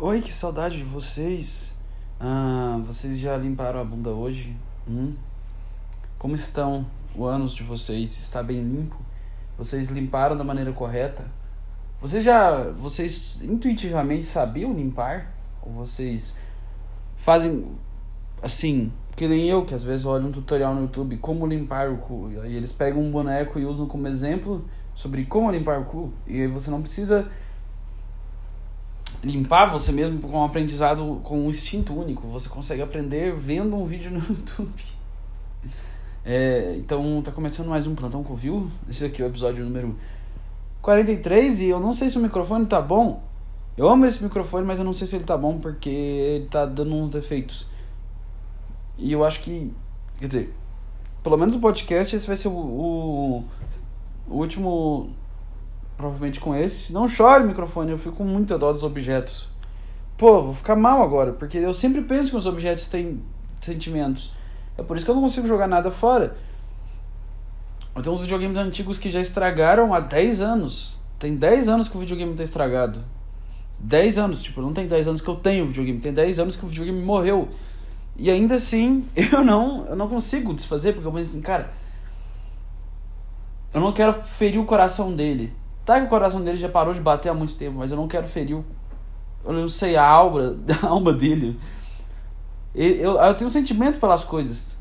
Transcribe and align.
Oi, 0.00 0.20
que 0.20 0.32
saudade 0.32 0.76
de 0.76 0.84
vocês. 0.84 1.74
Ah, 2.20 2.80
vocês 2.86 3.18
já 3.18 3.36
limparam 3.36 3.80
a 3.80 3.84
bunda 3.84 4.10
hoje? 4.10 4.56
Hum? 4.88 5.12
Como 6.16 6.36
estão 6.36 6.86
o 7.16 7.24
ânus 7.24 7.52
de 7.52 7.64
vocês? 7.64 8.16
Está 8.16 8.40
bem 8.40 8.62
limpo? 8.62 8.96
Vocês 9.58 9.88
limparam 9.88 10.36
da 10.36 10.44
maneira 10.44 10.70
correta? 10.72 11.24
Vocês 12.00 12.24
já, 12.24 12.70
vocês 12.70 13.42
intuitivamente 13.42 14.24
sabiam 14.24 14.72
limpar? 14.72 15.34
Ou 15.62 15.72
vocês 15.72 16.36
fazem 17.16 17.66
assim, 18.40 18.92
que 19.16 19.26
nem 19.26 19.48
eu, 19.48 19.64
que 19.64 19.74
às 19.74 19.82
vezes 19.82 20.04
olho 20.04 20.28
um 20.28 20.30
tutorial 20.30 20.76
no 20.76 20.82
YouTube 20.82 21.16
como 21.16 21.44
limpar 21.44 21.90
o 21.90 21.96
cu. 21.96 22.30
Aí 22.40 22.54
eles 22.54 22.70
pegam 22.70 23.02
um 23.02 23.10
boneco 23.10 23.58
e 23.58 23.66
usam 23.66 23.88
como 23.88 24.06
exemplo 24.06 24.64
sobre 24.94 25.24
como 25.24 25.50
limpar 25.50 25.80
o 25.80 25.86
cu. 25.86 26.12
E 26.24 26.42
aí 26.42 26.46
você 26.46 26.70
não 26.70 26.82
precisa 26.82 27.28
limpar 29.22 29.66
você 29.66 29.92
mesmo 29.92 30.20
com 30.20 30.38
um 30.38 30.44
aprendizado 30.44 31.20
com 31.22 31.46
um 31.46 31.48
instinto 31.48 31.92
único. 31.92 32.26
Você 32.28 32.48
consegue 32.48 32.82
aprender 32.82 33.34
vendo 33.34 33.76
um 33.76 33.84
vídeo 33.84 34.10
no 34.10 34.18
YouTube. 34.28 34.82
É, 36.24 36.76
então 36.76 37.22
tá 37.22 37.32
começando 37.32 37.68
mais 37.68 37.86
um 37.86 37.94
Plantão 37.94 38.22
Covil. 38.22 38.70
Esse 38.88 39.04
aqui 39.04 39.22
é 39.22 39.24
o 39.24 39.28
episódio 39.28 39.64
número 39.64 39.96
43 40.82 41.62
e 41.62 41.68
eu 41.68 41.80
não 41.80 41.92
sei 41.92 42.10
se 42.10 42.18
o 42.18 42.20
microfone 42.20 42.66
tá 42.66 42.80
bom. 42.80 43.22
Eu 43.76 43.88
amo 43.88 44.06
esse 44.06 44.22
microfone, 44.22 44.66
mas 44.66 44.78
eu 44.78 44.84
não 44.84 44.92
sei 44.92 45.06
se 45.06 45.16
ele 45.16 45.24
tá 45.24 45.36
bom 45.36 45.58
porque 45.58 45.88
ele 45.88 46.46
tá 46.46 46.66
dando 46.66 46.94
uns 46.94 47.10
defeitos. 47.10 47.66
E 48.98 49.12
eu 49.12 49.24
acho 49.24 49.40
que, 49.40 49.72
quer 50.18 50.26
dizer, 50.26 50.54
pelo 51.22 51.36
menos 51.36 51.54
o 51.54 51.60
podcast 51.60 52.16
esse 52.16 52.26
vai 52.26 52.34
ser 52.34 52.48
o, 52.48 52.52
o, 52.52 53.44
o 54.28 54.36
último 54.36 55.10
provavelmente 55.98 56.38
com 56.38 56.54
esse. 56.54 56.92
Não 56.92 57.08
chore, 57.08 57.44
microfone, 57.44 57.90
eu 57.90 57.98
fico 57.98 58.16
com 58.16 58.24
muita 58.24 58.56
dó 58.56 58.72
dos 58.72 58.84
objetos. 58.84 59.48
Pô, 60.16 60.42
vou 60.42 60.54
ficar 60.54 60.76
mal 60.76 61.02
agora, 61.02 61.32
porque 61.32 61.58
eu 61.58 61.74
sempre 61.74 62.00
penso 62.02 62.30
que 62.30 62.36
os 62.36 62.46
objetos 62.46 62.86
têm 62.86 63.20
sentimentos. 63.60 64.32
É 64.78 64.82
por 64.82 64.96
isso 64.96 65.04
que 65.04 65.10
eu 65.10 65.14
não 65.16 65.22
consigo 65.22 65.46
jogar 65.46 65.66
nada 65.66 65.90
fora. 65.90 66.36
Eu 67.94 68.00
tenho 68.00 68.14
uns 68.14 68.20
videogames 68.20 68.56
antigos 68.56 68.96
que 68.96 69.10
já 69.10 69.20
estragaram 69.20 69.92
há 69.92 69.98
10 69.98 70.40
anos. 70.40 71.00
Tem 71.18 71.34
10 71.34 71.68
anos 71.68 71.88
que 71.88 71.96
o 71.96 72.00
videogame 72.00 72.34
tá 72.34 72.44
estragado. 72.44 73.04
10 73.80 74.18
anos, 74.18 74.42
tipo, 74.42 74.62
não 74.62 74.72
tem 74.72 74.86
10 74.86 75.08
anos 75.08 75.20
que 75.20 75.28
eu 75.28 75.34
tenho 75.34 75.66
videogame, 75.66 75.98
tem 75.98 76.12
10 76.12 76.38
anos 76.38 76.56
que 76.56 76.64
o 76.64 76.68
videogame 76.68 77.00
morreu. 77.00 77.48
E 78.16 78.30
ainda 78.30 78.54
assim, 78.54 79.04
eu 79.32 79.44
não, 79.44 79.84
eu 79.86 79.96
não 79.96 80.08
consigo 80.08 80.54
desfazer, 80.54 80.92
porque 80.92 81.08
eu 81.08 81.12
penso 81.12 81.30
assim, 81.30 81.40
cara, 81.40 81.72
eu 83.74 83.80
não 83.80 83.92
quero 83.92 84.12
ferir 84.22 84.60
o 84.60 84.64
coração 84.64 85.14
dele. 85.14 85.52
Tá 85.88 85.98
que 85.98 86.04
o 86.04 86.08
coração 86.10 86.42
dele 86.42 86.58
já 86.58 86.68
parou 86.68 86.92
de 86.92 87.00
bater 87.00 87.30
há 87.30 87.34
muito 87.34 87.54
tempo, 87.54 87.78
mas 87.78 87.90
eu 87.90 87.96
não 87.96 88.06
quero 88.06 88.28
ferir 88.28 88.54
o. 88.54 88.64
Eu 89.42 89.54
não 89.54 89.70
sei 89.70 89.96
a 89.96 90.06
alma, 90.06 90.54
a 90.82 90.86
alma 90.86 91.14
dele. 91.14 91.58
Eu, 92.74 93.16
eu 93.16 93.34
tenho 93.34 93.48
sentimento 93.48 93.98
pelas 93.98 94.22
coisas. 94.22 94.78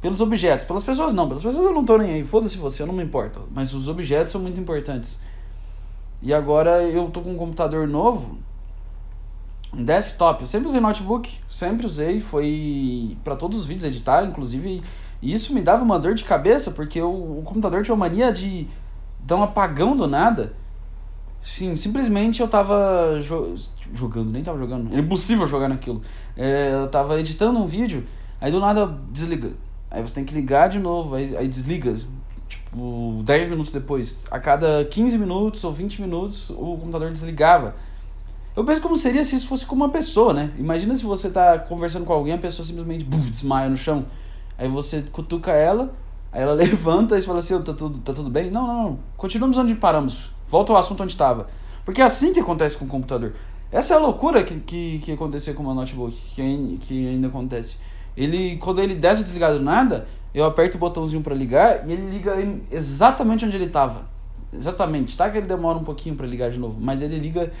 Pelos 0.00 0.20
objetos. 0.20 0.64
Pelas 0.64 0.84
pessoas 0.84 1.12
não. 1.12 1.26
Pelas 1.26 1.42
pessoas 1.42 1.64
eu 1.66 1.74
não 1.74 1.84
tô 1.84 1.98
nem 1.98 2.12
aí. 2.12 2.24
Foda-se 2.24 2.56
você, 2.56 2.84
eu 2.84 2.86
não 2.86 2.94
me 2.94 3.02
importo. 3.02 3.40
Mas 3.50 3.74
os 3.74 3.88
objetos 3.88 4.30
são 4.30 4.40
muito 4.40 4.60
importantes. 4.60 5.18
E 6.22 6.32
agora 6.32 6.84
eu 6.84 7.10
tô 7.10 7.20
com 7.20 7.32
um 7.32 7.36
computador 7.36 7.88
novo. 7.88 8.38
Um 9.76 9.84
desktop. 9.84 10.42
Eu 10.42 10.46
sempre 10.46 10.68
usei 10.68 10.80
notebook. 10.80 11.40
Sempre 11.50 11.88
usei. 11.88 12.20
Foi 12.20 13.16
para 13.24 13.34
todos 13.34 13.58
os 13.58 13.66
vídeos 13.66 13.82
editar, 13.82 14.22
inclusive. 14.24 14.80
E 15.20 15.32
isso 15.32 15.52
me 15.52 15.60
dava 15.60 15.82
uma 15.82 15.98
dor 15.98 16.14
de 16.14 16.22
cabeça, 16.22 16.70
porque 16.70 17.02
o, 17.02 17.40
o 17.40 17.42
computador 17.44 17.82
tinha 17.82 17.92
uma 17.92 18.08
mania 18.08 18.32
de 18.32 18.68
dar 19.24 19.36
um 19.36 19.42
apagão 19.42 19.96
do 19.96 20.06
nada. 20.06 20.52
Sim, 21.42 21.76
simplesmente 21.76 22.40
eu 22.40 22.48
tava 22.48 23.18
jo 23.20 23.54
jogando, 23.92 24.30
nem 24.30 24.42
tava 24.42 24.58
jogando. 24.58 24.94
É 24.94 24.98
impossível 24.98 25.46
jogar 25.46 25.68
naquilo. 25.68 26.00
É, 26.36 26.72
eu 26.72 26.88
tava 26.88 27.18
editando 27.20 27.58
um 27.58 27.66
vídeo, 27.66 28.04
aí 28.40 28.50
do 28.50 28.60
nada 28.60 28.86
desliga. 29.10 29.52
Aí 29.90 30.02
você 30.02 30.14
tem 30.14 30.24
que 30.24 30.34
ligar 30.34 30.68
de 30.68 30.78
novo, 30.78 31.14
aí, 31.14 31.36
aí 31.36 31.46
desliga. 31.46 31.96
Tipo, 32.48 33.22
10 33.24 33.48
minutos 33.48 33.72
depois. 33.72 34.26
A 34.30 34.38
cada 34.38 34.84
15 34.84 35.18
minutos 35.18 35.62
ou 35.64 35.72
20 35.72 36.00
minutos 36.00 36.50
o 36.50 36.78
computador 36.78 37.10
desligava. 37.10 37.74
Eu 38.56 38.64
penso 38.64 38.80
como 38.80 38.96
seria 38.96 39.24
se 39.24 39.36
isso 39.36 39.48
fosse 39.48 39.66
com 39.66 39.74
uma 39.74 39.88
pessoa, 39.88 40.32
né? 40.32 40.52
Imagina 40.58 40.94
se 40.94 41.04
você 41.04 41.28
tá 41.28 41.58
conversando 41.58 42.04
com 42.04 42.12
alguém, 42.12 42.34
a 42.34 42.38
pessoa 42.38 42.64
simplesmente 42.64 43.04
buf, 43.04 43.28
desmaia 43.28 43.68
no 43.68 43.76
chão. 43.76 44.06
Aí 44.56 44.68
você 44.68 45.02
cutuca 45.02 45.50
ela, 45.50 45.92
Aí 46.34 46.42
ela 46.42 46.52
levanta 46.54 47.16
e 47.16 47.22
fala 47.22 47.38
assim, 47.38 47.56
tá 47.62 47.72
tudo, 47.72 47.98
tá 48.00 48.12
tudo 48.12 48.28
bem? 48.28 48.50
Não, 48.50 48.66
não, 48.66 48.82
não. 48.82 48.98
Continuamos 49.16 49.56
onde 49.56 49.74
paramos. 49.76 50.32
Volta 50.48 50.72
ao 50.72 50.78
assunto 50.78 51.02
onde 51.02 51.12
estava. 51.12 51.46
Porque 51.84 52.02
é 52.02 52.04
assim 52.04 52.32
que 52.32 52.40
acontece 52.40 52.76
com 52.76 52.84
o 52.84 52.88
computador. 52.88 53.32
Essa 53.70 53.94
é 53.94 53.96
a 53.96 54.00
loucura 54.00 54.42
que, 54.42 54.58
que, 54.60 54.98
que 54.98 55.12
aconteceu 55.12 55.54
com 55.54 55.62
o 55.62 55.66
meu 55.66 55.74
notebook, 55.74 56.14
que, 56.14 56.78
que 56.80 57.08
ainda 57.08 57.28
acontece. 57.28 57.78
Ele, 58.16 58.56
quando 58.56 58.80
ele 58.80 58.94
desce 58.94 59.22
desligado 59.22 59.58
do 59.58 59.64
nada, 59.64 60.06
eu 60.34 60.44
aperto 60.44 60.76
o 60.76 60.80
botãozinho 60.80 61.22
para 61.22 61.34
ligar 61.34 61.88
e 61.88 61.92
ele 61.92 62.10
liga 62.10 62.34
exatamente 62.70 63.44
onde 63.44 63.56
ele 63.56 63.66
estava. 63.66 64.02
Exatamente. 64.52 65.16
Tá 65.16 65.30
que 65.30 65.38
ele 65.38 65.46
demora 65.46 65.78
um 65.78 65.84
pouquinho 65.84 66.14
para 66.16 66.26
ligar 66.26 66.50
de 66.50 66.58
novo, 66.58 66.76
mas 66.80 67.00
ele 67.00 67.18
liga 67.18 67.52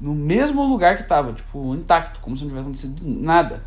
no 0.00 0.14
mesmo 0.14 0.66
lugar 0.66 0.96
que 0.96 1.02
estava, 1.02 1.32
tipo, 1.32 1.74
intacto, 1.74 2.20
como 2.20 2.36
se 2.36 2.42
não 2.42 2.50
tivesse 2.50 2.66
acontecido 2.66 3.02
nada. 3.04 3.62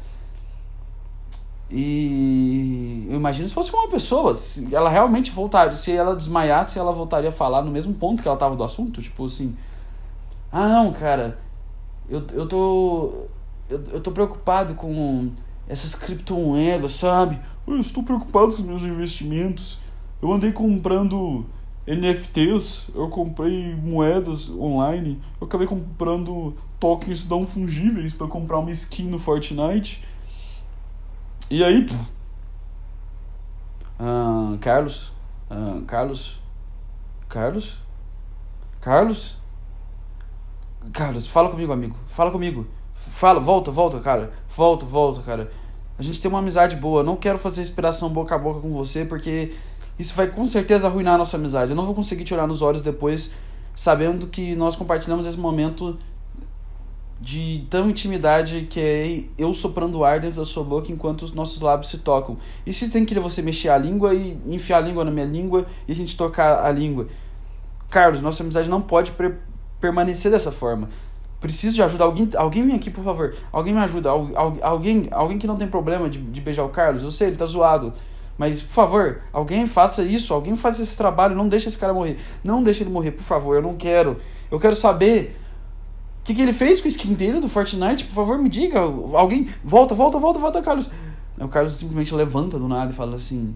E 1.75 3.07
eu 3.09 3.15
imagino 3.15 3.47
se 3.47 3.53
fosse 3.53 3.73
uma 3.73 3.87
pessoa, 3.87 4.35
se 4.35 4.73
ela 4.73 4.91
realmente 4.91 5.31
voltaria, 5.31 5.71
se 5.71 5.91
ela 5.91 6.15
desmaiasse, 6.15 6.77
ela 6.77 6.91
voltaria 6.91 7.29
a 7.29 7.31
falar 7.31 7.63
no 7.63 7.71
mesmo 7.71 7.95
ponto 7.95 8.21
que 8.21 8.27
ela 8.27 8.35
estava 8.35 8.55
do 8.55 8.63
assunto, 8.63 9.01
tipo 9.01 9.25
assim: 9.25 9.57
"Ah, 10.51 10.67
não, 10.67 10.93
cara, 10.93 11.39
eu, 12.07 12.23
eu 12.31 12.47
tô 12.47 13.13
eu, 13.67 13.83
eu 13.91 14.01
tô 14.01 14.11
preocupado 14.11 14.75
com 14.75 15.31
essas 15.67 15.95
criptomoedas, 15.95 16.91
sabe? 16.91 17.39
Eu 17.65 17.79
estou 17.79 18.03
preocupado 18.03 18.53
com 18.53 18.53
os 18.53 18.61
meus 18.61 18.83
investimentos. 18.83 19.79
Eu 20.21 20.31
andei 20.31 20.51
comprando 20.51 21.43
NFTs, 21.87 22.89
eu 22.93 23.09
comprei 23.09 23.73
moedas 23.75 24.47
online, 24.51 25.19
eu 25.41 25.47
acabei 25.47 25.65
comprando 25.65 26.53
tokens 26.79 27.27
não 27.27 27.47
fungíveis 27.47 28.13
para 28.13 28.27
comprar 28.27 28.59
uma 28.59 28.69
skin 28.69 29.05
no 29.07 29.17
Fortnite." 29.17 30.12
E 31.49 31.63
aí, 31.63 31.87
ah, 33.99 34.57
Carlos, 34.59 35.11
ah, 35.49 35.81
Carlos, 35.85 36.39
Carlos, 37.29 37.77
Carlos, 38.81 39.37
Carlos, 40.91 41.27
fala 41.27 41.49
comigo, 41.49 41.71
amigo, 41.71 41.95
fala 42.07 42.31
comigo, 42.31 42.67
fala, 42.93 43.39
volta, 43.39 43.71
volta, 43.71 43.99
cara, 43.99 44.33
volta, 44.55 44.85
volta, 44.85 45.21
cara. 45.21 45.51
A 45.97 46.01
gente 46.01 46.19
tem 46.19 46.29
uma 46.29 46.39
amizade 46.39 46.75
boa. 46.75 47.03
Não 47.03 47.15
quero 47.15 47.37
fazer 47.37 47.61
inspiração 47.61 48.09
boca 48.09 48.33
a 48.33 48.37
boca 48.37 48.59
com 48.59 48.73
você 48.73 49.05
porque 49.05 49.53
isso 49.97 50.13
vai 50.15 50.27
com 50.27 50.47
certeza 50.47 50.87
arruinar 50.87 51.15
a 51.15 51.17
nossa 51.19 51.37
amizade. 51.37 51.71
Eu 51.71 51.75
não 51.75 51.85
vou 51.85 51.93
conseguir 51.93 52.23
te 52.23 52.33
olhar 52.33 52.47
nos 52.47 52.61
olhos 52.61 52.81
depois 52.81 53.31
sabendo 53.75 54.27
que 54.27 54.55
nós 54.55 54.75
compartilhamos 54.75 55.25
esse 55.25 55.37
momento 55.37 55.97
de 57.19 57.65
tão 57.69 57.89
intimidade 57.89 58.67
que 58.69 58.79
é 58.79 59.23
eu 59.37 59.53
soprando 59.53 60.03
ar 60.03 60.19
dentro 60.19 60.37
da 60.37 60.45
sua 60.45 60.63
boca 60.63 60.91
enquanto 60.91 61.21
os 61.21 61.33
nossos 61.33 61.61
lábios 61.61 61.89
se 61.89 61.99
tocam. 61.99 62.37
E 62.65 62.73
se 62.73 62.89
tem 62.89 63.05
que 63.05 63.17
você 63.19 63.41
mexer 63.41 63.69
a 63.69 63.77
língua 63.77 64.13
e 64.13 64.37
enfiar 64.45 64.77
a 64.77 64.81
língua 64.81 65.05
na 65.05 65.11
minha 65.11 65.25
língua 65.25 65.65
e 65.87 65.91
a 65.91 65.95
gente 65.95 66.17
tocar 66.17 66.65
a 66.65 66.71
língua. 66.71 67.07
Carlos, 67.89 68.21
nossa 68.21 68.43
amizade 68.43 68.67
não 68.67 68.81
pode 68.81 69.13
permanecer 69.79 70.31
dessa 70.31 70.51
forma. 70.51 70.89
Preciso 71.39 71.75
de 71.75 71.83
ajuda. 71.83 72.05
Alguém, 72.05 72.29
alguém 72.35 72.65
vem 72.65 72.75
aqui, 72.75 72.89
por 72.89 73.03
favor. 73.03 73.35
Alguém 73.51 73.73
me 73.73 73.79
ajuda. 73.79 74.09
alguém, 74.09 75.07
alguém 75.11 75.37
que 75.37 75.45
não 75.45 75.57
tem 75.57 75.67
problema 75.67 76.09
de, 76.09 76.17
de 76.17 76.41
beijar 76.41 76.63
o 76.63 76.69
Carlos. 76.69 77.03
Eu 77.03 77.11
sei, 77.11 77.27
ele 77.27 77.35
tá 77.35 77.45
zoado. 77.45 77.93
Mas, 78.37 78.61
por 78.61 78.71
favor, 78.71 79.21
alguém 79.31 79.65
faça 79.65 80.03
isso. 80.03 80.33
Alguém 80.33 80.55
faça 80.55 80.81
esse 80.81 80.97
trabalho. 80.97 81.35
Não 81.35 81.47
deixe 81.47 81.67
esse 81.67 81.77
cara 81.77 81.93
morrer. 81.93 82.17
Não 82.43 82.63
deixe 82.63 82.81
ele 82.81 82.89
morrer, 82.89 83.11
por 83.11 83.23
favor. 83.23 83.57
Eu 83.57 83.61
não 83.61 83.75
quero. 83.75 84.19
Eu 84.49 84.59
quero 84.59 84.75
saber 84.75 85.37
o 86.23 86.25
que, 86.25 86.33
que 86.33 86.41
ele 86.41 86.53
fez 86.53 86.79
com 86.79 86.87
o 86.87 86.87
skin 86.87 87.13
dele 87.15 87.41
do 87.41 87.49
Fortnite? 87.49 88.05
Por 88.05 88.13
favor, 88.13 88.37
me 88.37 88.47
diga. 88.47 88.79
Alguém. 88.79 89.49
Volta, 89.61 89.93
volta, 89.93 90.17
volta, 90.17 90.39
volta, 90.39 90.61
Carlos. 90.61 90.89
Aí 91.37 91.45
o 91.45 91.49
Carlos 91.49 91.73
simplesmente 91.73 92.15
levanta 92.15 92.57
do 92.57 92.65
nada 92.65 92.91
e 92.91 92.95
fala 92.95 93.17
assim. 93.17 93.53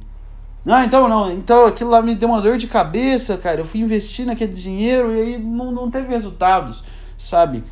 Ah, 0.65 0.83
então 0.83 1.07
não, 1.07 1.31
então 1.31 1.65
aquilo 1.65 1.89
lá 1.89 2.01
me 2.01 2.13
deu 2.13 2.27
uma 2.27 2.41
dor 2.41 2.57
de 2.57 2.68
cabeça, 2.68 3.38
cara. 3.38 3.62
Eu 3.62 3.65
fui 3.65 3.80
investir 3.80 4.25
naquele 4.25 4.51
dinheiro 4.51 5.15
e 5.15 5.21
aí 5.21 5.38
não, 5.38 5.71
não 5.71 5.89
teve 5.89 6.09
resultados, 6.09 6.83
sabe? 7.18 7.63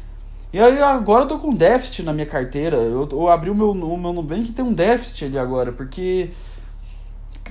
E 0.54 0.60
aí 0.62 0.82
agora 0.82 1.26
eu 1.26 1.28
tô 1.28 1.40
com 1.40 1.54
déficit 1.54 2.04
na 2.04 2.14
minha 2.14 2.26
carteira. 2.26 2.78
Eu, 2.78 3.06
eu 3.12 3.28
abri 3.28 3.50
o 3.50 3.56
meu, 3.56 3.72
o 3.72 3.98
meu 3.98 4.14
Nubank 4.14 4.50
e 4.50 4.54
tem 4.54 4.64
um 4.64 4.72
déficit 4.72 5.26
ali 5.26 5.38
agora, 5.38 5.74
porque. 5.74 6.30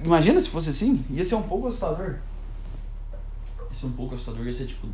Imagina 0.03 0.41
se 0.41 0.49
fosse 0.49 0.71
assim, 0.71 1.05
ia 1.11 1.23
ser 1.23 1.35
um 1.35 1.43
pouco 1.43 1.67
assustador. 1.67 2.15
Ia 3.69 3.75
ser 3.75 3.85
um 3.85 3.93
pouco 3.93 4.15
assustador, 4.15 4.47
ia 4.47 4.53
ser 4.55 4.65
tipo 4.65 4.87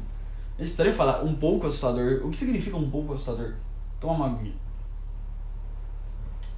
é 0.60 0.62
estranho 0.62 0.94
falar 0.94 1.24
um 1.24 1.34
pouco 1.34 1.66
assustador. 1.66 2.20
O 2.22 2.30
que 2.30 2.36
significa 2.36 2.76
um 2.76 2.90
pouco 2.90 3.14
assustador? 3.14 3.54
Toma 3.98 4.12
uma 4.12 4.26
aguinha. 4.26 4.54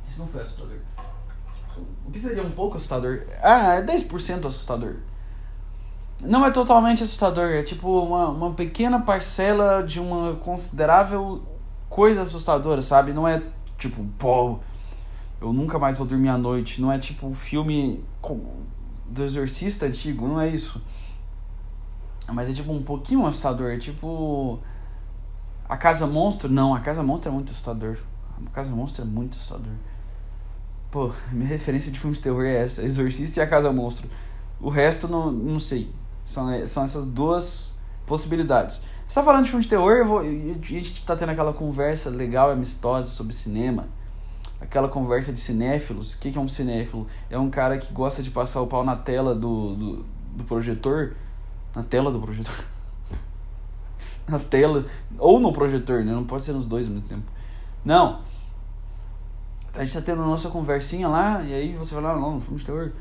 Isso 0.09 0.19
não 0.19 0.27
foi 0.27 0.43
assustador. 0.43 0.79
O 2.05 2.11
que 2.11 2.19
seria 2.19 2.43
um 2.43 2.51
pouco 2.51 2.77
assustador? 2.77 3.23
Ah, 3.41 3.75
é 3.75 3.83
10% 3.83 4.45
assustador. 4.47 4.97
Não 6.21 6.45
é 6.45 6.51
totalmente 6.51 7.03
assustador, 7.03 7.51
é 7.51 7.63
tipo 7.63 8.01
uma, 8.01 8.29
uma 8.29 8.53
pequena 8.53 9.01
parcela 9.01 9.83
de 9.83 9.99
uma 9.99 10.35
considerável 10.37 11.43
coisa 11.89 12.23
assustadora, 12.23 12.83
sabe? 12.83 13.13
Não 13.13 13.27
é 13.27 13.43
tipo, 13.79 14.05
pô, 14.19 14.59
eu 15.41 15.53
nunca 15.53 15.79
mais 15.79 15.99
vou 15.99 16.07
dormir 16.07 16.29
à 16.29 16.39
noite. 16.39 16.81
Não 16.83 16.91
é 16.91 16.99
tipo 16.99 17.29
o 17.29 17.35
filme 17.35 18.05
do 19.07 19.23
Exorcista 19.23 19.87
antigo, 19.87 20.27
não 20.27 20.41
é 20.41 20.49
isso. 20.49 20.81
Mas 22.33 22.49
é 22.49 22.53
tipo 22.53 22.73
um 22.73 22.83
pouquinho 22.83 23.27
assustador. 23.27 23.71
É 23.71 23.79
tipo. 23.79 24.59
A 25.69 25.77
Casa 25.77 26.07
Monstro. 26.07 26.49
Não, 26.49 26.75
a 26.75 26.81
Casa 26.81 27.03
Monstro 27.03 27.31
é 27.31 27.35
muito 27.35 27.51
assustador. 27.51 27.99
A 28.47 28.51
Casa 28.51 28.71
Monstro 28.71 29.03
é 29.03 29.07
muito 29.07 29.35
assustador. 29.35 29.73
Pô, 30.91 31.11
minha 31.33 31.49
referência 31.49 31.91
de 31.91 31.99
filme 31.99 32.15
de 32.15 32.23
terror 32.23 32.45
é 32.45 32.63
essa: 32.63 32.83
Exorcista 32.83 33.41
e 33.41 33.43
a 33.43 33.47
Casa 33.47 33.73
Monstro. 33.73 34.09
O 34.61 34.69
resto, 34.69 35.09
não, 35.09 35.31
não 35.31 35.59
sei. 35.59 35.91
São, 36.25 36.67
são 36.67 36.85
essas 36.85 37.07
duas 37.07 37.77
possibilidades. 38.07 38.83
Você 39.09 39.21
tá 39.21 39.25
falando 39.25 39.45
de 39.45 39.51
filme 39.51 39.63
de 39.63 39.69
terror, 39.69 39.93
eu 39.93 40.07
vou, 40.07 40.21
a 40.21 40.25
gente 40.25 41.05
tá 41.05 41.15
tendo 41.17 41.31
aquela 41.31 41.53
conversa 41.53 42.09
legal 42.09 42.51
e 42.51 42.53
amistosa 42.53 43.09
sobre 43.09 43.35
cinema. 43.35 43.87
Aquela 44.61 44.89
conversa 44.89 45.33
de 45.33 45.41
cinéfilos. 45.41 46.15
O 46.15 46.19
que, 46.19 46.31
que 46.31 46.39
é 46.39 46.41
um 46.41 46.49
cinéfilo? 46.49 47.07
É 47.29 47.39
um 47.39 47.51
cara 47.51 47.77
que 47.77 47.93
gosta 47.93 48.23
de 48.23 48.31
passar 48.31 48.61
o 48.61 48.67
pau 48.67 48.85
na 48.85 48.97
tela 48.97 49.35
do, 49.35 49.75
do, 49.75 50.05
do 50.37 50.45
projetor. 50.45 51.15
Na 51.75 51.83
tela 51.83 52.11
do 52.11 52.21
projetor. 52.21 52.65
na 54.29 54.39
tela. 54.39 54.87
Ou 55.19 55.41
no 55.41 55.53
projetor, 55.53 56.05
né? 56.05 56.13
Não 56.13 56.25
pode 56.25 56.45
ser 56.45 56.53
nos 56.53 56.67
dois 56.67 56.87
ao 56.87 56.95
mesmo 56.95 57.09
tempo. 57.09 57.25
Não. 57.85 58.21
A 59.75 59.85
gente 59.85 59.95
tá 59.95 60.03
tendo 60.03 60.23
a 60.23 60.27
nossa 60.27 60.51
conversinha 60.51 61.09
lá, 61.09 61.43
e 61.43 61.55
aí 61.55 61.73
você 61.73 61.95
vai 61.95 62.03
lá, 62.03 62.15
não, 62.15 62.35
no 62.35 62.41
filme 62.41 62.59
de 62.59 62.67
terror. 62.67 62.93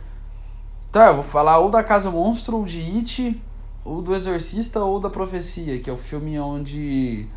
Tá, 0.91 1.07
eu 1.07 1.15
vou 1.15 1.23
falar 1.23 1.59
ou 1.59 1.69
da 1.69 1.83
Casa 1.83 2.09
Monstro, 2.09 2.57
ou 2.57 2.65
de 2.65 2.79
It, 2.79 3.41
ou 3.83 4.01
do 4.01 4.15
Exorcista, 4.15 4.79
ou 4.79 4.99
da 4.99 5.09
Profecia, 5.09 5.79
que 5.79 5.89
é 5.89 5.93
o 5.93 5.97
filme 5.97 6.39
onde 6.39 7.27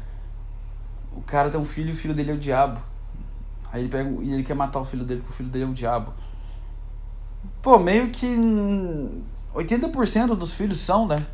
o 1.16 1.22
cara 1.22 1.50
tem 1.50 1.60
um 1.60 1.64
filho 1.64 1.90
e 1.90 1.92
o 1.92 1.96
filho 1.96 2.14
dele 2.14 2.30
é 2.30 2.34
o 2.34 2.38
diabo. 2.38 2.80
Aí 3.72 3.82
ele 3.82 3.88
pega 3.88 4.08
e 4.22 4.32
ele 4.32 4.44
quer 4.44 4.54
matar 4.54 4.80
o 4.80 4.84
filho 4.84 5.04
dele 5.04 5.20
porque 5.20 5.32
o 5.32 5.36
filho 5.36 5.48
dele 5.48 5.64
é 5.64 5.68
o 5.68 5.74
diabo. 5.74 6.12
Pô, 7.60 7.78
meio 7.78 8.10
que 8.10 8.26
80% 9.54 10.34
dos 10.36 10.52
filhos 10.52 10.78
são, 10.78 11.06
né? 11.06 11.26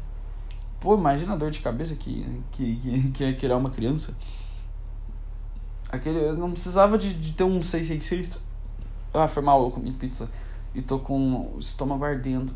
Pô, 0.80 0.96
imagina 0.96 1.32
a 1.32 1.36
dor 1.36 1.50
de 1.50 1.60
cabeça 1.60 1.94
que, 1.94 2.26
que, 2.52 2.76
que, 2.76 3.10
que 3.10 3.24
é 3.24 3.32
criar 3.32 3.56
uma 3.56 3.70
criança. 3.70 4.16
Aquele, 5.90 6.32
não 6.32 6.52
precisava 6.52 6.96
de, 6.96 7.12
de 7.12 7.32
ter 7.32 7.44
um 7.44 7.62
666. 7.62 8.30
Ah, 9.12 9.26
foi 9.26 9.42
mal, 9.42 9.64
eu 9.64 9.70
comi 9.70 9.92
pizza 9.92 10.30
e 10.74 10.80
tô 10.80 10.98
com 10.98 11.52
o 11.54 11.58
estômago 11.58 12.04
ardendo. 12.04 12.52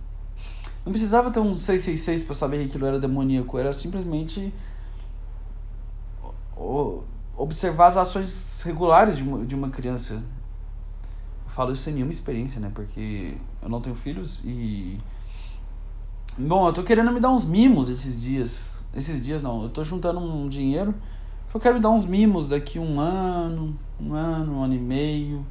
Não 0.85 0.93
precisava 0.93 1.31
ter 1.31 1.41
um 1.41 1.55
666 1.55 2.25
para 2.25 2.35
saber 2.35 2.59
que 2.59 2.65
aquilo 2.67 2.87
era 2.87 3.01
demoníaco, 3.01 3.59
era 3.59 3.73
simplesmente 3.73 4.53
observar 7.37 7.87
as 7.87 7.97
ações 7.97 8.63
regulares 8.63 9.17
de 9.17 9.23
uma, 9.23 9.45
de 9.45 9.55
uma 9.55 9.71
criança. 9.71 10.23
Eu 11.45 11.51
falo 11.51 11.73
isso 11.73 11.83
sem 11.83 11.95
nenhuma 11.95 12.13
experiência, 12.13 12.61
né? 12.61 12.71
Porque 12.75 13.37
eu 13.63 13.69
não 13.69 13.81
tenho 13.81 13.97
filhos 13.97 14.43
e. 14.45 14.99
Bom, 16.37 16.67
eu 16.67 16.73
tô 16.73 16.83
querendo 16.83 17.13
me 17.13 17.21
dar 17.21 17.31
uns 17.31 17.45
mimos 17.45 17.89
esses 17.89 18.21
dias. 18.21 18.83
Esses 18.93 19.23
dias 19.23 19.41
não, 19.41 19.63
eu 19.63 19.69
tô 19.69 19.85
juntando 19.85 20.19
um 20.19 20.49
dinheiro. 20.49 20.93
Eu 21.55 21.61
quero 21.61 21.77
me 21.77 21.81
dar 21.81 21.91
uns 21.91 22.05
mimos 22.05 22.49
daqui 22.49 22.77
um 22.77 22.99
ano, 22.99 23.79
um 24.01 24.13
ano, 24.15 24.55
um 24.55 24.63
ano 24.65 24.75
e 24.75 24.79
meio 24.79 25.47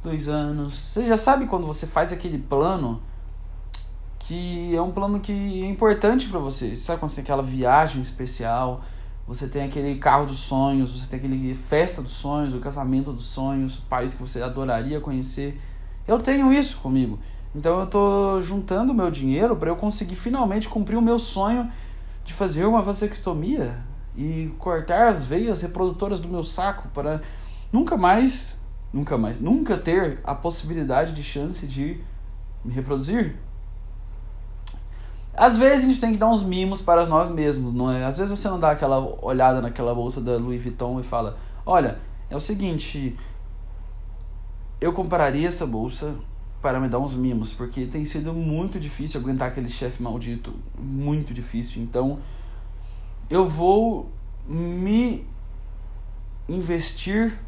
dois 0.00 0.28
anos. 0.28 0.78
Você 0.78 1.04
já 1.04 1.16
sabe 1.16 1.46
quando 1.46 1.66
você 1.66 1.84
faz 1.84 2.12
aquele 2.12 2.38
plano 2.38 3.02
que 4.20 4.72
é 4.76 4.80
um 4.80 4.92
plano 4.92 5.18
que 5.18 5.32
é 5.32 5.66
importante 5.66 6.28
para 6.28 6.38
você. 6.38 6.76
Sabe 6.76 7.00
quando 7.00 7.10
você 7.10 7.16
tem 7.16 7.24
aquela 7.24 7.42
viagem 7.42 8.00
especial, 8.00 8.82
você 9.26 9.48
tem 9.48 9.64
aquele 9.64 9.96
carro 9.98 10.26
dos 10.26 10.38
sonhos, 10.38 10.92
você 10.92 11.08
tem 11.08 11.18
aquele 11.18 11.56
festa 11.56 12.00
dos 12.00 12.12
sonhos, 12.12 12.54
o 12.54 12.60
casamento 12.60 13.12
dos 13.12 13.26
sonhos, 13.26 13.78
o 13.78 13.82
país 13.82 14.14
que 14.14 14.20
você 14.20 14.40
adoraria 14.40 15.00
conhecer. 15.00 15.60
Eu 16.06 16.18
tenho 16.18 16.52
isso 16.52 16.78
comigo. 16.78 17.18
Então 17.54 17.80
eu 17.80 17.86
tô 17.86 18.42
juntando 18.42 18.92
meu 18.94 19.10
dinheiro 19.10 19.56
para 19.56 19.70
eu 19.70 19.76
conseguir 19.76 20.16
finalmente 20.16 20.68
cumprir 20.68 20.96
o 20.96 21.02
meu 21.02 21.18
sonho 21.18 21.70
de 22.24 22.34
fazer 22.34 22.66
uma 22.66 22.82
vasectomia 22.82 23.78
e 24.16 24.52
cortar 24.58 25.08
as 25.08 25.24
veias 25.24 25.62
reprodutoras 25.62 26.20
do 26.20 26.28
meu 26.28 26.44
saco 26.44 26.88
para 26.88 27.22
nunca 27.72 27.96
mais 27.96 28.60
nunca 28.92 29.18
mais, 29.18 29.40
nunca 29.40 29.76
ter 29.76 30.20
a 30.24 30.34
possibilidade 30.34 31.12
de 31.12 31.22
chance 31.22 31.66
de 31.66 32.00
me 32.64 32.72
reproduzir. 32.72 33.36
Às 35.34 35.56
vezes 35.56 35.84
a 35.84 35.88
gente 35.88 36.00
tem 36.00 36.12
que 36.12 36.18
dar 36.18 36.28
uns 36.28 36.42
mimos 36.42 36.80
para 36.80 37.06
nós 37.06 37.30
mesmos, 37.30 37.72
não 37.72 37.90
é? 37.92 38.04
Às 38.04 38.18
vezes 38.18 38.36
você 38.36 38.48
não 38.48 38.58
dá 38.58 38.72
aquela 38.72 38.98
olhada 39.24 39.60
naquela 39.60 39.94
bolsa 39.94 40.20
da 40.20 40.36
Louis 40.36 40.60
Vuitton 40.60 40.98
e 40.98 41.04
fala: 41.04 41.36
Olha, 41.64 41.98
é 42.28 42.34
o 42.34 42.40
seguinte, 42.40 43.16
eu 44.80 44.92
compraria 44.92 45.46
essa 45.46 45.64
bolsa 45.64 46.14
para 46.60 46.80
me 46.80 46.88
dar 46.88 46.98
uns 46.98 47.14
mimos, 47.14 47.52
porque 47.52 47.86
tem 47.86 48.04
sido 48.04 48.32
muito 48.32 48.80
difícil 48.80 49.20
aguentar 49.20 49.48
aquele 49.48 49.68
chefe 49.68 50.02
maldito, 50.02 50.54
muito 50.78 51.32
difícil. 51.32 51.82
Então, 51.82 52.18
eu 53.30 53.46
vou 53.46 54.10
me 54.48 55.24
investir 56.48 57.38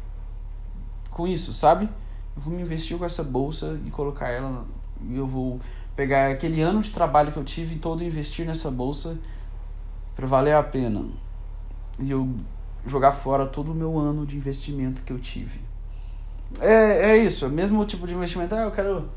com 1.09 1.27
isso, 1.27 1.53
sabe? 1.53 1.89
Eu 2.35 2.41
vou 2.41 2.53
me 2.53 2.61
investir 2.61 2.97
com 2.97 3.03
essa 3.03 3.23
bolsa 3.23 3.79
e 3.85 3.89
colocar 3.89 4.29
ela. 4.29 4.65
E 5.09 5.17
eu 5.17 5.27
vou 5.27 5.59
pegar 5.95 6.31
aquele 6.31 6.61
ano 6.61 6.81
de 6.81 6.91
trabalho 6.91 7.31
que 7.31 7.37
eu 7.37 7.43
tive 7.43 7.75
e 7.75 7.79
todo 7.79 8.03
investir 8.03 8.45
nessa 8.45 8.71
bolsa 8.71 9.17
para 10.15 10.25
valer 10.25 10.55
a 10.55 10.63
pena. 10.63 11.05
E 11.99 12.09
eu 12.09 12.33
jogar 12.85 13.11
fora 13.11 13.45
todo 13.45 13.71
o 13.71 13.75
meu 13.75 13.97
ano 13.97 14.25
de 14.25 14.37
investimento 14.37 15.01
que 15.03 15.11
eu 15.11 15.19
tive. 15.19 15.59
É, 16.59 17.11
é 17.11 17.17
isso, 17.17 17.45
é 17.45 17.47
o 17.47 17.51
mesmo 17.51 17.83
tipo 17.85 18.05
de 18.05 18.13
investimento. 18.13 18.53
Ah, 18.55 18.63
eu 18.63 18.71
quero. 18.71 19.09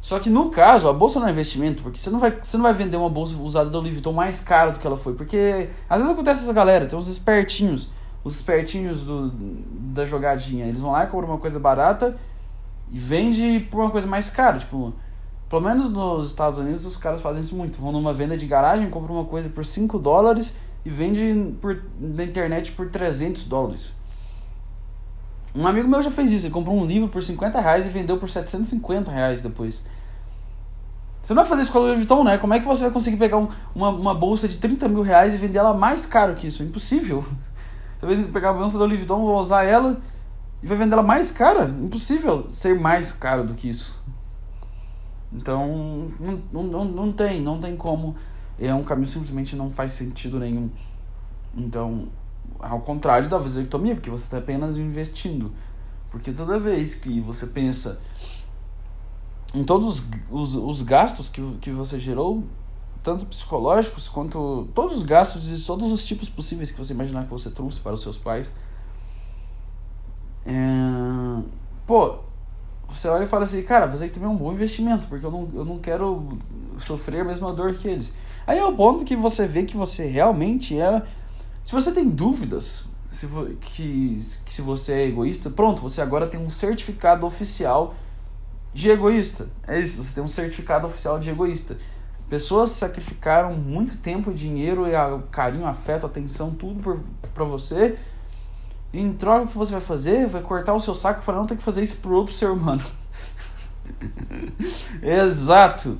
Só 0.00 0.18
que 0.18 0.30
no 0.30 0.48
caso, 0.48 0.88
a 0.88 0.92
bolsa 0.92 1.20
não 1.20 1.28
é 1.28 1.30
investimento, 1.30 1.82
porque 1.82 1.98
você 1.98 2.08
não 2.08 2.18
vai, 2.18 2.38
você 2.42 2.56
não 2.56 2.64
vai 2.64 2.72
vender 2.72 2.96
uma 2.96 3.10
bolsa 3.10 3.36
usada 3.36 3.68
da 3.68 3.78
Louis 3.78 4.00
mais 4.14 4.40
cara 4.40 4.70
do 4.70 4.78
que 4.78 4.86
ela 4.86 4.96
foi. 4.96 5.14
Porque 5.14 5.68
às 5.88 5.98
vezes 5.98 6.12
acontece 6.12 6.44
essa 6.44 6.52
galera, 6.52 6.86
tem 6.86 6.98
uns 6.98 7.08
espertinhos 7.08 7.90
os 8.22 8.36
espertinhos 8.36 9.02
do, 9.02 9.30
da 9.30 10.04
jogadinha. 10.04 10.66
Eles 10.66 10.80
vão 10.80 10.92
lá, 10.92 11.06
compram 11.06 11.30
uma 11.30 11.38
coisa 11.38 11.58
barata 11.58 12.16
e 12.90 12.98
vende 12.98 13.60
por 13.70 13.80
uma 13.80 13.90
coisa 13.90 14.06
mais 14.06 14.30
cara. 14.30 14.58
Tipo, 14.58 14.92
pelo 15.48 15.62
menos 15.62 15.90
nos 15.90 16.28
Estados 16.28 16.58
Unidos 16.58 16.84
os 16.84 16.96
caras 16.96 17.20
fazem 17.20 17.40
isso 17.40 17.54
muito. 17.54 17.80
Vão 17.80 17.92
numa 17.92 18.12
venda 18.12 18.36
de 18.36 18.46
garagem, 18.46 18.90
compram 18.90 19.16
uma 19.16 19.24
coisa 19.24 19.48
por 19.48 19.64
5 19.64 19.98
dólares 19.98 20.54
e 20.84 20.90
vende 20.90 21.54
por, 21.60 21.82
na 21.98 22.24
internet 22.24 22.72
por 22.72 22.88
300 22.88 23.44
dólares. 23.44 23.94
Um 25.54 25.66
amigo 25.66 25.88
meu 25.88 26.02
já 26.02 26.10
fez 26.10 26.32
isso. 26.32 26.46
Ele 26.46 26.54
comprou 26.54 26.76
um 26.76 26.86
livro 26.86 27.08
por 27.08 27.22
50 27.22 27.60
reais 27.60 27.86
e 27.86 27.90
vendeu 27.90 28.18
por 28.18 28.28
750 28.28 29.10
reais 29.10 29.42
depois. 29.42 29.84
Você 31.22 31.34
não 31.34 31.42
vai 31.42 31.48
fazer 31.48 31.62
isso 31.62 31.72
com 31.72 31.78
a 31.78 31.82
Louis 31.82 31.96
Vuitton, 31.96 32.24
né? 32.24 32.38
Como 32.38 32.54
é 32.54 32.60
que 32.60 32.66
você 32.66 32.82
vai 32.82 32.90
conseguir 32.90 33.16
pegar 33.16 33.36
um, 33.36 33.48
uma, 33.74 33.88
uma 33.90 34.14
bolsa 34.14 34.48
de 34.48 34.56
30 34.56 34.88
mil 34.88 35.02
reais 35.02 35.34
e 35.34 35.36
vender 35.36 35.58
ela 35.58 35.74
mais 35.74 36.06
caro 36.06 36.34
que 36.34 36.46
isso? 36.46 36.62
Impossível. 36.62 37.24
Talvez 38.00 38.24
pegar 38.30 38.50
a 38.50 38.52
bolsa 38.54 38.78
da 38.78 38.84
Louis 38.84 38.98
Vuitton, 38.98 39.20
vou 39.20 39.38
usar 39.38 39.64
ela 39.64 40.00
e 40.62 40.66
vai 40.66 40.76
vender 40.76 40.94
ela 40.94 41.02
mais 41.02 41.30
cara. 41.30 41.64
Impossível 41.64 42.48
ser 42.48 42.78
mais 42.78 43.12
caro 43.12 43.44
do 43.44 43.54
que 43.54 43.68
isso. 43.68 44.02
Então, 45.32 46.10
não, 46.52 46.62
não, 46.62 46.84
não 46.84 47.12
tem, 47.12 47.40
não 47.40 47.60
tem 47.60 47.76
como. 47.76 48.16
É 48.58 48.74
um 48.74 48.82
caminho 48.82 49.06
simplesmente 49.06 49.54
não 49.56 49.70
faz 49.70 49.92
sentido 49.92 50.38
nenhum. 50.38 50.70
Então, 51.56 52.08
ao 52.62 52.80
contrário 52.80 53.28
da 53.28 53.38
vasectomia, 53.38 53.94
porque 53.94 54.10
você 54.10 54.24
está 54.24 54.38
apenas 54.38 54.76
investindo. 54.76 55.52
Porque 56.10 56.32
toda 56.32 56.58
vez 56.58 56.94
que 56.94 57.20
você 57.20 57.46
pensa 57.46 58.00
em 59.54 59.64
todos 59.64 60.00
os, 60.00 60.08
os, 60.30 60.54
os 60.54 60.82
gastos 60.82 61.28
que, 61.28 61.42
que 61.60 61.70
você 61.70 61.98
gerou, 61.98 62.44
tanto 63.02 63.26
psicológicos 63.26 64.08
quanto 64.08 64.68
todos 64.74 64.98
os 64.98 65.02
gastos 65.02 65.48
e 65.50 65.66
todos 65.66 65.90
os 65.90 66.04
tipos 66.04 66.28
possíveis 66.28 66.70
que 66.70 66.78
você 66.78 66.92
imaginar 66.92 67.24
que 67.24 67.30
você 67.30 67.50
trouxe 67.50 67.80
para 67.80 67.94
os 67.94 68.02
seus 68.02 68.16
pais. 68.16 68.52
É... 70.44 71.42
Pô, 71.86 72.18
você 72.88 73.08
olha 73.08 73.24
e 73.24 73.28
fala 73.28 73.44
assim, 73.44 73.62
cara, 73.62 73.86
você 73.86 74.08
também 74.08 74.28
é 74.28 74.32
um 74.32 74.36
bom 74.36 74.52
investimento, 74.52 75.06
porque 75.06 75.24
eu 75.24 75.30
não, 75.30 75.48
eu 75.54 75.64
não 75.64 75.78
quero 75.78 76.38
sofrer 76.78 77.22
a 77.22 77.24
mesma 77.24 77.52
dor 77.52 77.74
que 77.74 77.88
eles. 77.88 78.12
Aí 78.46 78.58
é 78.58 78.64
o 78.64 78.74
ponto 78.74 79.04
que 79.04 79.14
você 79.14 79.46
vê 79.46 79.64
que 79.64 79.76
você 79.76 80.06
realmente 80.06 80.78
é. 80.78 81.02
Se 81.70 81.74
você 81.74 81.92
tem 81.92 82.08
dúvidas 82.08 82.88
se, 83.12 83.28
que, 83.60 84.18
que 84.44 84.52
se 84.52 84.60
você 84.60 84.92
é 84.92 85.06
egoísta, 85.06 85.48
pronto, 85.48 85.80
você 85.80 86.02
agora 86.02 86.26
tem 86.26 86.40
um 86.40 86.50
certificado 86.50 87.24
oficial 87.24 87.94
de 88.74 88.90
egoísta. 88.90 89.46
É 89.68 89.78
isso, 89.78 90.02
você 90.02 90.16
tem 90.16 90.24
um 90.24 90.26
certificado 90.26 90.84
oficial 90.88 91.20
de 91.20 91.30
egoísta. 91.30 91.78
Pessoas 92.28 92.72
sacrificaram 92.72 93.52
muito 93.52 93.96
tempo, 93.98 94.34
dinheiro, 94.34 94.82
carinho, 95.30 95.64
afeto, 95.64 96.06
atenção, 96.06 96.50
tudo 96.50 97.04
para 97.32 97.44
você. 97.44 97.96
E 98.92 99.00
em 99.00 99.12
troca, 99.12 99.44
o 99.44 99.46
que 99.46 99.56
você 99.56 99.70
vai 99.70 99.80
fazer? 99.80 100.26
Vai 100.26 100.42
cortar 100.42 100.74
o 100.74 100.80
seu 100.80 100.92
saco 100.92 101.22
para 101.24 101.36
não 101.36 101.46
ter 101.46 101.56
que 101.56 101.62
fazer 101.62 101.84
isso 101.84 101.98
pro 101.98 102.16
outro 102.16 102.34
ser 102.34 102.50
humano. 102.50 102.82
Exato. 105.00 105.98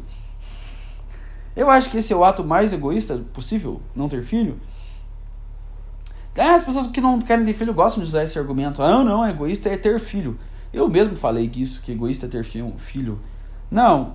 Eu 1.54 1.70
acho 1.70 1.88
que 1.90 1.98
esse 1.98 2.12
é 2.12 2.16
o 2.16 2.24
ato 2.24 2.42
mais 2.42 2.72
egoísta 2.72 3.18
possível, 3.32 3.80
não 3.94 4.08
ter 4.08 4.24
filho. 4.24 4.58
Ah, 6.38 6.54
as 6.54 6.64
pessoas 6.64 6.86
que 6.88 7.00
não 7.00 7.18
querem 7.18 7.44
ter 7.44 7.54
filho 7.54 7.74
gostam 7.74 8.02
de 8.02 8.08
usar 8.08 8.24
esse 8.24 8.38
argumento. 8.38 8.82
Ah, 8.82 9.02
não, 9.02 9.26
egoísta 9.26 9.68
é 9.68 9.76
ter 9.76 9.98
filho. 9.98 10.38
Eu 10.72 10.88
mesmo 10.88 11.16
falei 11.16 11.48
que 11.48 11.60
isso, 11.60 11.82
que 11.82 11.92
egoísta 11.92 12.26
é 12.26 12.28
ter 12.28 12.44
filho. 12.44 13.18
Não. 13.70 14.14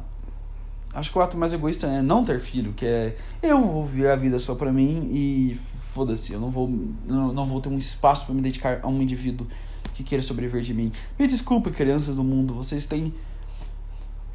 Acho 0.93 1.11
que 1.11 1.17
o 1.17 1.21
ato 1.21 1.37
mais 1.37 1.53
egoísta 1.53 1.87
é 1.87 2.01
não 2.01 2.23
ter 2.23 2.39
filho, 2.39 2.71
que 2.71 2.85
é 2.85 3.17
eu 3.43 3.61
vou 3.61 3.83
viver 3.83 4.09
a 4.11 4.15
vida 4.15 4.39
só 4.39 4.55
pra 4.55 4.71
mim 4.71 5.09
e 5.11 5.53
foda-se, 5.53 6.31
eu 6.31 6.39
não 6.39 6.49
vou, 6.49 6.69
não, 7.05 7.33
não 7.33 7.43
vou 7.43 7.59
ter 7.59 7.67
um 7.67 7.77
espaço 7.77 8.25
para 8.25 8.33
me 8.33 8.41
dedicar 8.41 8.79
a 8.81 8.87
um 8.87 9.01
indivíduo 9.01 9.45
que 9.93 10.05
queira 10.05 10.21
sobreviver 10.21 10.61
de 10.61 10.73
mim. 10.73 10.93
Me 11.19 11.27
desculpe, 11.27 11.69
crianças 11.69 12.15
do 12.15 12.23
mundo, 12.23 12.53
vocês 12.53 12.85
têm. 12.85 13.13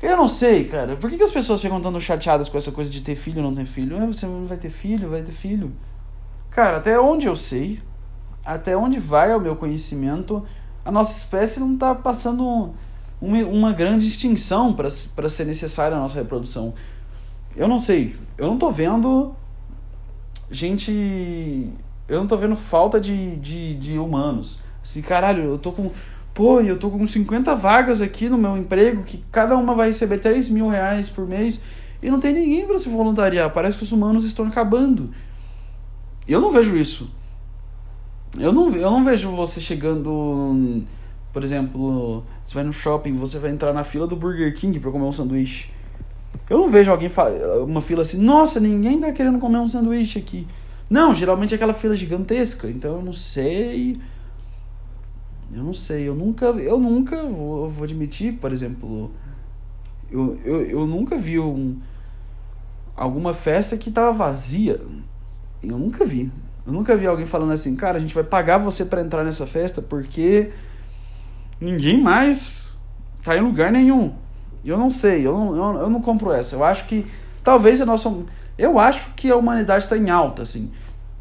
Eu 0.02 0.18
não 0.18 0.28
sei, 0.28 0.64
cara. 0.64 0.96
Por 0.96 1.08
que, 1.08 1.16
que 1.16 1.22
as 1.22 1.30
pessoas 1.30 1.62
ficam 1.62 1.80
tão 1.80 1.98
chateadas 1.98 2.50
com 2.50 2.58
essa 2.58 2.70
coisa 2.70 2.90
de 2.90 3.00
ter 3.00 3.16
filho 3.16 3.42
ou 3.42 3.50
não 3.50 3.54
ter 3.54 3.66
filho? 3.66 3.96
Ah, 3.96 4.06
você 4.06 4.26
não 4.26 4.46
vai 4.46 4.58
ter 4.58 4.70
filho, 4.70 5.08
vai 5.08 5.22
ter 5.22 5.32
filho. 5.32 5.72
Cara, 6.50 6.78
até 6.78 6.98
onde 6.98 7.26
eu 7.26 7.36
sei, 7.36 7.80
até 8.44 8.76
onde 8.76 8.98
vai 8.98 9.34
o 9.34 9.40
meu 9.40 9.54
conhecimento, 9.54 10.44
a 10.84 10.90
nossa 10.90 11.16
espécie 11.16 11.60
não 11.60 11.74
está 11.74 11.94
passando 11.94 12.72
uma, 13.20 13.38
uma 13.44 13.72
grande 13.72 14.06
extinção 14.08 14.72
para 14.72 14.90
ser 15.28 15.44
necessária 15.44 15.96
a 15.96 16.00
nossa 16.00 16.18
reprodução. 16.18 16.74
Eu 17.56 17.68
não 17.68 17.78
sei, 17.78 18.16
eu 18.36 18.46
não 18.46 18.58
tô 18.58 18.70
vendo 18.70 19.34
gente. 20.50 21.68
Eu 22.08 22.18
não 22.18 22.26
tô 22.26 22.36
vendo 22.36 22.56
falta 22.56 23.00
de, 23.00 23.36
de, 23.36 23.74
de 23.74 23.98
humanos. 23.98 24.58
Assim, 24.82 25.00
caralho, 25.00 25.44
eu 25.44 25.58
tô 25.58 25.72
com. 25.72 25.90
Pô, 26.34 26.60
eu 26.60 26.78
tô 26.78 26.90
com 26.90 27.06
50 27.06 27.54
vagas 27.54 28.00
aqui 28.00 28.28
no 28.28 28.38
meu 28.38 28.56
emprego, 28.56 29.02
que 29.02 29.22
cada 29.30 29.56
uma 29.56 29.74
vai 29.74 29.88
receber 29.88 30.18
3 30.18 30.48
mil 30.48 30.68
reais 30.68 31.08
por 31.08 31.26
mês, 31.26 31.60
e 32.02 32.10
não 32.10 32.20
tem 32.20 32.32
ninguém 32.32 32.66
para 32.66 32.78
se 32.78 32.88
voluntariar. 32.88 33.50
Parece 33.52 33.76
que 33.76 33.82
os 33.82 33.92
humanos 33.92 34.24
estão 34.24 34.46
acabando. 34.46 35.10
Eu 36.30 36.40
não 36.40 36.52
vejo 36.52 36.76
isso. 36.76 37.10
Eu 38.38 38.52
não, 38.52 38.68
eu 38.68 38.90
não 38.90 39.04
vejo 39.04 39.30
você 39.32 39.60
chegando. 39.60 40.84
Por 41.32 41.42
exemplo, 41.42 42.24
você 42.44 42.54
vai 42.54 42.62
no 42.62 42.72
shopping, 42.72 43.14
você 43.14 43.38
vai 43.38 43.50
entrar 43.50 43.72
na 43.72 43.82
fila 43.82 44.06
do 44.06 44.14
Burger 44.14 44.54
King 44.54 44.78
para 44.78 44.92
comer 44.92 45.04
um 45.04 45.12
sanduíche. 45.12 45.70
Eu 46.48 46.58
não 46.58 46.68
vejo 46.68 46.90
alguém 46.90 47.10
uma 47.66 47.80
fila 47.80 48.02
assim, 48.02 48.20
nossa, 48.20 48.60
ninguém 48.60 49.00
tá 49.00 49.10
querendo 49.12 49.40
comer 49.40 49.58
um 49.58 49.68
sanduíche 49.68 50.20
aqui. 50.20 50.46
Não, 50.88 51.14
geralmente 51.14 51.52
é 51.52 51.56
aquela 51.56 51.74
fila 51.74 51.96
gigantesca, 51.96 52.68
então 52.68 52.96
eu 52.96 53.02
não 53.02 53.12
sei. 53.12 54.00
Eu 55.52 55.64
não 55.64 55.74
sei, 55.74 56.08
eu 56.08 56.14
nunca, 56.14 56.46
eu 56.46 56.78
nunca 56.78 57.24
vou, 57.24 57.68
vou 57.68 57.84
admitir, 57.84 58.34
por 58.34 58.52
exemplo, 58.52 59.10
eu, 60.08 60.38
eu, 60.44 60.62
eu 60.62 60.86
nunca 60.86 61.16
vi 61.16 61.40
um, 61.40 61.76
alguma 62.96 63.34
festa 63.34 63.76
que 63.76 63.90
tava 63.90 64.12
vazia. 64.12 64.80
Eu 65.62 65.78
nunca 65.78 66.04
vi. 66.04 66.30
Eu 66.66 66.72
nunca 66.72 66.96
vi 66.96 67.06
alguém 67.06 67.26
falando 67.26 67.52
assim, 67.52 67.74
cara, 67.74 67.98
a 67.98 68.00
gente 68.00 68.14
vai 68.14 68.24
pagar 68.24 68.58
você 68.58 68.84
para 68.84 69.00
entrar 69.00 69.24
nessa 69.24 69.46
festa 69.46 69.82
porque 69.82 70.50
ninguém 71.60 72.00
mais 72.00 72.76
tá 73.22 73.36
em 73.36 73.40
lugar 73.40 73.72
nenhum. 73.72 74.14
Eu 74.64 74.78
não 74.78 74.90
sei, 74.90 75.26
eu 75.26 75.32
não, 75.32 75.56
eu, 75.56 75.80
eu 75.82 75.90
não 75.90 76.00
compro 76.00 76.32
essa. 76.32 76.54
Eu 76.54 76.64
acho 76.64 76.86
que 76.86 77.06
talvez 77.42 77.80
a 77.80 77.86
nossa. 77.86 78.14
Eu 78.58 78.78
acho 78.78 79.12
que 79.14 79.30
a 79.30 79.36
humanidade 79.36 79.84
está 79.84 79.96
em 79.96 80.10
alta, 80.10 80.42
assim. 80.42 80.70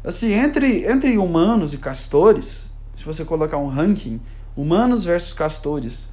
Assim, 0.04 0.32
entre, 0.32 0.86
entre 0.86 1.16
humanos 1.18 1.74
e 1.74 1.78
castores, 1.78 2.70
se 2.94 3.04
você 3.04 3.24
colocar 3.24 3.58
um 3.58 3.68
ranking, 3.68 4.20
humanos 4.56 5.04
versus 5.04 5.32
castores. 5.32 6.10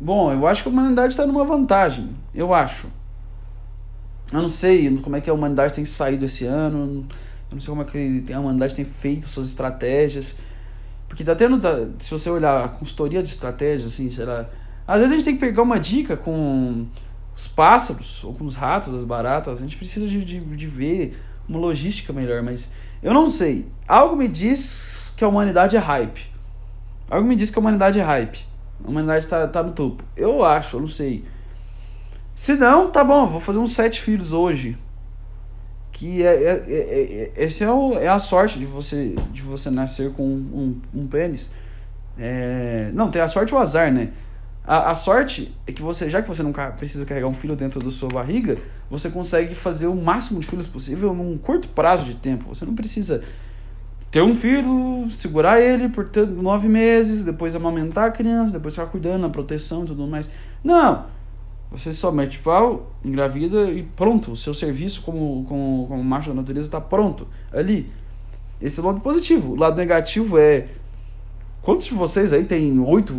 Bom, 0.00 0.32
eu 0.32 0.46
acho 0.46 0.62
que 0.62 0.68
a 0.68 0.72
humanidade 0.72 1.12
está 1.12 1.24
numa 1.26 1.44
vantagem. 1.44 2.10
Eu 2.34 2.52
acho. 2.52 2.88
Eu 4.32 4.40
não 4.40 4.48
sei 4.48 4.96
como 4.98 5.16
é 5.16 5.20
que 5.20 5.28
a 5.28 5.34
humanidade 5.34 5.74
tem 5.74 5.84
saído 5.84 6.24
esse 6.24 6.46
ano. 6.46 7.06
Eu 7.50 7.54
não 7.54 7.60
sei 7.60 7.68
como 7.68 7.82
é 7.82 7.84
que 7.84 8.32
a 8.32 8.40
humanidade 8.40 8.74
tem 8.74 8.84
feito 8.84 9.26
suas 9.26 9.48
estratégias. 9.48 10.36
Porque 11.06 11.22
tá 11.22 11.34
tendo. 11.34 11.60
Se 11.98 12.10
você 12.10 12.30
olhar 12.30 12.64
a 12.64 12.68
consultoria 12.68 13.22
de 13.22 13.28
estratégias, 13.28 13.92
assim, 13.92 14.10
será. 14.10 14.48
Às 14.86 15.00
vezes 15.00 15.12
a 15.12 15.16
gente 15.16 15.24
tem 15.24 15.34
que 15.34 15.40
pegar 15.40 15.62
uma 15.62 15.78
dica 15.78 16.16
com 16.16 16.86
os 17.34 17.46
pássaros, 17.46 18.24
ou 18.24 18.32
com 18.32 18.44
os 18.44 18.54
ratos, 18.54 18.94
as 18.94 19.04
baratas. 19.04 19.58
A 19.58 19.62
gente 19.62 19.76
precisa 19.76 20.06
de, 20.06 20.24
de, 20.24 20.40
de 20.40 20.66
ver 20.66 21.18
uma 21.46 21.58
logística 21.58 22.12
melhor, 22.12 22.42
mas 22.42 22.70
eu 23.02 23.12
não 23.12 23.28
sei. 23.28 23.66
Algo 23.86 24.16
me 24.16 24.28
diz 24.28 25.12
que 25.16 25.22
a 25.22 25.28
humanidade 25.28 25.76
é 25.76 25.78
hype. 25.78 26.26
Algo 27.10 27.28
me 27.28 27.36
diz 27.36 27.50
que 27.50 27.58
a 27.58 27.60
humanidade 27.60 28.00
é 28.00 28.02
hype. 28.02 28.46
A 28.82 28.88
humanidade 28.88 29.26
tá, 29.26 29.46
tá 29.46 29.62
no 29.62 29.72
topo. 29.72 30.02
Eu 30.16 30.42
acho, 30.42 30.76
eu 30.76 30.80
não 30.80 30.88
sei. 30.88 31.24
Se 32.34 32.54
não, 32.54 32.90
tá 32.90 33.04
bom, 33.04 33.26
vou 33.26 33.40
fazer 33.40 33.58
uns 33.58 33.74
sete 33.74 34.00
filhos 34.00 34.32
hoje. 34.32 34.78
Que 35.92 36.22
é, 36.24 36.34
é, 36.34 36.64
é, 36.68 37.32
é 37.36 37.44
esse 37.44 37.62
é, 37.62 37.70
o, 37.70 37.94
é 37.94 38.08
a 38.08 38.18
sorte 38.18 38.58
de 38.58 38.66
você, 38.66 39.14
de 39.30 39.42
você 39.42 39.70
nascer 39.70 40.12
com 40.12 40.26
um, 40.26 40.80
um, 40.94 41.06
pênis. 41.06 41.50
É, 42.18 42.90
não, 42.94 43.10
tem 43.10 43.20
a 43.20 43.28
sorte 43.28 43.52
ou 43.52 43.60
o 43.60 43.62
azar, 43.62 43.92
né? 43.92 44.10
A, 44.64 44.90
a 44.90 44.94
sorte 44.94 45.54
é 45.66 45.72
que 45.72 45.82
você, 45.82 46.08
já 46.08 46.22
que 46.22 46.28
você 46.28 46.42
não 46.42 46.52
precisa 46.52 47.04
carregar 47.04 47.28
um 47.28 47.34
filho 47.34 47.54
dentro 47.54 47.80
da 47.80 47.90
sua 47.90 48.08
barriga, 48.08 48.58
você 48.88 49.10
consegue 49.10 49.54
fazer 49.54 49.86
o 49.86 49.94
máximo 49.94 50.40
de 50.40 50.46
filhos 50.46 50.66
possível 50.66 51.12
num 51.14 51.36
curto 51.36 51.68
prazo 51.68 52.04
de 52.04 52.14
tempo. 52.14 52.46
Você 52.48 52.64
não 52.64 52.74
precisa 52.74 53.22
ter 54.10 54.22
um 54.22 54.34
filho, 54.34 55.08
segurar 55.10 55.60
ele 55.60 55.88
por 55.88 56.08
nove 56.26 56.68
meses, 56.68 57.24
depois 57.24 57.54
amamentar 57.56 58.08
a 58.08 58.10
criança, 58.10 58.52
depois 58.52 58.74
ficar 58.74 58.86
cuidando, 58.86 59.26
a 59.26 59.30
proteção 59.30 59.84
e 59.84 59.86
tudo 59.86 60.06
mais. 60.06 60.28
Não! 60.64 61.06
Você 61.72 61.92
só 61.92 62.12
mete 62.12 62.38
pau, 62.38 62.92
engravida 63.02 63.70
e 63.70 63.82
pronto. 63.82 64.32
O 64.32 64.36
seu 64.36 64.52
serviço 64.52 65.00
como, 65.02 65.44
como, 65.48 65.86
como 65.88 66.04
macho 66.04 66.28
da 66.28 66.34
natureza 66.34 66.66
está 66.66 66.80
pronto 66.80 67.26
ali. 67.50 67.90
Esse 68.60 68.78
é 68.78 68.82
o 68.82 68.86
lado 68.86 69.00
positivo. 69.00 69.52
O 69.52 69.56
lado 69.56 69.76
negativo 69.76 70.38
é. 70.38 70.68
Quantos 71.62 71.86
de 71.86 71.94
vocês 71.94 72.32
aí 72.32 72.44
tem 72.44 72.78
oito, 72.80 73.14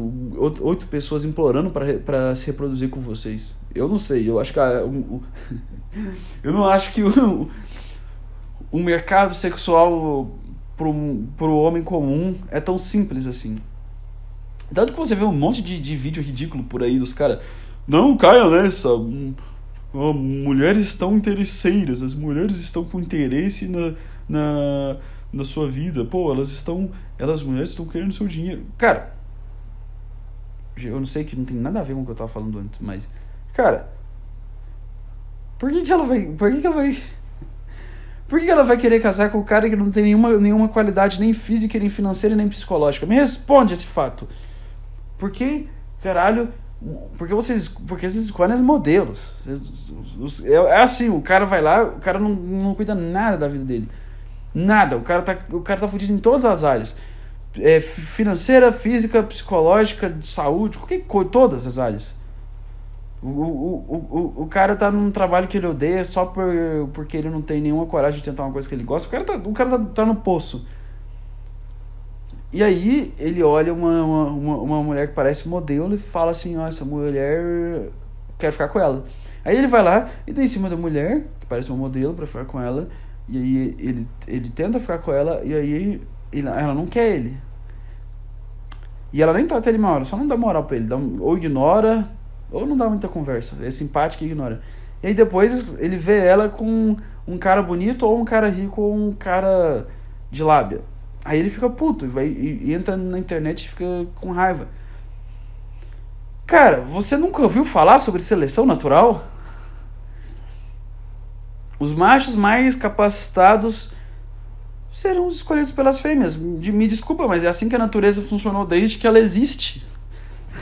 oito 0.61 0.85
pessoas 0.87 1.23
implorando 1.23 1.71
para 1.71 2.35
se 2.35 2.47
reproduzir 2.47 2.89
com 2.89 2.99
vocês? 2.99 3.55
Eu 3.73 3.87
não 3.87 3.97
sei. 3.97 4.29
Eu 4.29 4.39
acho 4.39 4.53
que. 4.53 4.59
A, 4.59 4.83
o, 4.85 5.23
eu 6.43 6.53
não 6.53 6.67
acho 6.67 6.93
que 6.93 7.01
o, 7.01 7.49
o 8.71 8.79
mercado 8.79 9.33
sexual 9.33 10.29
pro, 10.77 10.93
pro 11.37 11.55
homem 11.55 11.81
comum 11.81 12.35
é 12.51 12.59
tão 12.59 12.77
simples 12.77 13.25
assim. 13.25 13.57
Tanto 14.73 14.93
que 14.93 14.99
você 14.99 15.15
vê 15.15 15.25
um 15.25 15.33
monte 15.33 15.61
de, 15.61 15.79
de 15.79 15.95
vídeo 15.95 16.21
ridículo 16.21 16.63
por 16.63 16.83
aí 16.83 16.99
dos 16.99 17.13
caras 17.13 17.39
não 17.87 18.17
caia 18.17 18.49
nessa. 18.49 18.89
Oh, 18.89 20.11
mulheres 20.13 20.81
estão 20.81 21.15
interesseiras, 21.15 22.01
as 22.01 22.15
mulheres 22.15 22.55
estão 22.55 22.83
com 22.83 22.99
interesse 22.99 23.67
na, 23.67 23.93
na, 24.27 24.97
na 25.31 25.43
sua 25.43 25.69
vida. 25.69 26.03
Pô, 26.03 26.31
elas 26.33 26.49
estão. 26.49 26.89
Elas 27.17 27.43
mulheres 27.43 27.69
estão 27.69 27.85
querendo 27.85 28.13
seu 28.13 28.27
dinheiro. 28.27 28.65
Cara, 28.77 29.13
eu 30.77 30.99
não 30.99 31.05
sei 31.05 31.23
que 31.23 31.35
não 31.35 31.45
tem 31.45 31.57
nada 31.57 31.79
a 31.79 31.83
ver 31.83 31.93
com 31.93 32.01
o 32.01 32.05
que 32.05 32.11
eu 32.11 32.15
tava 32.15 32.29
falando 32.29 32.57
antes, 32.57 32.79
mas. 32.79 33.07
Cara, 33.53 33.91
por 35.59 35.71
que, 35.71 35.81
que 35.83 35.91
ela 35.91 36.05
vai. 36.05 36.25
Por 36.25 36.51
que, 36.51 36.61
que 36.61 36.67
ela 36.67 36.75
vai. 36.75 37.03
Por 38.27 38.39
que, 38.39 38.45
que 38.45 38.51
ela 38.51 38.63
vai 38.63 38.77
querer 38.77 38.99
casar 38.99 39.29
com 39.29 39.37
o 39.37 39.43
cara 39.43 39.69
que 39.69 39.75
não 39.75 39.91
tem 39.91 40.03
nenhuma, 40.03 40.35
nenhuma 40.37 40.67
qualidade 40.67 41.19
nem 41.19 41.33
física, 41.33 41.77
nem 41.77 41.89
financeira, 41.89 42.35
nem 42.35 42.47
psicológica? 42.47 43.05
Me 43.05 43.15
responde 43.15 43.73
esse 43.73 43.85
fato. 43.85 44.27
Porque, 45.19 45.67
caralho, 46.01 46.51
porque 47.17 47.33
vocês, 47.33 47.67
porque 47.67 48.09
vocês 48.09 48.25
escolhem 48.25 48.55
os 48.55 48.61
modelos. 48.61 49.33
É, 50.45 50.53
é 50.53 50.81
assim, 50.81 51.09
o 51.09 51.21
cara 51.21 51.45
vai 51.45 51.61
lá, 51.61 51.83
o 51.83 51.99
cara 51.99 52.19
não, 52.19 52.29
não 52.29 52.75
cuida 52.75 52.93
nada 52.93 53.37
da 53.37 53.47
vida 53.47 53.63
dele. 53.63 53.89
Nada. 54.53 54.97
O 54.97 55.01
cara 55.01 55.21
tá, 55.21 55.37
o 55.51 55.61
cara 55.61 55.79
tá 55.79 55.87
fudido 55.87 56.13
em 56.13 56.17
todas 56.17 56.45
as 56.45 56.63
áreas. 56.63 56.95
É, 57.57 57.79
financeira, 57.79 58.71
física, 58.71 59.23
psicológica, 59.23 60.09
de 60.09 60.27
saúde, 60.27 60.77
qualquer 60.77 61.05
todas 61.29 61.65
as 61.65 61.79
áreas. 61.79 62.15
O, 63.21 63.27
o, 63.27 64.33
o, 64.37 64.43
o 64.43 64.47
cara 64.47 64.75
tá 64.75 64.91
num 64.91 65.09
trabalho 65.09 65.47
que 65.47 65.57
ele 65.57 65.67
odeia 65.67 66.03
só 66.03 66.25
por, 66.25 66.43
porque 66.93 67.15
ele 67.15 67.29
não 67.29 67.41
tem 67.41 67.61
nenhuma 67.61 67.85
coragem 67.85 68.19
de 68.19 68.25
tentar 68.25 68.43
uma 68.43 68.51
coisa 68.51 68.67
que 68.67 68.75
ele 68.75 68.83
gosta. 68.83 69.07
O 69.07 69.11
cara 69.11 69.23
tá, 69.23 69.33
o 69.49 69.53
cara 69.53 69.69
tá, 69.69 69.85
tá 69.85 70.05
no 70.05 70.15
poço. 70.15 70.65
E 72.53 72.61
aí 72.61 73.11
ele 73.17 73.41
olha 73.41 73.73
uma, 73.73 74.03
uma, 74.03 74.57
uma, 74.57 74.83
mulher 74.83 75.07
que 75.07 75.15
parece 75.15 75.49
modelo 75.49 75.95
e 75.95 75.97
fala 75.97 76.29
assim, 76.29 76.55
ó, 76.55 76.67
essa 76.67 76.85
mulher 76.85 77.89
quer 78.37 78.51
ficar 78.51 78.67
com 78.67 78.79
ela. 78.79 79.03
Aí 79.43 79.57
ele 79.57 79.65
vai 79.65 79.81
lá 79.81 80.07
e 80.27 80.31
dá 80.31 80.43
em 80.43 80.47
cima 80.47 80.69
da 80.69 80.77
mulher, 80.77 81.25
que 81.39 81.47
parece 81.47 81.71
uma 81.71 81.79
modelo, 81.79 82.13
pra 82.13 82.27
ficar 82.27 82.45
com 82.45 82.61
ela. 82.61 82.87
E 83.27 83.37
aí 83.37 83.75
ele, 83.79 84.07
ele 84.27 84.49
tenta 84.51 84.79
ficar 84.79 84.99
com 84.99 85.11
ela 85.11 85.41
e 85.43 85.51
aí 85.51 85.99
ele, 86.31 86.47
ela 86.47 86.75
não 86.75 86.85
quer 86.85 87.15
ele. 87.15 87.35
E 89.11 89.23
ela 89.23 89.33
nem 89.33 89.47
trata 89.47 89.69
ele 89.69 89.79
mal, 89.79 90.05
só 90.05 90.15
não 90.15 90.27
dá 90.27 90.37
moral 90.37 90.65
pra 90.65 90.77
ele. 90.77 90.85
Dá, 90.85 90.95
ou 90.95 91.35
ignora, 91.35 92.07
ou 92.51 92.67
não 92.67 92.77
dá 92.77 92.87
muita 92.87 93.07
conversa. 93.07 93.57
É 93.65 93.71
simpática 93.71 94.23
e 94.23 94.27
ignora. 94.27 94.61
E 95.01 95.07
aí 95.07 95.15
depois 95.15 95.75
ele 95.79 95.97
vê 95.97 96.19
ela 96.19 96.47
com 96.49 96.95
um 97.27 97.37
cara 97.39 97.63
bonito 97.63 98.05
ou 98.05 98.19
um 98.19 98.25
cara 98.25 98.47
rico 98.47 98.79
ou 98.79 98.95
um 98.95 99.11
cara 99.11 99.87
de 100.29 100.43
lábia. 100.43 100.92
Aí 101.25 101.39
ele 101.39 101.49
fica 101.49 101.69
puto 101.69 102.05
e, 102.05 102.07
vai, 102.07 102.27
e 102.27 102.73
entra 102.73 102.97
na 102.97 103.17
internet 103.17 103.63
e 103.63 103.69
fica 103.69 103.85
com 104.15 104.31
raiva. 104.31 104.67
Cara, 106.45 106.81
você 106.81 107.15
nunca 107.15 107.41
ouviu 107.41 107.63
falar 107.63 107.99
sobre 107.99 108.21
seleção 108.21 108.65
natural? 108.65 109.25
Os 111.79 111.93
machos 111.93 112.35
mais 112.35 112.75
capacitados 112.75 113.91
serão 114.93 115.27
escolhidos 115.27 115.71
pelas 115.71 115.99
fêmeas. 115.99 116.35
Me 116.35 116.87
desculpa, 116.87 117.27
mas 117.27 117.43
é 117.43 117.47
assim 117.47 117.67
que 117.67 117.75
a 117.75 117.79
natureza 117.79 118.21
funcionou 118.21 118.65
desde 118.65 118.97
que 118.97 119.07
ela 119.07 119.19
existe. 119.19 119.85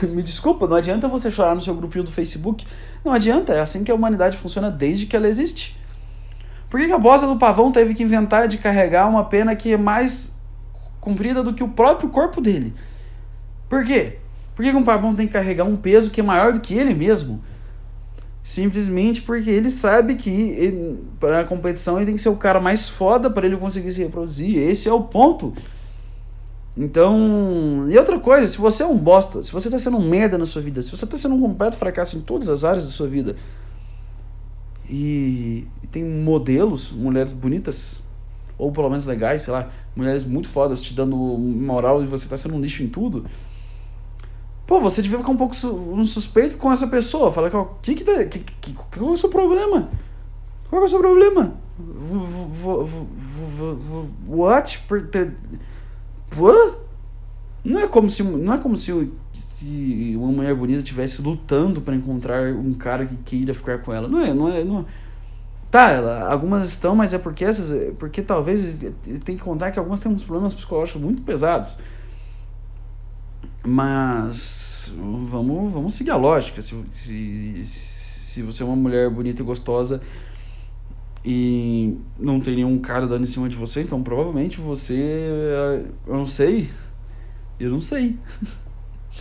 Me 0.02 0.22
desculpa, 0.22 0.66
não 0.66 0.76
adianta 0.76 1.06
você 1.06 1.30
chorar 1.30 1.54
no 1.54 1.60
seu 1.60 1.74
grupinho 1.74 2.04
do 2.04 2.10
Facebook. 2.10 2.66
Não 3.04 3.12
adianta, 3.12 3.52
é 3.52 3.60
assim 3.60 3.84
que 3.84 3.90
a 3.90 3.94
humanidade 3.94 4.38
funciona 4.38 4.70
desde 4.70 5.06
que 5.06 5.14
ela 5.14 5.28
existe. 5.28 5.76
Por 6.70 6.80
que, 6.80 6.86
que 6.86 6.92
a 6.92 6.98
bosta 6.98 7.26
do 7.26 7.36
pavão 7.36 7.70
teve 7.70 7.92
que 7.92 8.02
inventar 8.02 8.48
de 8.48 8.56
carregar 8.56 9.06
uma 9.06 9.24
pena 9.24 9.54
que 9.54 9.74
é 9.74 9.76
mais 9.76 10.31
comprida 11.02 11.42
do 11.42 11.52
que 11.52 11.64
o 11.64 11.68
próprio 11.68 12.08
corpo 12.08 12.40
dele? 12.40 12.72
Por 13.68 13.84
quê? 13.84 14.18
Por 14.54 14.64
que, 14.64 14.70
um 14.70 14.84
pavão 14.84 15.14
tem 15.14 15.26
que 15.26 15.32
carregar 15.32 15.64
um 15.64 15.76
peso 15.76 16.10
que 16.10 16.20
é 16.20 16.24
maior 16.24 16.52
do 16.52 16.60
que 16.60 16.74
ele 16.74 16.94
mesmo? 16.94 17.42
Simplesmente 18.42 19.20
porque 19.20 19.50
ele 19.50 19.68
sabe 19.68 20.14
que 20.14 20.96
para 21.18 21.40
a 21.40 21.44
competição 21.44 21.96
ele 21.96 22.06
tem 22.06 22.14
que 22.14 22.20
ser 22.20 22.28
o 22.28 22.36
cara 22.36 22.60
mais 22.60 22.88
foda 22.88 23.28
para 23.28 23.46
ele 23.46 23.56
conseguir 23.56 23.90
se 23.90 24.02
reproduzir. 24.02 24.56
Esse 24.56 24.88
é 24.88 24.92
o 24.92 25.02
ponto. 25.02 25.52
Então, 26.76 27.86
e 27.88 27.98
outra 27.98 28.18
coisa, 28.20 28.46
se 28.46 28.58
você 28.58 28.82
é 28.82 28.86
um 28.86 28.96
bosta, 28.96 29.42
se 29.42 29.52
você 29.52 29.68
tá 29.68 29.78
sendo 29.78 29.96
um 29.96 30.08
merda 30.08 30.38
na 30.38 30.46
sua 30.46 30.62
vida, 30.62 30.80
se 30.80 30.90
você 30.90 31.06
tá 31.06 31.16
sendo 31.16 31.34
um 31.34 31.40
completo 31.40 31.76
fracasso 31.76 32.16
em 32.16 32.20
todas 32.20 32.48
as 32.48 32.64
áreas 32.64 32.84
da 32.84 32.90
sua 32.90 33.08
vida, 33.08 33.36
e, 34.88 35.66
e 35.82 35.86
tem 35.86 36.04
modelos, 36.04 36.92
mulheres 36.92 37.32
bonitas, 37.32 38.02
ou 38.58 38.70
pelo 38.72 38.88
menos 38.88 39.06
legais, 39.06 39.42
sei 39.42 39.52
lá, 39.52 39.68
mulheres 39.94 40.24
muito 40.24 40.48
fodas 40.48 40.80
te 40.80 40.94
dando 40.94 41.16
moral 41.16 42.02
e 42.02 42.06
você 42.06 42.28
tá 42.28 42.36
sendo 42.36 42.56
um 42.56 42.60
lixo 42.60 42.82
em 42.82 42.88
tudo, 42.88 43.24
pô, 44.66 44.80
você 44.80 45.02
devia 45.02 45.18
ficar 45.18 45.30
um 45.30 45.36
pouco 45.36 45.54
su 45.54 45.70
um 45.70 46.06
suspeito 46.06 46.56
com 46.56 46.70
essa 46.72 46.86
pessoa. 46.86 47.32
Falar, 47.32 47.54
o 47.54 47.76
que 47.82 47.94
que, 47.94 48.04
tá, 48.04 48.24
que, 48.24 48.38
que, 48.38 48.72
qual 48.72 49.10
é 49.10 49.12
o 49.12 49.16
seu 49.16 49.28
problema? 49.28 49.90
Qual 50.68 50.82
é 50.82 50.84
o 50.84 50.88
seu 50.88 50.98
problema? 50.98 51.54
What? 54.26 54.80
What? 56.36 56.76
Não 57.64 57.80
é 57.80 57.86
como 57.86 58.10
se, 58.10 58.22
não 58.22 58.54
é 58.54 58.58
como 58.58 58.76
se, 58.76 59.10
se 59.32 60.14
uma 60.16 60.32
mulher 60.32 60.54
bonita 60.54 60.78
estivesse 60.78 61.22
lutando 61.22 61.80
para 61.80 61.94
encontrar 61.94 62.52
um 62.52 62.74
cara 62.74 63.06
que 63.06 63.16
queira 63.16 63.54
ficar 63.54 63.78
com 63.78 63.92
ela. 63.92 64.08
Não 64.08 64.20
é, 64.20 64.34
não 64.34 64.48
é, 64.48 64.64
não 64.64 64.80
é. 64.80 64.84
Tá, 65.72 65.90
ela, 65.90 66.30
algumas 66.30 66.68
estão, 66.68 66.94
mas 66.94 67.14
é 67.14 67.18
porque 67.18 67.42
essas, 67.42 67.94
porque 67.98 68.20
talvez 68.20 68.78
tem 69.24 69.38
que 69.38 69.42
contar 69.42 69.70
que 69.70 69.78
algumas 69.78 70.00
têm 70.00 70.12
uns 70.12 70.22
problemas 70.22 70.52
psicológicos 70.52 71.00
muito 71.00 71.22
pesados. 71.22 71.78
Mas 73.66 74.92
vamos, 74.94 75.72
vamos 75.72 75.94
seguir 75.94 76.10
a 76.10 76.16
lógica. 76.16 76.60
Se, 76.60 76.74
se, 76.90 77.64
se 77.64 78.42
você 78.42 78.62
é 78.62 78.66
uma 78.66 78.76
mulher 78.76 79.08
bonita 79.08 79.40
e 79.40 79.44
gostosa 79.46 80.02
e 81.24 81.96
não 82.18 82.38
tem 82.38 82.56
nenhum 82.56 82.78
cara 82.78 83.06
dando 83.06 83.22
em 83.22 83.26
cima 83.26 83.48
de 83.48 83.56
você, 83.56 83.80
então 83.80 84.02
provavelmente 84.02 84.60
você. 84.60 85.86
Eu 86.06 86.16
não 86.18 86.26
sei. 86.26 86.70
Eu 87.58 87.70
não 87.70 87.80
sei. 87.80 88.18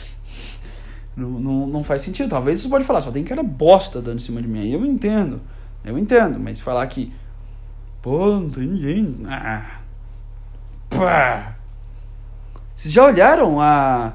não, 1.16 1.30
não, 1.30 1.68
não 1.68 1.82
faz 1.82 2.02
sentido. 2.02 2.30
Talvez 2.30 2.60
você 2.60 2.68
pode 2.68 2.84
falar, 2.84 3.00
só 3.00 3.10
tem 3.10 3.24
cara 3.24 3.42
bosta 3.42 4.02
dando 4.02 4.18
em 4.18 4.22
cima 4.22 4.42
de 4.42 4.50
mim. 4.50 4.70
Eu 4.70 4.86
entendo. 4.86 5.40
Eu 5.84 5.98
entendo. 5.98 6.40
Mas 6.40 6.60
falar 6.60 6.86
que. 6.88 7.14
Pô, 8.02 8.40
não 8.40 8.50
tem 8.50 8.68
ninguém. 8.68 9.18
Ah. 9.28 9.80
Pá. 10.90 11.56
Vocês 12.76 12.94
já 12.94 13.06
olharam 13.06 13.62
a 13.62 14.14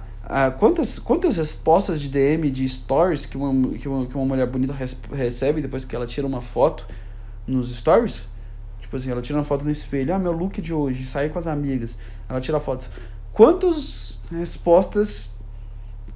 quantas, 0.58 0.98
quantas 0.98 1.36
respostas 1.36 2.00
de 2.00 2.08
DM 2.08 2.50
de 2.50 2.68
stories 2.68 3.26
que 3.26 3.36
uma, 3.36 3.72
que 3.78 3.88
uma, 3.88 4.06
que 4.06 4.14
uma 4.16 4.24
mulher 4.24 4.46
bonita 4.46 4.72
res, 4.72 5.00
recebe 5.12 5.60
depois 5.60 5.84
que 5.84 5.94
ela 5.94 6.06
tira 6.06 6.26
uma 6.26 6.40
foto 6.40 6.86
nos 7.46 7.74
stories? 7.74 8.26
Tipo 8.80 8.96
assim, 8.96 9.10
ela 9.10 9.22
tira 9.22 9.38
uma 9.38 9.44
foto 9.44 9.64
no 9.64 9.70
espelho, 9.70 10.14
ah, 10.14 10.18
meu 10.18 10.32
look 10.32 10.60
de 10.60 10.72
hoje, 10.72 11.06
sair 11.06 11.30
com 11.30 11.38
as 11.38 11.46
amigas. 11.46 11.96
Ela 12.28 12.40
tira 12.40 12.58
foto. 12.58 12.90
Quantas 13.32 14.20
respostas 14.30 15.35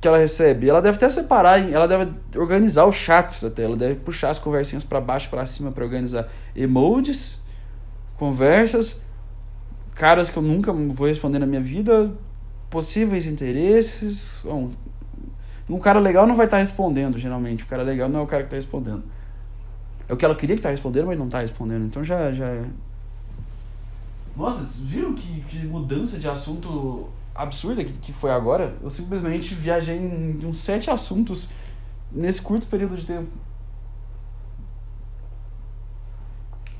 que 0.01 0.09
ela 0.09 0.19
recebe? 0.19 0.69
Ela 0.69 0.81
deve 0.81 0.97
até 0.97 1.09
separar, 1.09 1.71
ela 1.71 1.87
deve 1.87 2.13
organizar 2.37 2.87
os 2.87 2.95
chats 2.95 3.45
até, 3.45 3.65
ela 3.65 3.77
deve 3.77 3.97
puxar 3.97 4.31
as 4.31 4.39
conversinhas 4.39 4.83
para 4.83 5.01
baixo, 5.01 5.29
para 5.29 5.45
cima 5.45 5.71
para 5.71 5.85
organizar 5.85 6.29
emojis, 6.57 7.43
conversas, 8.17 9.03
caras 9.95 10.31
que 10.31 10.39
eu 10.39 10.43
nunca 10.43 10.73
vou 10.73 11.07
responder 11.07 11.39
na 11.39 11.47
minha 11.47 11.61
vida, 11.61 12.13
possíveis 12.71 13.27
interesses. 13.27 14.41
Bom, 14.43 14.71
um 15.69 15.79
cara 15.79 16.01
legal 16.01 16.27
não 16.27 16.35
vai 16.35 16.47
estar 16.47 16.57
tá 16.57 16.63
respondendo, 16.63 17.19
geralmente. 17.19 17.65
O 17.65 17.67
cara 17.67 17.83
legal 17.83 18.09
não 18.09 18.21
é 18.21 18.23
o 18.23 18.27
cara 18.27 18.43
que 18.43 18.47
está 18.47 18.57
respondendo. 18.57 19.03
É 20.09 20.13
o 20.15 20.17
que 20.17 20.25
ela 20.25 20.35
queria 20.35 20.57
que 20.57 20.63
tá 20.63 20.71
respondendo, 20.71 21.07
mas 21.07 21.19
não 21.19 21.27
está 21.27 21.41
respondendo. 21.41 21.85
Então 21.85 22.03
já, 22.03 22.33
já. 22.33 22.47
É. 22.47 22.65
Nossa, 24.35 24.65
viram 24.85 25.13
que, 25.13 25.43
que 25.43 25.59
mudança 25.67 26.19
de 26.19 26.27
assunto 26.27 27.09
absurda 27.43 27.85
que, 27.85 27.93
que 27.93 28.13
foi 28.13 28.31
agora? 28.31 28.77
Eu 28.83 28.91
simplesmente 28.91 29.55
viajei 29.55 29.97
em, 29.97 30.45
uns 30.45 30.59
sete 30.59 30.91
assuntos 30.91 31.51
nesse 32.11 32.43
curto 32.43 32.67
período 32.67 32.97
de 32.97 33.07
tempo. 33.07 33.31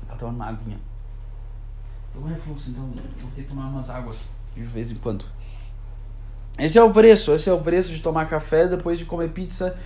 Tá 0.07 0.15
tomando 0.15 0.35
uma 0.35 0.47
aguinha. 0.47 0.79
Tô 2.13 2.19
com 2.19 2.27
refluxo, 2.27 2.71
então 2.71 2.83
vou 2.83 3.31
ter 3.31 3.43
que 3.43 3.49
tomar 3.49 3.67
umas 3.67 3.89
águas 3.89 4.27
de 4.55 4.63
vez 4.63 4.91
em 4.91 4.95
quando. 4.95 5.25
Esse 6.59 6.77
é 6.77 6.83
o 6.83 6.91
preço, 6.91 7.33
esse 7.33 7.49
é 7.49 7.53
o 7.53 7.61
preço 7.61 7.93
de 7.93 8.01
tomar 8.01 8.27
café 8.27 8.67
depois 8.67 8.99
de 8.99 9.05
comer 9.05 9.29
pizza 9.29 9.77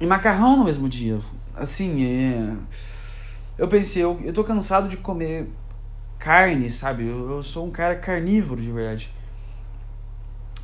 e 0.00 0.06
macarrão 0.06 0.56
no 0.56 0.64
mesmo 0.64 0.88
dia. 0.88 1.18
Assim, 1.54 2.04
é... 2.04 2.56
eu 3.58 3.68
pensei, 3.68 4.02
eu, 4.02 4.18
eu 4.24 4.32
tô 4.32 4.42
cansado 4.42 4.88
de 4.88 4.96
comer 4.96 5.48
carne, 6.18 6.70
sabe? 6.70 7.06
Eu, 7.06 7.30
eu 7.30 7.42
sou 7.42 7.66
um 7.66 7.70
cara 7.70 7.94
carnívoro 7.94 8.60
de 8.60 8.70
verdade. 8.70 9.14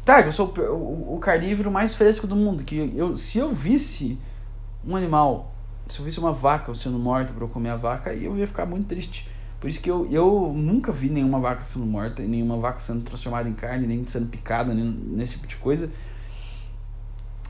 Tá, 0.05 0.21
eu 0.21 0.33
sou 0.33 0.53
o, 0.57 0.61
o, 0.61 1.15
o, 1.17 1.19
carnívoro 1.19 1.71
mais 1.71 1.95
fresco 1.95 2.27
do 2.27 2.35
mundo. 2.35 2.65
Que 2.65 2.93
eu, 2.97 3.17
se 3.17 3.39
eu 3.39 3.53
visse 3.53 4.19
um 4.85 4.97
animal, 4.97 5.55
se 5.89 6.01
eu 6.01 6.05
visse 6.05 6.19
uma 6.19 6.33
vaca 6.33 6.75
sendo 6.75 6.99
morta 6.99 7.33
para 7.33 7.45
eu 7.45 7.49
comer 7.49 7.71
a 7.71 7.77
vaca, 7.77 8.13
eu 8.13 8.37
ia 8.37 8.47
ficar 8.47 8.67
muito 8.67 8.89
triste. 8.89 9.29
Por 9.61 9.69
isso 9.69 9.81
que 9.81 9.89
eu, 9.89 10.09
eu 10.11 10.53
nunca 10.53 10.91
vi 10.91 11.09
nenhuma 11.09 11.39
vaca 11.39 11.63
sendo 11.63 11.87
morta, 11.87 12.21
nenhuma 12.21 12.57
vaca 12.57 12.81
sendo 12.81 13.03
transformada 13.03 13.49
em 13.49 13.53
carne, 13.53 13.87
nem 13.87 14.05
sendo 14.09 14.27
picada, 14.27 14.75
nem 14.75 14.85
nesse 14.85 15.35
tipo 15.35 15.47
de 15.47 15.55
coisa. 15.57 15.89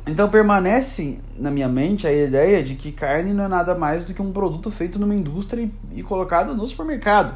Então 0.06 0.28
permanece 0.28 1.20
na 1.38 1.50
minha 1.50 1.68
mente 1.68 2.06
a 2.06 2.12
ideia 2.12 2.62
de 2.62 2.74
que 2.74 2.92
carne 2.92 3.32
não 3.32 3.44
é 3.44 3.48
nada 3.48 3.74
mais 3.74 4.04
do 4.04 4.12
que 4.12 4.20
um 4.20 4.30
produto 4.30 4.70
feito 4.70 4.98
numa 4.98 5.14
indústria 5.14 5.62
e, 5.62 6.00
e 6.00 6.02
colocado 6.02 6.54
no 6.54 6.66
supermercado. 6.66 7.34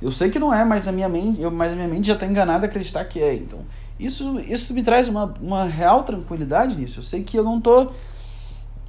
Eu 0.00 0.10
sei 0.10 0.30
que 0.30 0.38
não 0.38 0.54
é, 0.54 0.64
mas 0.64 0.88
a 0.88 0.92
minha 0.92 1.08
mente, 1.08 1.42
eu, 1.42 1.50
mas 1.50 1.72
a 1.72 1.76
minha 1.76 1.88
mente 1.88 2.06
já 2.06 2.14
está 2.14 2.24
enganada 2.24 2.64
a 2.64 2.68
acreditar 2.68 3.04
que 3.04 3.20
é. 3.20 3.34
Então, 3.34 3.58
isso, 4.04 4.40
isso 4.40 4.74
me 4.74 4.82
traz 4.82 5.08
uma, 5.08 5.34
uma 5.40 5.64
real 5.64 6.02
tranquilidade 6.02 6.76
nisso. 6.76 7.00
Eu 7.00 7.02
sei 7.02 7.22
que 7.22 7.38
eu 7.38 7.44
não 7.44 7.60
tô 7.60 7.90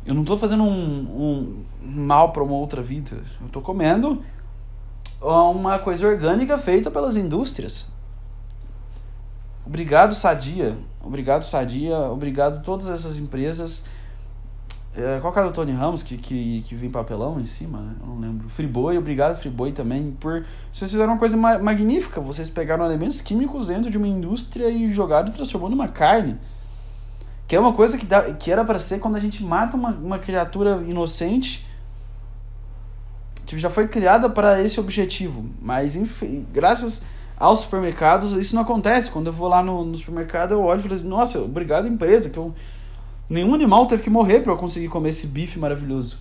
eu 0.05 0.15
não 0.15 0.23
tô 0.23 0.35
fazendo 0.37 0.63
um, 0.63 0.67
um 0.69 1.63
mal 1.83 2.31
para 2.31 2.43
uma 2.43 2.53
outra 2.53 2.81
vida. 2.81 3.17
Eu 3.39 3.49
tô 3.49 3.61
comendo 3.61 4.23
uma 5.21 5.77
coisa 5.77 6.07
orgânica 6.07 6.57
feita 6.57 6.89
pelas 6.89 7.15
indústrias. 7.15 7.87
Obrigado, 9.65 10.15
Sadia. 10.15 10.77
Obrigado, 11.03 11.43
Sadia. 11.43 11.97
Obrigado 11.97 12.63
todas 12.63 12.89
essas 12.89 13.17
empresas. 13.17 13.85
É, 14.95 15.19
qual 15.21 15.31
que 15.31 15.39
era 15.39 15.47
o 15.47 15.51
Tony 15.51 15.71
Ramos 15.71 16.03
que, 16.03 16.17
que, 16.17 16.61
que 16.63 16.75
vem 16.75 16.89
papelão 16.89 17.39
em 17.39 17.45
cima? 17.45 17.95
Eu 18.01 18.07
não 18.07 18.19
lembro. 18.19 18.49
Friboi, 18.49 18.97
obrigado, 18.97 19.39
Friboi 19.39 19.71
também. 19.71 20.11
por 20.19 20.45
Vocês 20.71 20.91
fizeram 20.91 21.13
uma 21.13 21.19
coisa 21.19 21.37
ma 21.37 21.57
magnífica. 21.57 22.19
Vocês 22.19 22.49
pegaram 22.49 22.85
elementos 22.85 23.21
químicos 23.21 23.67
dentro 23.67 23.89
de 23.89 23.97
uma 23.97 24.07
indústria 24.07 24.69
e 24.69 24.91
jogaram 24.91 25.29
e 25.29 25.31
transformou 25.31 25.69
numa 25.69 25.87
carne. 25.87 26.37
Que 27.47 27.55
é 27.55 27.59
uma 27.59 27.73
coisa 27.73 27.97
que, 27.97 28.05
dá, 28.05 28.33
que 28.33 28.51
era 28.51 28.65
para 28.65 28.79
ser 28.79 28.99
quando 28.99 29.15
a 29.15 29.19
gente 29.19 29.43
mata 29.43 29.77
uma, 29.77 29.91
uma 29.91 30.19
criatura 30.19 30.83
inocente 30.87 31.65
tipo, 33.51 33.59
já 33.59 33.69
foi 33.69 33.87
criada 33.87 34.29
para 34.29 34.61
esse 34.61 34.79
objetivo. 34.79 35.45
Mas, 35.61 35.95
enfim, 35.95 36.45
graças 36.53 37.01
aos 37.37 37.59
supermercados, 37.59 38.33
isso 38.33 38.55
não 38.55 38.61
acontece. 38.61 39.11
Quando 39.11 39.27
eu 39.27 39.33
vou 39.33 39.47
lá 39.47 39.61
no, 39.61 39.85
no 39.85 39.95
supermercado, 39.97 40.53
eu 40.53 40.61
olho 40.61 40.79
e 40.79 40.83
falo 40.83 40.95
assim, 40.95 41.07
nossa, 41.07 41.39
obrigado 41.39 41.87
empresa, 41.87 42.29
que 42.29 42.37
eu... 42.37 42.53
nenhum 43.31 43.53
animal 43.55 43.85
teve 43.85 44.03
que 44.03 44.09
morrer 44.09 44.41
para 44.41 44.51
eu 44.51 44.57
conseguir 44.57 44.89
comer 44.89 45.09
esse 45.09 45.27
bife 45.27 45.57
maravilhoso. 45.57 46.17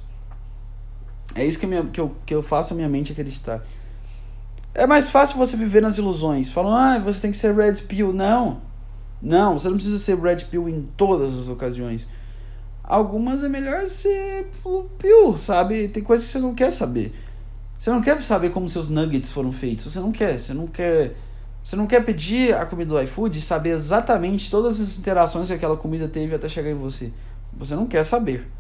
É 1.34 1.44
isso 1.44 1.58
que, 1.58 1.66
minha, 1.66 1.84
que, 1.84 2.00
eu, 2.00 2.14
que 2.24 2.34
eu 2.34 2.42
faço 2.42 2.72
a 2.72 2.76
minha 2.76 2.88
mente 2.88 3.12
acreditar. 3.12 3.64
É 4.72 4.86
mais 4.86 5.08
fácil 5.08 5.36
você 5.36 5.56
viver 5.56 5.82
nas 5.82 5.98
ilusões. 5.98 6.50
Falam, 6.50 6.74
ah, 6.74 6.98
você 6.98 7.20
tem 7.20 7.30
que 7.30 7.36
ser 7.36 7.54
red 7.54 7.74
pill. 7.82 8.12
Não. 8.12 8.60
Não, 9.20 9.58
você 9.58 9.68
não 9.68 9.76
precisa 9.76 9.98
ser 9.98 10.18
red 10.18 10.44
pill 10.50 10.68
em 10.68 10.88
todas 10.96 11.36
as 11.36 11.48
ocasiões. 11.48 12.06
Algumas 12.82 13.44
é 13.44 13.48
melhor 13.48 13.86
ser 13.86 14.48
piu, 14.98 15.36
sabe? 15.36 15.88
Tem 15.88 16.02
coisas 16.02 16.26
que 16.26 16.32
você 16.32 16.38
não 16.38 16.54
quer 16.54 16.70
saber. 16.70 17.12
Você 17.78 17.90
não 17.90 18.00
quer 18.00 18.20
saber 18.22 18.50
como 18.50 18.68
seus 18.68 18.88
nuggets 18.88 19.30
foram 19.30 19.52
feitos. 19.52 19.92
Você 19.92 20.00
não 20.00 20.12
quer. 20.12 20.38
Você 20.38 20.54
não 20.54 20.66
quer. 20.66 21.16
Você 21.62 21.76
não 21.76 21.86
quer 21.86 22.04
pedir 22.04 22.54
a 22.54 22.64
comida 22.64 22.94
do 22.94 23.00
iFood 23.02 23.38
e 23.38 23.40
saber 23.40 23.70
exatamente 23.70 24.50
todas 24.50 24.80
as 24.80 24.98
interações 24.98 25.48
que 25.48 25.54
aquela 25.54 25.76
comida 25.76 26.08
teve 26.08 26.34
até 26.34 26.48
chegar 26.48 26.70
em 26.70 26.74
você. 26.74 27.12
Você 27.52 27.74
não 27.74 27.86
quer 27.86 28.02
saber. 28.02 28.50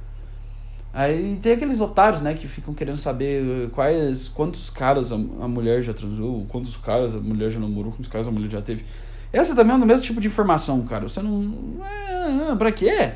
Aí 0.92 1.38
tem 1.40 1.52
aqueles 1.52 1.80
otários, 1.80 2.20
né, 2.20 2.34
que 2.34 2.48
ficam 2.48 2.74
querendo 2.74 2.96
saber 2.96 3.70
quais, 3.70 4.28
quantos 4.28 4.68
caras 4.70 5.12
a, 5.12 5.14
a 5.14 5.48
mulher 5.48 5.82
já 5.82 5.94
transou, 5.94 6.44
quantos 6.48 6.76
caras 6.76 7.14
a 7.14 7.18
mulher 7.20 7.48
já 7.48 7.60
namorou, 7.60 7.92
quantos 7.92 8.08
caras 8.08 8.26
a 8.26 8.30
mulher 8.30 8.50
já 8.50 8.60
teve. 8.60 8.84
Essa 9.32 9.54
também 9.54 9.72
é 9.72 9.78
o 9.78 9.86
mesmo 9.86 10.04
tipo 10.04 10.20
de 10.20 10.26
informação, 10.26 10.82
cara. 10.82 11.08
Você 11.08 11.22
não. 11.22 11.54
É, 12.50 12.54
pra 12.56 12.72
quê? 12.72 13.12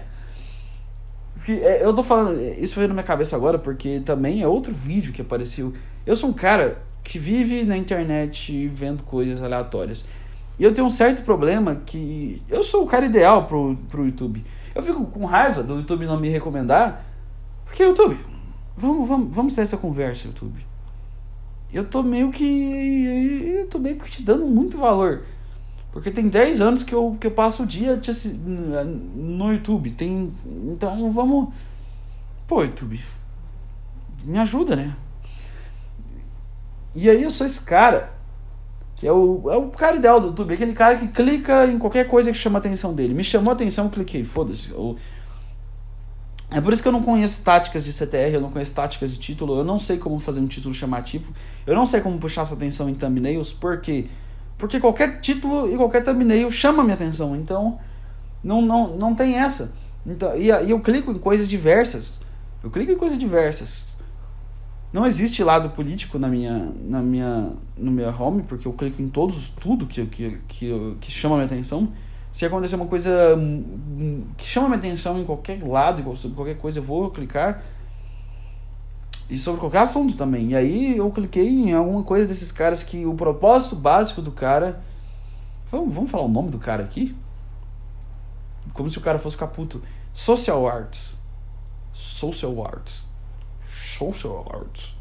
É, 1.48 1.80
eu 1.82 1.92
tô 1.92 2.02
falando. 2.02 2.40
Isso 2.58 2.76
veio 2.76 2.88
na 2.88 2.94
minha 2.94 3.04
cabeça 3.04 3.34
agora 3.34 3.58
porque 3.58 4.00
também 4.00 4.40
é 4.40 4.46
outro 4.46 4.72
vídeo 4.72 5.12
que 5.12 5.20
apareceu. 5.20 5.72
Eu 6.06 6.14
sou 6.14 6.30
um 6.30 6.32
cara 6.32 6.82
que 7.04 7.18
vive 7.18 7.62
na 7.62 7.76
internet 7.76 8.66
vendo 8.68 9.04
coisas 9.04 9.42
aleatórias. 9.42 10.04
E 10.58 10.64
eu 10.64 10.72
tenho 10.72 10.86
um 10.86 10.90
certo 10.90 11.22
problema 11.22 11.82
que. 11.86 12.42
Eu 12.48 12.62
sou 12.62 12.82
o 12.84 12.86
cara 12.86 13.06
ideal 13.06 13.46
pro, 13.46 13.76
pro 13.88 14.06
YouTube. 14.06 14.44
Eu 14.74 14.82
fico 14.82 15.04
com 15.06 15.24
raiva 15.24 15.62
do 15.62 15.76
YouTube 15.76 16.06
não 16.06 16.18
me 16.18 16.28
recomendar 16.28 17.04
porque, 17.64 17.82
YouTube, 17.82 18.16
vamos, 18.76 19.08
vamos, 19.08 19.34
vamos 19.34 19.54
ter 19.54 19.62
essa 19.62 19.76
conversa, 19.76 20.28
YouTube. 20.28 20.64
Eu 21.72 21.84
tô 21.84 22.02
meio 22.02 22.30
que. 22.30 22.44
Eu 23.58 23.66
tô 23.66 23.78
meio 23.78 23.98
que 23.98 24.10
te 24.10 24.22
dando 24.22 24.46
muito 24.46 24.78
valor. 24.78 25.24
Porque 25.90 26.10
tem 26.10 26.28
10 26.28 26.60
anos 26.60 26.82
que 26.82 26.94
eu, 26.94 27.16
que 27.20 27.26
eu 27.26 27.30
passo 27.30 27.62
o 27.62 27.66
dia 27.66 27.96
te, 27.96 28.12
no 28.36 29.52
YouTube. 29.52 29.90
Tem, 29.90 30.32
então 30.66 31.10
vamos. 31.10 31.52
Pô, 32.46 32.62
YouTube. 32.62 33.00
Me 34.24 34.38
ajuda, 34.38 34.76
né? 34.76 34.96
E 36.94 37.10
aí 37.10 37.22
eu 37.22 37.30
sou 37.30 37.46
esse 37.46 37.60
cara. 37.60 38.12
Que 38.96 39.06
é 39.06 39.12
o, 39.12 39.50
é 39.50 39.56
o 39.56 39.68
cara 39.70 39.96
ideal 39.96 40.20
do 40.20 40.28
YouTube. 40.28 40.54
Aquele 40.54 40.72
cara 40.72 40.96
que 40.96 41.08
clica 41.08 41.66
em 41.66 41.78
qualquer 41.78 42.06
coisa 42.06 42.30
que 42.30 42.38
chama 42.38 42.58
a 42.58 42.60
atenção 42.60 42.94
dele. 42.94 43.12
Me 43.12 43.24
chamou 43.24 43.50
a 43.50 43.54
atenção, 43.54 43.88
cliquei. 43.88 44.24
Foda-se. 44.24 44.70
Eu, 44.70 44.96
é 46.50 46.60
por 46.60 46.72
isso 46.72 46.80
que 46.80 46.86
eu 46.86 46.92
não 46.92 47.02
conheço 47.02 47.42
táticas 47.42 47.84
de 47.84 47.92
CTR, 47.92 48.34
eu 48.34 48.40
não 48.40 48.48
conheço 48.48 48.72
táticas 48.72 49.10
de 49.10 49.18
título, 49.18 49.58
eu 49.58 49.64
não 49.64 49.76
sei 49.76 49.98
como 49.98 50.20
fazer 50.20 50.38
um 50.38 50.46
título 50.46 50.72
chamativo, 50.72 51.32
eu 51.66 51.74
não 51.74 51.84
sei 51.84 52.00
como 52.00 52.16
puxar 52.16 52.46
sua 52.46 52.56
atenção 52.56 52.88
em 52.88 52.94
thumbnails, 52.94 53.52
por 53.52 53.80
quê? 53.80 54.06
Porque 54.56 54.78
qualquer 54.78 55.20
título 55.20 55.68
e 55.68 55.76
qualquer 55.76 56.04
thumbnail 56.04 56.48
chama 56.52 56.84
minha 56.84 56.94
atenção, 56.94 57.34
então 57.34 57.80
não, 58.42 58.62
não, 58.62 58.96
não 58.96 59.14
tem 59.16 59.36
essa. 59.36 59.72
Então, 60.06 60.36
e, 60.36 60.44
e 60.44 60.70
eu 60.70 60.78
clico 60.78 61.10
em 61.10 61.18
coisas 61.18 61.48
diversas, 61.48 62.20
eu 62.62 62.70
clico 62.70 62.92
em 62.92 62.96
coisas 62.96 63.18
diversas. 63.18 63.93
Não 64.94 65.04
existe 65.04 65.42
lado 65.42 65.70
político 65.70 66.18
na 66.18 66.28
minha, 66.28 66.72
na 66.82 67.02
minha, 67.02 67.50
no 67.76 67.90
meu 67.90 68.08
home, 68.16 68.44
porque 68.44 68.66
eu 68.66 68.72
clico 68.72 69.02
em 69.02 69.08
todos, 69.08 69.48
tudo 69.60 69.86
que, 69.86 70.06
que, 70.06 70.38
que, 70.46 70.96
que 71.00 71.10
chama 71.10 71.34
minha 71.34 71.46
atenção 71.46 71.92
se 72.34 72.44
acontecer 72.44 72.74
uma 72.74 72.86
coisa 72.86 73.36
que 74.36 74.44
chama 74.44 74.66
minha 74.66 74.78
atenção 74.78 75.20
em 75.20 75.24
qualquer 75.24 75.62
lado, 75.62 76.16
sobre 76.16 76.34
qualquer 76.34 76.58
coisa, 76.58 76.80
eu 76.80 76.82
vou 76.82 77.08
clicar. 77.12 77.62
E 79.30 79.38
sobre 79.38 79.60
qualquer 79.60 79.78
assunto 79.78 80.16
também. 80.16 80.50
E 80.50 80.56
aí 80.56 80.96
eu 80.96 81.08
cliquei 81.12 81.48
em 81.48 81.72
alguma 81.72 82.02
coisa 82.02 82.26
desses 82.26 82.50
caras 82.50 82.82
que 82.82 83.06
o 83.06 83.14
propósito 83.14 83.76
básico 83.76 84.20
do 84.20 84.32
cara. 84.32 84.80
Vamos, 85.70 85.94
vamos 85.94 86.10
falar 86.10 86.24
o 86.24 86.28
nome 86.28 86.50
do 86.50 86.58
cara 86.58 86.82
aqui? 86.82 87.16
Como 88.72 88.90
se 88.90 88.98
o 88.98 89.00
cara 89.00 89.20
fosse 89.20 89.36
caputo. 89.36 89.80
Social 90.12 90.68
Arts. 90.68 91.20
Social 91.92 92.66
Arts. 92.66 93.06
Social 93.98 94.46
Arts. 94.50 94.94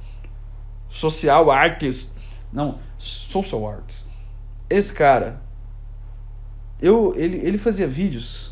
Social 0.89 1.51
Arts. 1.51 2.13
Não, 2.51 2.79
Social 2.97 3.67
Arts. 3.67 4.07
Esse 4.69 4.93
cara 4.93 5.41
eu, 6.83 7.13
ele, 7.15 7.37
ele 7.37 7.57
fazia 7.57 7.87
vídeos 7.87 8.51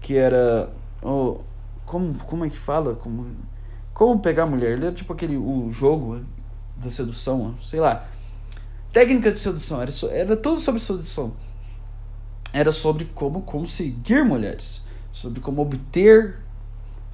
que 0.00 0.14
era. 0.14 0.72
Oh, 1.02 1.40
como, 1.84 2.14
como 2.14 2.44
é 2.44 2.48
que 2.48 2.56
fala? 2.56 2.94
Como, 2.94 3.34
como 3.92 4.20
pegar 4.20 4.46
mulher? 4.46 4.74
Ele 4.74 4.86
era 4.86 4.94
tipo 4.94 5.12
aquele 5.12 5.36
o 5.36 5.72
jogo 5.72 6.24
da 6.76 6.88
sedução, 6.88 7.56
sei 7.60 7.80
lá. 7.80 8.06
Técnica 8.92 9.32
de 9.32 9.40
sedução, 9.40 9.82
era, 9.82 9.90
era 10.12 10.36
tudo 10.36 10.60
sobre 10.60 10.80
sedução. 10.80 11.32
Era 12.52 12.70
sobre 12.70 13.06
como 13.06 13.42
conseguir 13.42 14.24
mulheres, 14.24 14.84
sobre 15.12 15.40
como 15.40 15.62
obter 15.62 16.36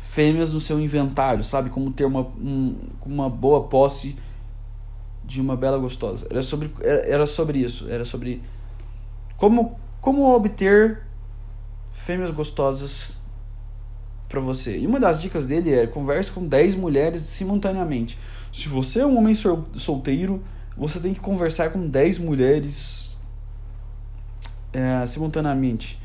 fêmeas 0.08 0.54
no 0.54 0.60
seu 0.60 0.80
inventário, 0.80 1.44
sabe? 1.44 1.68
Como 1.68 1.92
ter 1.92 2.06
uma, 2.06 2.22
um, 2.22 2.74
uma 3.04 3.28
boa 3.28 3.64
posse 3.64 4.16
de 5.22 5.38
uma 5.38 5.54
bela 5.54 5.76
gostosa. 5.76 6.26
Era 6.30 6.40
sobre, 6.40 6.72
era, 6.80 7.26
sobre 7.26 7.58
isso, 7.58 7.86
era 7.90 8.06
sobre 8.06 8.42
como 9.36 9.78
como 10.00 10.34
obter 10.34 11.02
fêmeas 11.92 12.30
gostosas 12.30 13.20
para 14.28 14.40
você? 14.40 14.78
E 14.78 14.86
uma 14.86 14.98
das 14.98 15.20
dicas 15.20 15.44
dele 15.44 15.74
é 15.74 15.86
converse 15.86 16.32
com 16.32 16.46
10 16.46 16.74
mulheres 16.74 17.20
simultaneamente. 17.20 18.18
Se 18.50 18.66
você 18.66 19.00
é 19.00 19.06
um 19.06 19.18
homem 19.18 19.34
solteiro, 19.34 20.42
você 20.74 21.00
tem 21.00 21.12
que 21.12 21.20
conversar 21.20 21.70
com 21.70 21.86
10 21.86 22.18
mulheres 22.18 23.20
é, 24.72 25.04
simultaneamente. 25.04 26.00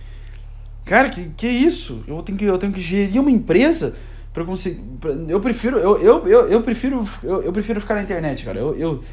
Cara, 0.86 1.10
que, 1.10 1.30
que 1.30 1.48
isso? 1.48 2.04
Eu 2.08 2.22
tenho 2.22 2.38
que, 2.38 2.46
eu 2.46 2.58
tenho 2.58 2.74
que 2.74 2.82
gerir 2.82 3.22
uma 3.22 3.32
empresa 3.32 3.96
para 4.34 4.44
conseguir. 4.44 4.82
Pra, 5.00 5.12
eu 5.12 5.40
prefiro. 5.40 5.78
Eu, 5.78 5.98
eu, 5.98 6.28
eu, 6.28 6.48
eu 6.50 6.62
prefiro. 6.62 7.08
Eu, 7.24 7.44
eu, 7.44 7.54
prefiro 7.54 7.80
ficar 7.80 7.96
na 7.96 8.02
internet, 8.02 8.44
cara. 8.44 8.60
Eu. 8.60 8.78
eu 8.78 9.04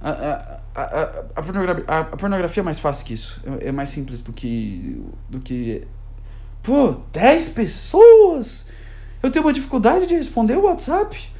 a, 0.00 0.10
a, 0.10 0.60
a, 0.82 1.02
a, 1.36 1.42
pornografia, 1.42 1.84
a, 1.88 1.98
a, 2.00 2.04
pornografia 2.04 2.60
é 2.60 2.64
mais 2.64 2.78
fácil 2.78 3.04
que 3.04 3.14
isso. 3.14 3.42
É, 3.60 3.68
é, 3.68 3.72
mais 3.72 3.90
simples 3.90 4.22
do 4.22 4.32
que. 4.32 5.02
do 5.28 5.40
que. 5.40 5.86
Pô, 6.62 6.96
10 7.12 7.50
pessoas! 7.50 8.70
Eu 9.22 9.30
tenho 9.30 9.44
uma 9.44 9.52
dificuldade 9.52 10.06
de 10.06 10.14
responder 10.14 10.56
o 10.56 10.62
WhatsApp. 10.62 11.30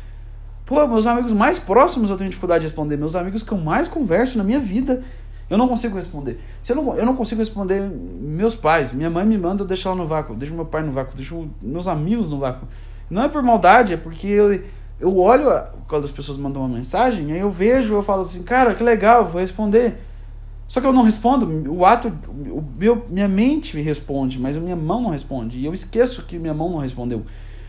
Pô, 0.64 0.86
meus 0.88 1.06
amigos 1.06 1.32
mais 1.32 1.58
próximos 1.58 2.10
eu 2.10 2.16
tenho 2.16 2.28
dificuldade 2.28 2.62
de 2.62 2.66
responder. 2.66 2.96
Meus 2.96 3.14
amigos 3.14 3.42
que 3.42 3.52
eu 3.52 3.58
mais 3.58 3.86
converso 3.86 4.36
na 4.36 4.44
minha 4.44 4.58
vida, 4.58 5.04
eu 5.48 5.56
não 5.56 5.68
consigo 5.68 5.96
responder. 5.96 6.40
Se 6.62 6.72
eu, 6.72 6.76
não, 6.76 6.96
eu 6.96 7.06
não 7.06 7.14
consigo 7.14 7.40
responder 7.40 7.80
meus 7.80 8.54
pais. 8.54 8.92
Minha 8.92 9.10
mãe 9.10 9.24
me 9.24 9.38
manda, 9.38 9.62
eu 9.62 9.66
deixo 9.66 9.88
ela 9.88 9.96
no 9.96 10.06
vácuo. 10.06 10.34
Deixo 10.34 10.54
meu 10.54 10.64
pai 10.64 10.82
no 10.82 10.90
vácuo. 10.90 11.16
Deixo 11.16 11.48
meus 11.62 11.86
amigos 11.86 12.28
no 12.28 12.38
vácuo. 12.38 12.66
Não 13.08 13.22
é 13.22 13.28
por 13.28 13.42
maldade, 13.42 13.94
é 13.94 13.96
porque 13.96 14.26
eu 14.26 14.60
eu 14.98 15.16
olho 15.18 15.46
quando 15.86 16.04
as 16.04 16.10
pessoas 16.10 16.38
mandam 16.38 16.62
uma 16.62 16.74
mensagem, 16.74 17.30
aí 17.32 17.38
eu 17.38 17.50
vejo, 17.50 17.94
eu 17.94 18.02
falo 18.02 18.22
assim, 18.22 18.42
cara, 18.42 18.74
que 18.74 18.82
legal, 18.82 19.26
vou 19.26 19.40
responder. 19.40 19.98
Só 20.66 20.80
que 20.80 20.86
eu 20.86 20.92
não 20.92 21.02
respondo, 21.02 21.72
o 21.72 21.84
ato, 21.84 22.08
o 22.28 22.64
meu, 22.76 23.04
minha 23.08 23.28
mente 23.28 23.76
me 23.76 23.82
responde, 23.82 24.38
mas 24.38 24.56
a 24.56 24.60
minha 24.60 24.74
mão 24.74 25.00
não 25.00 25.10
responde. 25.10 25.58
E 25.58 25.64
eu 25.64 25.72
esqueçso 25.72 26.24
que 26.24 26.38
minha 26.38 26.54
mão 26.54 26.70
não 26.70 26.78
respondeu. 26.78 27.24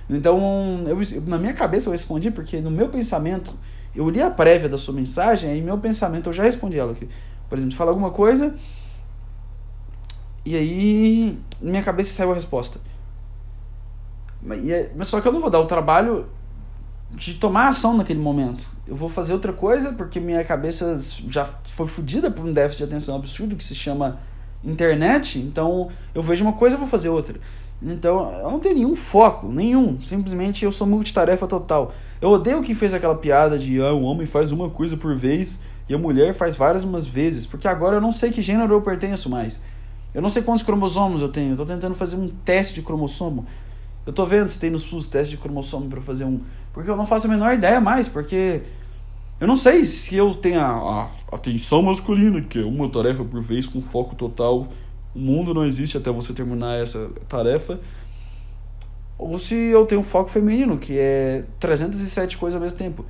Então, 0.09 0.83
eu, 0.87 0.97
na 1.27 1.37
minha 1.37 1.53
cabeça 1.53 1.89
eu 1.89 1.91
respondi 1.91 2.31
porque 2.31 2.59
no 2.59 2.71
meu 2.71 2.87
pensamento, 2.87 3.53
eu 3.93 4.09
li 4.09 4.21
a 4.21 4.31
prévia 4.31 4.69
da 4.69 4.77
sua 4.77 4.93
mensagem, 4.93 5.49
aí 5.49 5.61
meu 5.61 5.77
pensamento 5.77 6.29
eu 6.29 6.33
já 6.33 6.43
respondi 6.43 6.79
ela. 6.79 6.95
Por 7.49 7.57
exemplo, 7.57 7.75
fala 7.75 7.91
alguma 7.91 8.11
coisa, 8.11 8.55
e 10.45 10.55
aí 10.55 11.37
na 11.61 11.71
minha 11.71 11.83
cabeça 11.83 12.11
saiu 12.13 12.31
a 12.31 12.33
resposta. 12.33 12.79
É, 14.69 14.89
mas 14.95 15.07
só 15.07 15.19
que 15.19 15.27
eu 15.27 15.31
não 15.31 15.41
vou 15.41 15.49
dar 15.49 15.59
o 15.59 15.65
trabalho 15.65 16.27
de 17.11 17.33
tomar 17.33 17.67
ação 17.67 17.97
naquele 17.97 18.19
momento. 18.19 18.63
Eu 18.87 18.95
vou 18.95 19.09
fazer 19.09 19.33
outra 19.33 19.51
coisa 19.51 19.91
porque 19.91 20.19
minha 20.19 20.43
cabeça 20.43 20.97
já 21.27 21.45
foi 21.65 21.87
fodida 21.87 22.29
por 22.29 22.45
um 22.45 22.53
déficit 22.53 22.79
de 22.79 22.83
atenção 22.85 23.15
absurdo 23.15 23.55
que 23.55 23.63
se 23.63 23.75
chama 23.75 24.19
internet. 24.63 25.39
Então 25.39 25.89
eu 26.13 26.21
vejo 26.21 26.45
uma 26.45 26.53
coisa 26.53 26.75
e 26.75 26.79
vou 26.79 26.87
fazer 26.87 27.09
outra. 27.09 27.39
Então 27.81 28.31
eu 28.39 28.49
não 28.49 28.59
tenho 28.59 28.75
nenhum 28.75 28.95
foco, 28.95 29.47
nenhum. 29.47 29.99
Simplesmente 30.01 30.63
eu 30.63 30.71
sou 30.71 30.87
multitarefa 30.87 31.47
total. 31.47 31.93
Eu 32.21 32.29
odeio 32.29 32.63
quem 32.63 32.73
fez 32.73 32.93
aquela 32.93 33.15
piada 33.15 33.57
de 33.57 33.81
ah, 33.81 33.93
o 33.93 34.03
homem 34.03 34.25
faz 34.25 34.51
uma 34.51 34.69
coisa 34.69 34.95
por 34.95 35.15
vez 35.15 35.59
e 35.89 35.93
a 35.93 35.97
mulher 35.97 36.33
faz 36.33 36.55
várias 36.55 36.83
umas 36.83 37.05
vezes. 37.05 37.45
Porque 37.45 37.67
agora 37.67 37.97
eu 37.97 38.01
não 38.01 38.11
sei 38.11 38.31
que 38.31 38.41
gênero 38.41 38.73
eu 38.73 38.81
pertenço 38.81 39.29
mais. 39.29 39.61
Eu 40.13 40.21
não 40.21 40.29
sei 40.29 40.41
quantos 40.41 40.63
cromossomos 40.63 41.21
eu 41.21 41.29
tenho. 41.29 41.53
Eu 41.53 41.57
tô 41.57 41.65
tentando 41.65 41.93
fazer 41.93 42.17
um 42.17 42.27
teste 42.27 42.73
de 42.73 42.81
cromossomo. 42.81 43.45
Eu 44.05 44.13
tô 44.13 44.25
vendo 44.25 44.47
se 44.47 44.59
tem 44.59 44.69
no 44.69 44.79
SUS 44.79 45.07
teste 45.07 45.35
de 45.35 45.41
cromossomo 45.41 45.89
para 45.89 46.01
fazer 46.01 46.23
um. 46.23 46.39
Porque 46.73 46.89
eu 46.89 46.95
não 46.95 47.05
faço 47.05 47.27
a 47.27 47.29
menor 47.29 47.53
ideia 47.53 47.81
mais, 47.81 48.07
porque 48.07 48.61
eu 49.39 49.47
não 49.47 49.55
sei 49.55 49.85
se 49.85 50.15
eu 50.15 50.33
tenho 50.33 50.59
a, 50.59 51.09
a 51.31 51.35
atenção 51.35 51.81
masculina, 51.81 52.41
que 52.41 52.59
é 52.59 52.65
uma 52.65 52.89
tarefa 52.89 53.23
por 53.23 53.41
vez 53.41 53.67
com 53.67 53.81
foco 53.81 54.15
total. 54.15 54.67
O 55.13 55.19
mundo 55.19 55.53
não 55.53 55.65
existe 55.65 55.97
até 55.97 56.09
você 56.09 56.33
terminar 56.33 56.79
essa 56.79 57.09
tarefa. 57.27 57.79
Ou 59.17 59.37
se 59.37 59.55
eu 59.55 59.85
tenho 59.85 60.03
foco 60.03 60.29
feminino, 60.29 60.77
que 60.77 60.97
é 60.97 61.43
307 61.59 62.37
coisas 62.37 62.55
ao 62.55 62.61
mesmo 62.61 62.77
tempo. 62.77 63.05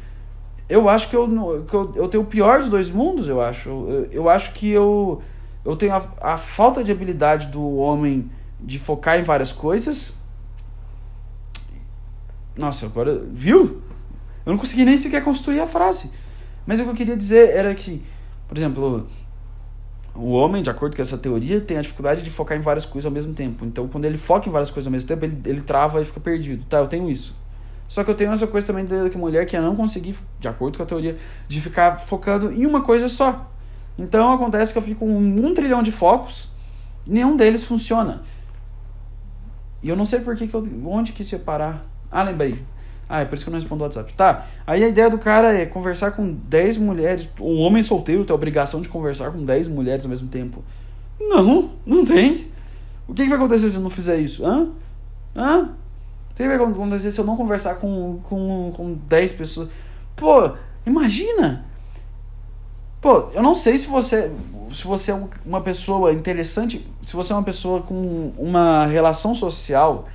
Eu 0.69 0.89
acho 0.89 1.09
que 1.09 1.15
eu, 1.15 1.65
que 1.67 1.73
eu, 1.73 1.93
eu 1.95 2.07
tenho 2.07 2.23
o 2.23 2.27
pior 2.27 2.59
dos 2.59 2.69
dois 2.69 2.89
mundos, 2.89 3.29
eu 3.29 3.41
acho. 3.41 3.69
Eu, 3.69 4.07
eu 4.11 4.29
acho 4.29 4.51
que 4.53 4.69
eu, 4.69 5.21
eu 5.63 5.75
tenho 5.75 5.93
a, 5.93 6.03
a 6.21 6.37
falta 6.37 6.83
de 6.83 6.91
habilidade 6.91 7.47
do 7.47 7.77
homem 7.77 8.29
de 8.59 8.77
focar 8.79 9.19
em 9.19 9.23
várias 9.23 9.51
coisas 9.51 10.17
nossa, 12.57 12.87
agora. 12.87 13.21
Viu? 13.31 13.81
Eu 14.45 14.51
não 14.51 14.57
consegui 14.57 14.83
nem 14.83 14.97
sequer 14.97 15.23
construir 15.23 15.59
a 15.59 15.67
frase. 15.67 16.09
Mas 16.65 16.79
o 16.79 16.83
que 16.83 16.89
eu 16.89 16.95
queria 16.95 17.15
dizer 17.15 17.49
era 17.51 17.73
que, 17.73 18.01
por 18.47 18.57
exemplo, 18.57 19.07
o 20.15 20.31
homem, 20.31 20.63
de 20.63 20.69
acordo 20.69 20.95
com 20.95 21.01
essa 21.01 21.17
teoria, 21.17 21.61
tem 21.61 21.77
a 21.77 21.81
dificuldade 21.81 22.23
de 22.23 22.31
focar 22.31 22.57
em 22.57 22.61
várias 22.61 22.85
coisas 22.85 23.05
ao 23.05 23.11
mesmo 23.11 23.33
tempo. 23.33 23.63
Então, 23.65 23.87
quando 23.87 24.05
ele 24.05 24.17
foca 24.17 24.49
em 24.49 24.51
várias 24.51 24.71
coisas 24.71 24.87
ao 24.87 24.91
mesmo 24.91 25.07
tempo, 25.07 25.23
ele, 25.23 25.37
ele 25.45 25.61
trava 25.61 26.01
e 26.01 26.05
fica 26.05 26.19
perdido. 26.19 26.65
Tá, 26.65 26.79
eu 26.79 26.87
tenho 26.87 27.09
isso. 27.09 27.35
Só 27.87 28.03
que 28.03 28.11
eu 28.11 28.15
tenho 28.15 28.31
essa 28.31 28.45
coisa 28.47 28.67
também 28.67 28.85
da 28.85 29.09
mulher 29.17 29.45
que 29.45 29.55
é 29.55 29.61
não 29.61 29.75
conseguir, 29.75 30.15
de 30.39 30.47
acordo 30.47 30.77
com 30.77 30.83
a 30.83 30.85
teoria, 30.85 31.17
de 31.47 31.61
ficar 31.61 31.97
focando 31.99 32.51
em 32.51 32.65
uma 32.65 32.81
coisa 32.81 33.07
só. 33.07 33.49
Então 33.97 34.31
acontece 34.31 34.73
que 34.73 34.77
eu 34.77 34.83
fico 34.83 34.99
com 34.99 35.17
um 35.17 35.53
trilhão 35.53 35.81
de 35.81 35.91
focos, 35.91 36.49
nenhum 37.05 37.37
deles 37.37 37.63
funciona. 37.63 38.21
E 39.81 39.89
eu 39.89 39.95
não 39.95 40.05
sei 40.05 40.19
por 40.19 40.35
que, 40.35 40.47
que 40.47 40.53
eu. 40.53 40.67
Onde 40.85 41.13
que 41.13 41.21
isso 41.21 41.35
ia 41.35 41.39
parar? 41.39 41.85
Ah, 42.11 42.23
lembrei. 42.23 42.61
Ah, 43.09 43.21
é 43.21 43.25
por 43.25 43.35
isso 43.35 43.45
que 43.45 43.49
eu 43.49 43.53
não 43.53 43.59
respondo 43.59 43.83
o 43.83 43.85
WhatsApp. 43.85 44.13
Tá. 44.13 44.45
Aí 44.65 44.83
a 44.83 44.87
ideia 44.87 45.09
do 45.09 45.17
cara 45.17 45.53
é 45.53 45.65
conversar 45.65 46.11
com 46.11 46.33
10 46.33 46.77
mulheres. 46.77 47.29
O 47.39 47.55
homem 47.57 47.81
solteiro 47.81 48.25
tem 48.25 48.33
a 48.33 48.35
obrigação 48.35 48.81
de 48.81 48.89
conversar 48.89 49.31
com 49.31 49.43
10 49.45 49.69
mulheres 49.69 50.03
ao 50.03 50.09
mesmo 50.09 50.27
tempo. 50.27 50.63
Não, 51.19 51.71
não 51.85 52.03
tem. 52.03 52.47
O 53.07 53.13
que, 53.13 53.23
que 53.23 53.29
vai 53.29 53.37
acontecer 53.37 53.69
se 53.69 53.77
eu 53.77 53.81
não 53.81 53.89
fizer 53.89 54.17
isso? 54.17 54.45
Hã? 54.45 54.69
Hã? 55.35 55.69
Que 56.37 56.47
vai 56.47 56.55
acontecer 56.55 57.09
se 57.09 57.19
eu 57.19 57.25
não 57.25 57.35
conversar 57.35 57.75
com, 57.75 58.19
com, 58.23 58.71
com 58.75 58.93
10 58.93 59.31
pessoas? 59.31 59.69
Pô, 60.15 60.51
imagina! 60.85 61.65
Pô, 63.01 63.29
eu 63.33 63.41
não 63.41 63.55
sei 63.55 63.77
se 63.77 63.87
você 63.87 64.31
se 64.71 64.85
você 64.85 65.11
é 65.11 65.27
uma 65.45 65.61
pessoa 65.61 66.11
interessante, 66.11 66.85
se 67.01 67.15
você 67.15 67.31
é 67.33 67.35
uma 67.35 67.43
pessoa 67.43 67.81
com 67.81 68.33
uma 68.37 68.85
relação 68.85 69.33
social 69.33 70.07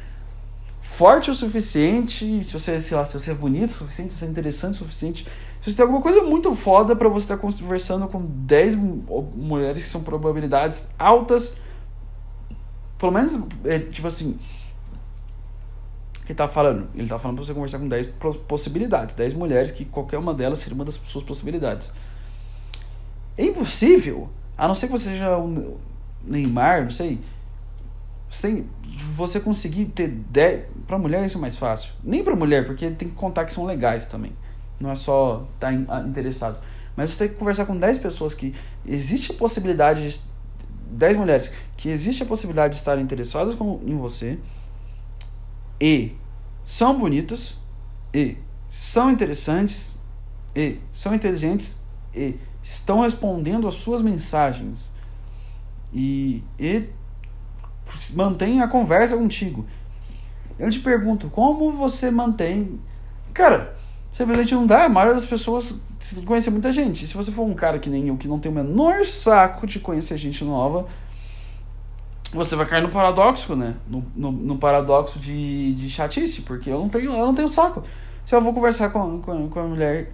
forte 0.80 1.30
o 1.30 1.34
suficiente, 1.34 2.44
se 2.44 2.52
você, 2.52 2.78
sei 2.78 2.96
lá, 2.96 3.04
se 3.04 3.18
você 3.18 3.30
é 3.30 3.34
bonito 3.34 3.70
o 3.70 3.74
suficiente, 3.74 4.12
se 4.12 4.18
você 4.18 4.26
é 4.26 4.28
interessante 4.28 4.74
o 4.74 4.78
suficiente, 4.78 5.24
se 5.60 5.70
você 5.70 5.76
tem 5.76 5.82
alguma 5.82 6.02
coisa 6.02 6.22
muito 6.22 6.54
foda 6.54 6.94
para 6.94 7.08
você 7.08 7.24
estar 7.24 7.36
tá 7.36 7.40
conversando 7.40 8.06
com 8.06 8.20
10 8.20 8.76
mulheres 8.76 9.84
que 9.84 9.90
são 9.90 10.02
probabilidades 10.02 10.86
altas, 10.98 11.56
pelo 12.98 13.10
menos, 13.10 13.40
é, 13.64 13.78
tipo 13.78 14.06
assim, 14.06 14.38
que 16.26 16.34
tá 16.34 16.46
falando? 16.46 16.88
Ele 16.94 17.08
tá 17.08 17.18
falando 17.18 17.36
pra 17.36 17.44
você 17.44 17.54
conversar 17.54 17.78
com 17.78 17.88
10 17.88 18.08
possibilidades, 18.46 19.14
10 19.14 19.34
mulheres 19.34 19.70
que 19.70 19.84
qualquer 19.84 20.18
uma 20.18 20.32
delas 20.32 20.58
seria 20.58 20.74
uma 20.74 20.84
das 20.84 20.94
suas 20.94 21.24
possibilidades. 21.24 21.90
É 23.36 23.44
impossível, 23.44 24.28
a 24.56 24.68
não 24.68 24.74
ser 24.74 24.86
que 24.86 24.92
você 24.92 25.10
seja 25.10 25.36
um 25.38 25.76
Neymar, 26.24 26.82
não 26.82 26.90
sei. 26.90 27.18
Você 28.30 28.48
tem 28.48 28.66
você 29.14 29.40
conseguir 29.40 29.86
ter 29.86 30.08
10 30.08 30.66
para 30.86 30.98
mulher 30.98 31.24
isso 31.26 31.38
é 31.38 31.40
mais 31.40 31.56
fácil. 31.56 31.92
Nem 32.02 32.22
para 32.22 32.36
mulher, 32.36 32.66
porque 32.66 32.90
tem 32.90 33.08
que 33.08 33.14
contar 33.14 33.44
que 33.44 33.52
são 33.52 33.64
legais 33.64 34.06
também. 34.06 34.32
Não 34.78 34.90
é 34.90 34.94
só 34.94 35.46
estar 35.54 35.72
tá 35.86 36.00
interessado. 36.00 36.58
Mas 36.96 37.10
você 37.10 37.24
tem 37.24 37.28
que 37.28 37.34
conversar 37.34 37.66
com 37.66 37.76
10 37.76 37.98
pessoas 37.98 38.34
que 38.34 38.54
existe 38.86 39.32
a 39.32 39.34
possibilidade 39.34 40.08
de 40.08 40.20
10 40.92 41.16
mulheres 41.16 41.50
que 41.76 41.88
existe 41.88 42.22
a 42.22 42.26
possibilidade 42.26 42.74
de 42.74 42.78
estarem 42.78 43.02
interessadas 43.02 43.54
com, 43.54 43.80
em 43.86 43.96
você 43.96 44.38
e. 45.82 46.12
São 46.64 46.96
bonitas 46.96 47.58
e. 48.14 48.36
São 48.68 49.10
interessantes. 49.10 49.98
E. 50.54 50.78
São 50.92 51.12
inteligentes. 51.12 51.82
E. 52.14 52.36
Estão 52.62 53.00
respondendo 53.00 53.66
às 53.66 53.74
suas 53.74 54.00
mensagens. 54.00 54.92
E, 55.92 56.44
e. 56.56 56.84
Mantém 58.14 58.62
a 58.62 58.68
conversa 58.68 59.16
contigo. 59.16 59.66
Eu 60.56 60.70
te 60.70 60.78
pergunto, 60.78 61.28
como 61.28 61.72
você 61.72 62.12
mantém. 62.12 62.80
Cara, 63.34 63.76
simplesmente 64.12 64.54
não 64.54 64.64
dá. 64.64 64.84
A 64.84 64.88
maioria 64.88 65.14
das 65.14 65.26
pessoas 65.26 65.80
conhecer 66.24 66.50
muita 66.50 66.70
gente. 66.70 67.08
Se 67.08 67.14
você 67.14 67.32
for 67.32 67.42
um 67.42 67.54
cara 67.54 67.80
que 67.80 67.90
nem 67.90 68.06
eu, 68.06 68.16
que 68.16 68.28
não 68.28 68.38
tem 68.38 68.52
o 68.52 68.54
menor 68.54 69.04
saco 69.04 69.66
de 69.66 69.80
conhecer 69.80 70.16
gente 70.16 70.44
nova, 70.44 70.86
você 72.32 72.56
vai 72.56 72.66
cair 72.66 72.82
no 72.82 72.88
paradoxo, 72.88 73.54
né? 73.54 73.74
No, 73.86 74.04
no, 74.16 74.32
no 74.32 74.56
paradoxo 74.56 75.18
de, 75.18 75.74
de 75.74 75.90
chatice, 75.90 76.42
porque 76.42 76.70
eu 76.70 76.78
não 76.78 76.88
tenho, 76.88 77.12
eu 77.12 77.26
não 77.26 77.34
tenho 77.34 77.48
saco. 77.48 77.82
Se 78.24 78.34
eu 78.34 78.40
vou 78.40 78.54
conversar 78.54 78.90
com, 78.90 79.20
com, 79.20 79.48
com 79.48 79.60
a 79.60 79.64
mulher 79.64 80.12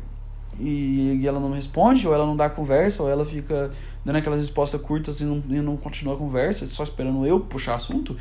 e, 0.58 1.18
e, 1.20 1.26
ela 1.26 1.38
não 1.38 1.48
me 1.48 1.54
responde, 1.54 2.06
ou 2.06 2.12
ela 2.12 2.26
não 2.26 2.36
dá 2.36 2.50
conversa, 2.50 3.02
ou 3.02 3.08
ela 3.08 3.24
fica 3.24 3.70
dando 4.04 4.16
aquelas 4.16 4.40
respostas 4.40 4.80
curtas 4.80 5.20
e 5.20 5.24
não, 5.24 5.42
e 5.48 5.60
não 5.60 5.76
continua 5.76 6.14
a 6.14 6.16
conversa, 6.16 6.66
só 6.66 6.82
esperando 6.82 7.24
eu 7.24 7.38
puxar 7.38 7.76
assunto, 7.76 8.16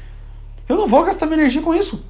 eu 0.69 0.75
não 0.75 0.87
vou 0.87 1.03
gastar 1.03 1.25
minha 1.25 1.39
energia 1.39 1.61
com 1.61 1.73
isso. 1.73 2.03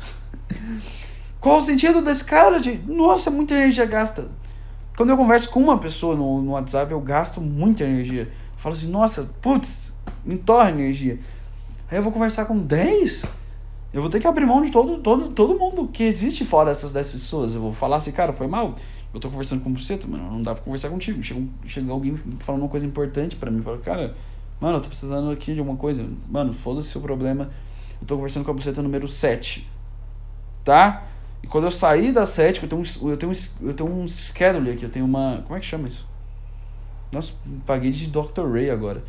Qual 1.39 1.57
o 1.57 1.61
sentido 1.61 2.01
desse 2.01 2.25
cara 2.25 2.59
de. 2.59 2.77
Nossa, 2.85 3.29
muita 3.29 3.53
energia 3.53 3.85
gasta. 3.85 4.27
Quando 4.97 5.11
eu 5.11 5.17
converso 5.17 5.49
com 5.51 5.61
uma 5.61 5.77
pessoa 5.77 6.15
no, 6.15 6.41
no 6.41 6.51
WhatsApp, 6.51 6.91
eu 6.91 6.99
gasto 6.99 7.39
muita 7.39 7.83
energia. 7.83 8.23
Eu 8.23 8.57
falo 8.57 8.73
assim, 8.73 8.89
nossa, 8.89 9.29
putz, 9.41 9.95
me 10.25 10.35
torna 10.35 10.71
energia. 10.71 11.19
Aí 11.89 11.97
eu 11.97 12.03
vou 12.03 12.11
conversar 12.11 12.45
com 12.45 12.57
10. 12.57 13.25
Eu 13.93 14.01
vou 14.01 14.09
ter 14.09 14.19
que 14.19 14.27
abrir 14.27 14.45
mão 14.45 14.61
de 14.61 14.71
todo, 14.71 14.97
todo, 14.97 15.29
todo 15.29 15.57
mundo 15.57 15.87
que 15.87 16.03
existe 16.03 16.43
fora 16.45 16.69
dessas 16.69 16.91
10 16.91 17.11
pessoas. 17.11 17.55
Eu 17.55 17.61
vou 17.61 17.71
falar 17.71 17.97
assim, 17.97 18.11
cara, 18.11 18.33
foi 18.33 18.47
mal 18.47 18.75
eu 19.13 19.19
tô 19.19 19.29
conversando 19.29 19.63
com 19.63 19.73
você, 19.73 19.99
mano, 20.07 20.31
não 20.31 20.41
dá 20.41 20.53
pra 20.53 20.63
conversar 20.63 20.89
contigo. 20.89 21.21
Chega, 21.23 21.41
chega 21.65 21.91
alguém 21.91 22.15
falando 22.39 22.61
uma 22.61 22.69
coisa 22.69 22.85
importante 22.85 23.35
para 23.35 23.49
mim, 23.49 23.61
fala, 23.61 23.77
cara, 23.79 24.15
mano, 24.59 24.77
eu 24.77 24.81
tô 24.81 24.89
precisando 24.89 25.31
aqui 25.31 25.53
de 25.53 25.61
uma 25.61 25.75
coisa. 25.75 26.05
Mano, 26.29 26.53
foda-se 26.53 26.89
seu 26.89 27.01
problema. 27.01 27.49
Eu 28.01 28.07
tô 28.07 28.15
conversando 28.15 28.45
com 28.45 28.51
a 28.51 28.53
buceta 28.53 28.81
número 28.81 29.07
7. 29.07 29.67
Tá? 30.63 31.07
E 31.41 31.47
quando 31.47 31.63
eu 31.63 31.71
sair 31.71 32.11
da 32.11 32.25
7, 32.25 32.63
eu 32.63 32.69
tenho 32.69 32.81
um, 32.81 33.09
eu 33.09 33.17
tenho 33.17 33.31
um, 33.31 33.67
eu 33.67 33.73
tenho 33.73 33.89
um 33.89 34.07
schedule 34.07 34.71
aqui, 34.71 34.83
eu 34.83 34.89
tenho 34.89 35.05
uma. 35.05 35.41
Como 35.45 35.55
é 35.55 35.59
que 35.59 35.65
chama 35.65 35.87
isso? 35.87 36.05
Nossa, 37.11 37.33
paguei 37.65 37.91
de 37.91 38.07
Dr. 38.07 38.45
Ray 38.51 38.69
agora. 38.69 39.03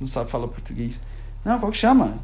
Não 0.00 0.06
sabe 0.06 0.30
falar 0.30 0.48
português. 0.48 1.00
Não, 1.44 1.58
qual 1.58 1.70
que 1.70 1.78
chama? 1.78 2.18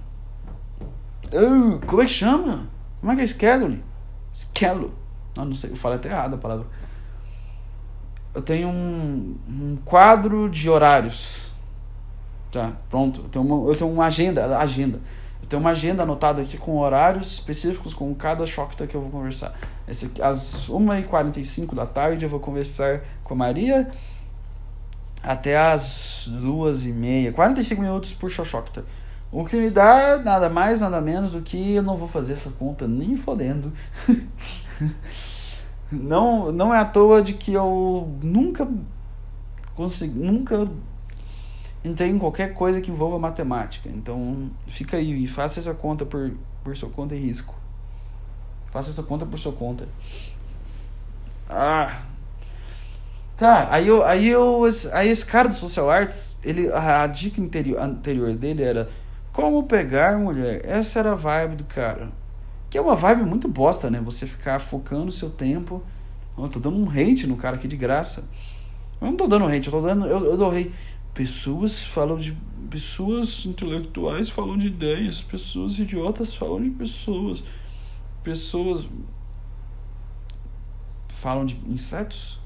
Como 1.86 2.02
é 2.02 2.06
que 2.06 2.10
chama? 2.10 2.66
Como 3.00 3.12
é 3.12 3.16
que 3.16 3.22
é 3.22 3.26
schedule? 3.26 3.84
Schedule. 4.32 4.92
Não, 5.36 5.44
não 5.44 5.54
sei, 5.54 5.70
eu 5.70 5.76
falei 5.76 5.98
até 5.98 6.08
errado 6.08 6.34
a 6.34 6.38
palavra 6.38 6.66
eu 8.34 8.42
tenho 8.42 8.68
um, 8.68 9.36
um 9.48 9.78
quadro 9.84 10.48
de 10.48 10.68
horários. 10.68 11.50
Tá, 12.50 12.72
pronto. 12.88 13.22
Eu 13.22 13.28
tenho 13.28 13.44
uma, 13.44 13.68
eu 13.70 13.76
tenho 13.76 13.90
uma 13.90 14.06
agenda, 14.06 14.58
agenda. 14.58 15.00
Eu 15.42 15.48
tenho 15.48 15.60
uma 15.60 15.70
agenda 15.70 16.02
anotada 16.02 16.42
aqui 16.42 16.56
com 16.56 16.78
horários 16.78 17.32
específicos 17.32 17.92
com 17.92 18.14
cada 18.14 18.46
choque 18.46 18.86
que 18.86 18.94
eu 18.94 19.00
vou 19.00 19.10
conversar. 19.10 19.54
Esse 19.88 20.06
aqui, 20.06 20.22
às 20.22 20.68
1h45 20.68 21.74
da 21.74 21.86
tarde 21.86 22.24
eu 22.24 22.28
vou 22.28 22.38
conversar 22.38 23.02
com 23.24 23.34
a 23.34 23.36
Maria 23.36 23.90
até 25.22 25.58
às 25.58 26.28
2h30. 26.30 27.32
45 27.32 27.82
minutos 27.82 28.12
por 28.12 28.30
Xoxocta. 28.30 28.84
O 29.32 29.44
que 29.44 29.56
me 29.56 29.70
dá 29.70 30.18
nada 30.18 30.48
mais, 30.48 30.80
nada 30.80 31.00
menos 31.00 31.30
do 31.30 31.40
que 31.40 31.74
eu 31.74 31.82
não 31.82 31.96
vou 31.96 32.08
fazer 32.08 32.32
essa 32.32 32.50
conta 32.50 32.88
nem 32.88 33.16
fodendo. 33.16 33.72
Não, 35.92 36.52
não 36.52 36.72
é 36.72 36.78
à 36.78 36.84
toa 36.84 37.20
de 37.20 37.34
que 37.34 37.52
eu 37.52 38.16
nunca 38.22 38.68
consegui, 39.74 40.20
nunca 40.20 40.68
entrei 41.84 42.10
em 42.10 42.18
qualquer 42.18 42.54
coisa 42.54 42.80
que 42.80 42.92
envolva 42.92 43.18
matemática. 43.18 43.88
Então, 43.88 44.50
fica 44.68 44.98
aí 44.98 45.24
e 45.24 45.26
faça 45.26 45.58
essa 45.58 45.74
conta 45.74 46.06
por, 46.06 46.32
por 46.62 46.76
sua 46.76 46.88
conta 46.88 47.16
e 47.16 47.18
risco. 47.18 47.54
Faça 48.70 48.90
essa 48.90 49.02
conta 49.02 49.26
por 49.26 49.38
sua 49.38 49.52
conta. 49.52 49.88
Ah. 51.48 52.02
Tá, 53.36 53.68
aí 53.70 53.88
eu, 53.88 54.04
aí 54.04 54.28
eu, 54.28 54.62
aí 54.92 55.08
esse 55.08 55.24
cara 55.24 55.48
do 55.48 55.54
social 55.54 55.90
arts, 55.90 56.38
ele 56.44 56.70
a, 56.70 57.02
a 57.02 57.06
dica 57.06 57.40
anterior, 57.40 57.80
anterior 57.80 58.34
dele 58.34 58.62
era 58.62 58.88
como 59.32 59.64
pegar 59.64 60.18
mulher. 60.18 60.62
Essa 60.64 61.00
era 61.00 61.12
a 61.12 61.14
vibe 61.14 61.56
do 61.56 61.64
cara. 61.64 62.10
Que 62.68 62.78
é 62.78 62.80
uma 62.80 62.94
vibe 62.94 63.24
muito 63.24 63.48
bosta, 63.48 63.90
né? 63.90 64.00
Você 64.00 64.26
ficar 64.26 64.60
focando 64.60 65.08
o 65.08 65.12
seu 65.12 65.30
tempo. 65.30 65.82
Eu 66.36 66.48
tô 66.48 66.58
dando 66.58 66.78
um 66.78 66.88
hate 66.88 67.26
no 67.26 67.36
cara 67.36 67.56
aqui 67.56 67.68
de 67.68 67.76
graça. 67.76 68.28
Eu 69.00 69.08
não 69.08 69.16
tô 69.16 69.26
dando 69.26 69.46
hate, 69.46 69.66
eu 69.66 69.72
tô 69.72 69.80
dando. 69.80 70.06
Eu, 70.06 70.24
eu 70.24 70.36
dou 70.36 70.50
hate. 70.50 70.72
Pessoas 71.14 71.82
falam 71.82 72.16
de. 72.16 72.36
Pessoas 72.70 73.44
intelectuais 73.46 74.30
falam 74.30 74.56
de 74.56 74.68
ideias. 74.68 75.20
Pessoas 75.20 75.78
idiotas 75.78 76.34
falam 76.34 76.62
de 76.62 76.70
pessoas. 76.70 77.42
Pessoas. 78.22 78.86
Falam 81.08 81.44
de 81.44 81.60
insetos? 81.66 82.38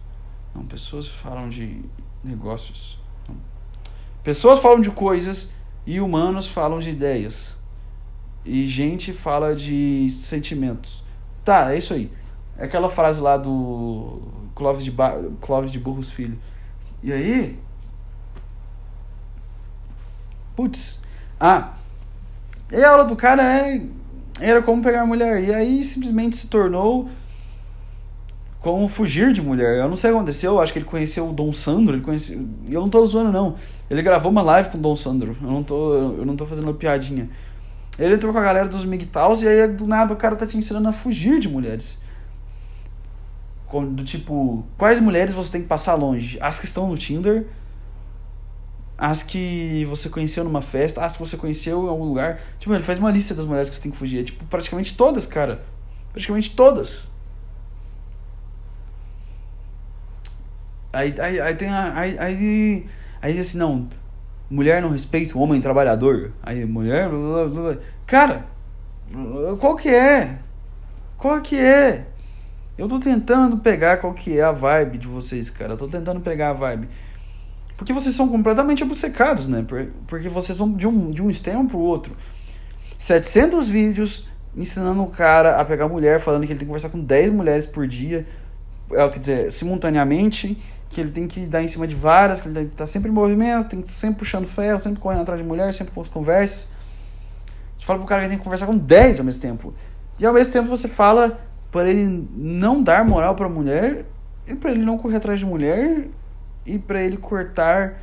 Não, 0.54 0.64
pessoas 0.64 1.08
falam 1.08 1.48
de 1.48 1.82
negócios. 2.22 2.98
Não. 3.28 3.36
Pessoas 4.22 4.58
falam 4.58 4.80
de 4.80 4.90
coisas 4.90 5.52
e 5.86 6.00
humanos 6.00 6.48
falam 6.48 6.78
de 6.78 6.90
ideias. 6.90 7.56
E 8.44 8.66
gente 8.66 9.12
fala 9.12 9.54
de 9.54 10.08
sentimentos. 10.10 11.02
Tá, 11.44 11.72
é 11.72 11.78
isso 11.78 11.94
aí. 11.94 12.10
É 12.56 12.64
aquela 12.64 12.88
frase 12.88 13.20
lá 13.20 13.36
do 13.36 14.20
Clóvis 14.54 14.84
de, 14.84 14.90
ba... 14.90 15.18
Clóvis 15.40 15.72
de 15.72 15.78
Burros 15.78 16.10
Filho. 16.10 16.38
E 17.02 17.12
aí. 17.12 17.58
Putz. 20.54 21.00
Ah. 21.38 21.74
E 22.70 22.82
a 22.82 22.90
aula 22.90 23.04
do 23.04 23.16
cara 23.16 23.42
é. 23.42 23.82
Era 24.40 24.62
como 24.62 24.82
pegar 24.82 25.04
mulher. 25.04 25.42
E 25.42 25.52
aí 25.54 25.84
simplesmente 25.84 26.36
se 26.36 26.46
tornou. 26.46 27.08
Como 28.64 28.88
fugir 28.88 29.30
de 29.30 29.42
mulher. 29.42 29.76
Eu 29.76 29.90
não 29.90 29.94
sei 29.94 30.08
o 30.08 30.14
que 30.14 30.16
aconteceu. 30.16 30.58
Acho 30.58 30.72
que 30.72 30.78
ele 30.78 30.86
conheceu 30.86 31.28
o 31.28 31.34
Dom 31.34 31.52
Sandro. 31.52 31.96
Ele 31.96 32.02
conheceu. 32.02 32.48
Eu 32.66 32.80
não 32.80 32.88
tô 32.88 33.04
zoando, 33.04 33.30
não. 33.30 33.56
Ele 33.90 34.00
gravou 34.00 34.32
uma 34.32 34.40
live 34.40 34.70
com 34.70 34.78
o 34.78 34.80
Dom 34.80 34.96
Sandro. 34.96 35.36
Eu 35.42 35.50
não 35.50 35.62
tô, 35.62 35.94
eu 35.94 36.24
não 36.24 36.34
tô 36.34 36.46
fazendo 36.46 36.72
piadinha. 36.72 37.28
Ele 37.98 38.14
entrou 38.14 38.32
com 38.32 38.38
a 38.38 38.42
galera 38.42 38.66
dos 38.66 38.82
MGTOWs 38.82 39.42
e 39.42 39.48
aí 39.48 39.68
do 39.68 39.86
nada 39.86 40.14
o 40.14 40.16
cara 40.16 40.34
tá 40.34 40.46
te 40.46 40.56
ensinando 40.56 40.88
a 40.88 40.92
fugir 40.92 41.38
de 41.40 41.46
mulheres. 41.46 42.00
do 43.70 44.02
tipo, 44.02 44.64
quais 44.78 44.98
mulheres 44.98 45.34
você 45.34 45.52
tem 45.52 45.60
que 45.60 45.68
passar 45.68 45.94
longe? 45.94 46.38
As 46.40 46.58
que 46.58 46.64
estão 46.64 46.88
no 46.88 46.96
Tinder, 46.96 47.46
as 48.96 49.22
que 49.22 49.84
você 49.90 50.08
conheceu 50.08 50.42
numa 50.42 50.62
festa, 50.62 51.04
as 51.04 51.16
que 51.16 51.20
você 51.20 51.36
conheceu 51.36 51.84
em 51.84 51.88
algum 51.90 52.04
lugar. 52.04 52.40
Tipo, 52.58 52.72
ele 52.72 52.82
faz 52.82 52.98
uma 52.98 53.10
lista 53.10 53.34
das 53.34 53.44
mulheres 53.44 53.68
que 53.68 53.76
você 53.76 53.82
tem 53.82 53.92
que 53.92 53.98
fugir. 53.98 54.20
É, 54.20 54.24
tipo, 54.24 54.42
praticamente 54.46 54.96
todas, 54.96 55.26
cara. 55.26 55.62
Praticamente 56.14 56.56
todas. 56.56 57.12
Aí, 60.94 61.14
aí, 61.18 61.40
aí 61.40 61.54
tem 61.54 61.68
a. 61.68 61.98
Aí, 61.98 62.16
aí, 62.18 62.86
aí 63.20 63.38
assim, 63.38 63.58
não. 63.58 63.88
Mulher 64.50 64.80
não 64.80 64.90
respeita 64.90 65.36
o 65.36 65.40
homem 65.40 65.60
trabalhador. 65.60 66.32
Aí, 66.42 66.64
mulher. 66.64 67.08
Blá, 67.08 67.46
blá, 67.46 67.62
blá. 67.62 67.76
Cara, 68.06 68.46
qual 69.58 69.76
que 69.76 69.88
é? 69.88 70.38
Qual 71.18 71.40
que 71.40 71.58
é? 71.58 72.06
Eu 72.76 72.88
tô 72.88 72.98
tentando 72.98 73.58
pegar 73.58 73.98
qual 73.98 74.12
que 74.12 74.38
é 74.38 74.42
a 74.42 74.52
vibe 74.52 74.98
de 74.98 75.06
vocês, 75.06 75.48
cara. 75.48 75.72
Eu 75.72 75.76
tô 75.76 75.88
tentando 75.88 76.20
pegar 76.20 76.50
a 76.50 76.52
vibe. 76.52 76.88
Porque 77.76 77.92
vocês 77.92 78.14
são 78.14 78.28
completamente 78.28 78.82
obcecados, 78.82 79.48
né? 79.48 79.64
Porque 80.06 80.28
vocês 80.28 80.58
vão 80.58 80.72
de 80.72 80.86
um, 80.86 81.10
de 81.10 81.22
um 81.22 81.30
extremo 81.30 81.68
pro 81.68 81.78
outro. 81.78 82.16
700 82.98 83.68
vídeos 83.68 84.28
ensinando 84.56 85.02
o 85.02 85.08
cara 85.08 85.60
a 85.60 85.64
pegar 85.64 85.88
mulher, 85.88 86.20
falando 86.20 86.46
que 86.46 86.52
ele 86.52 86.58
tem 86.60 86.66
que 86.66 86.66
conversar 86.66 86.88
com 86.88 87.00
10 87.00 87.32
mulheres 87.32 87.66
por 87.66 87.86
dia. 87.86 88.26
É, 88.92 89.08
quer 89.08 89.18
dizer, 89.18 89.52
simultaneamente, 89.52 90.58
que 90.94 91.00
ele 91.00 91.10
tem 91.10 91.26
que 91.26 91.40
dar 91.40 91.60
em 91.60 91.66
cima 91.66 91.88
de 91.88 91.94
várias, 91.94 92.40
que 92.40 92.48
ele 92.48 92.66
tá 92.66 92.86
sempre 92.86 93.10
em 93.10 93.12
movimento, 93.12 93.68
tem 93.68 93.82
que 93.82 93.88
estar 93.88 94.00
sempre 94.00 94.20
puxando 94.20 94.46
ferro, 94.46 94.78
sempre 94.78 95.00
correndo 95.00 95.22
atrás 95.22 95.40
de 95.40 95.46
mulher, 95.46 95.74
sempre 95.74 95.92
com 95.92 96.00
as 96.00 96.08
conversas. 96.08 96.68
Você 97.76 97.84
fala 97.84 97.98
pro 97.98 98.06
cara 98.06 98.22
que 98.22 98.28
tem 98.28 98.38
que 98.38 98.44
conversar 98.44 98.66
com 98.66 98.76
10 98.76 99.18
ao 99.18 99.24
mesmo 99.26 99.42
tempo. 99.42 99.74
E 100.20 100.24
ao 100.24 100.32
mesmo 100.32 100.52
tempo 100.52 100.68
você 100.68 100.86
fala 100.86 101.40
para 101.72 101.90
ele 101.90 102.28
não 102.36 102.80
dar 102.80 103.04
moral 103.04 103.34
para 103.34 103.48
mulher 103.48 104.04
e 104.46 104.54
para 104.54 104.70
ele 104.70 104.84
não 104.84 104.96
correr 104.96 105.16
atrás 105.16 105.40
de 105.40 105.44
mulher 105.44 106.06
e 106.64 106.78
para 106.78 107.02
ele 107.02 107.16
cortar 107.16 108.00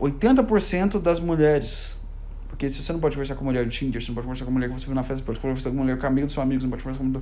80% 0.00 1.00
das 1.00 1.18
mulheres. 1.18 2.00
Porque 2.48 2.68
se 2.68 2.80
você 2.80 2.92
não 2.92 3.00
pode 3.00 3.16
conversar 3.16 3.34
com 3.34 3.44
mulher 3.44 3.64
do 3.64 3.70
Tinder, 3.70 4.00
você 4.00 4.08
não 4.08 4.14
pode 4.14 4.26
conversar 4.26 4.44
com 4.44 4.52
mulher 4.52 4.68
que 4.68 4.78
você 4.78 4.86
viu 4.86 4.94
na 4.94 5.02
festa, 5.02 5.16
você 5.16 5.26
pode 5.26 5.40
conversar 5.40 5.70
com 5.70 5.76
mulher 5.76 5.98
com 5.98 6.06
amigo 6.06 6.26
do 6.26 6.32
seu 6.32 6.42
amigo, 6.42 6.60
você 6.60 6.66
não 6.66 6.70
pode 6.70 6.84
conversar 6.84 7.02
com 7.02 7.20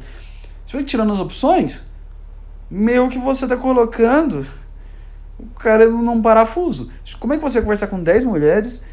Se 0.66 0.75
vai 0.75 0.85
tirando 0.85 1.12
as 1.14 1.18
opções, 1.18 1.83
meio 2.70 3.09
que 3.09 3.18
você 3.18 3.46
tá 3.48 3.56
colocando 3.56 4.46
o 5.38 5.46
cara 5.59 5.88
num 5.88 6.22
parafuso. 6.22 6.90
Como 7.18 7.33
é 7.33 7.37
que 7.37 7.42
você 7.42 7.59
vai 7.59 7.64
conversar 7.64 7.87
com 7.88 8.02
10 8.02 8.24
mulheres 8.24 8.85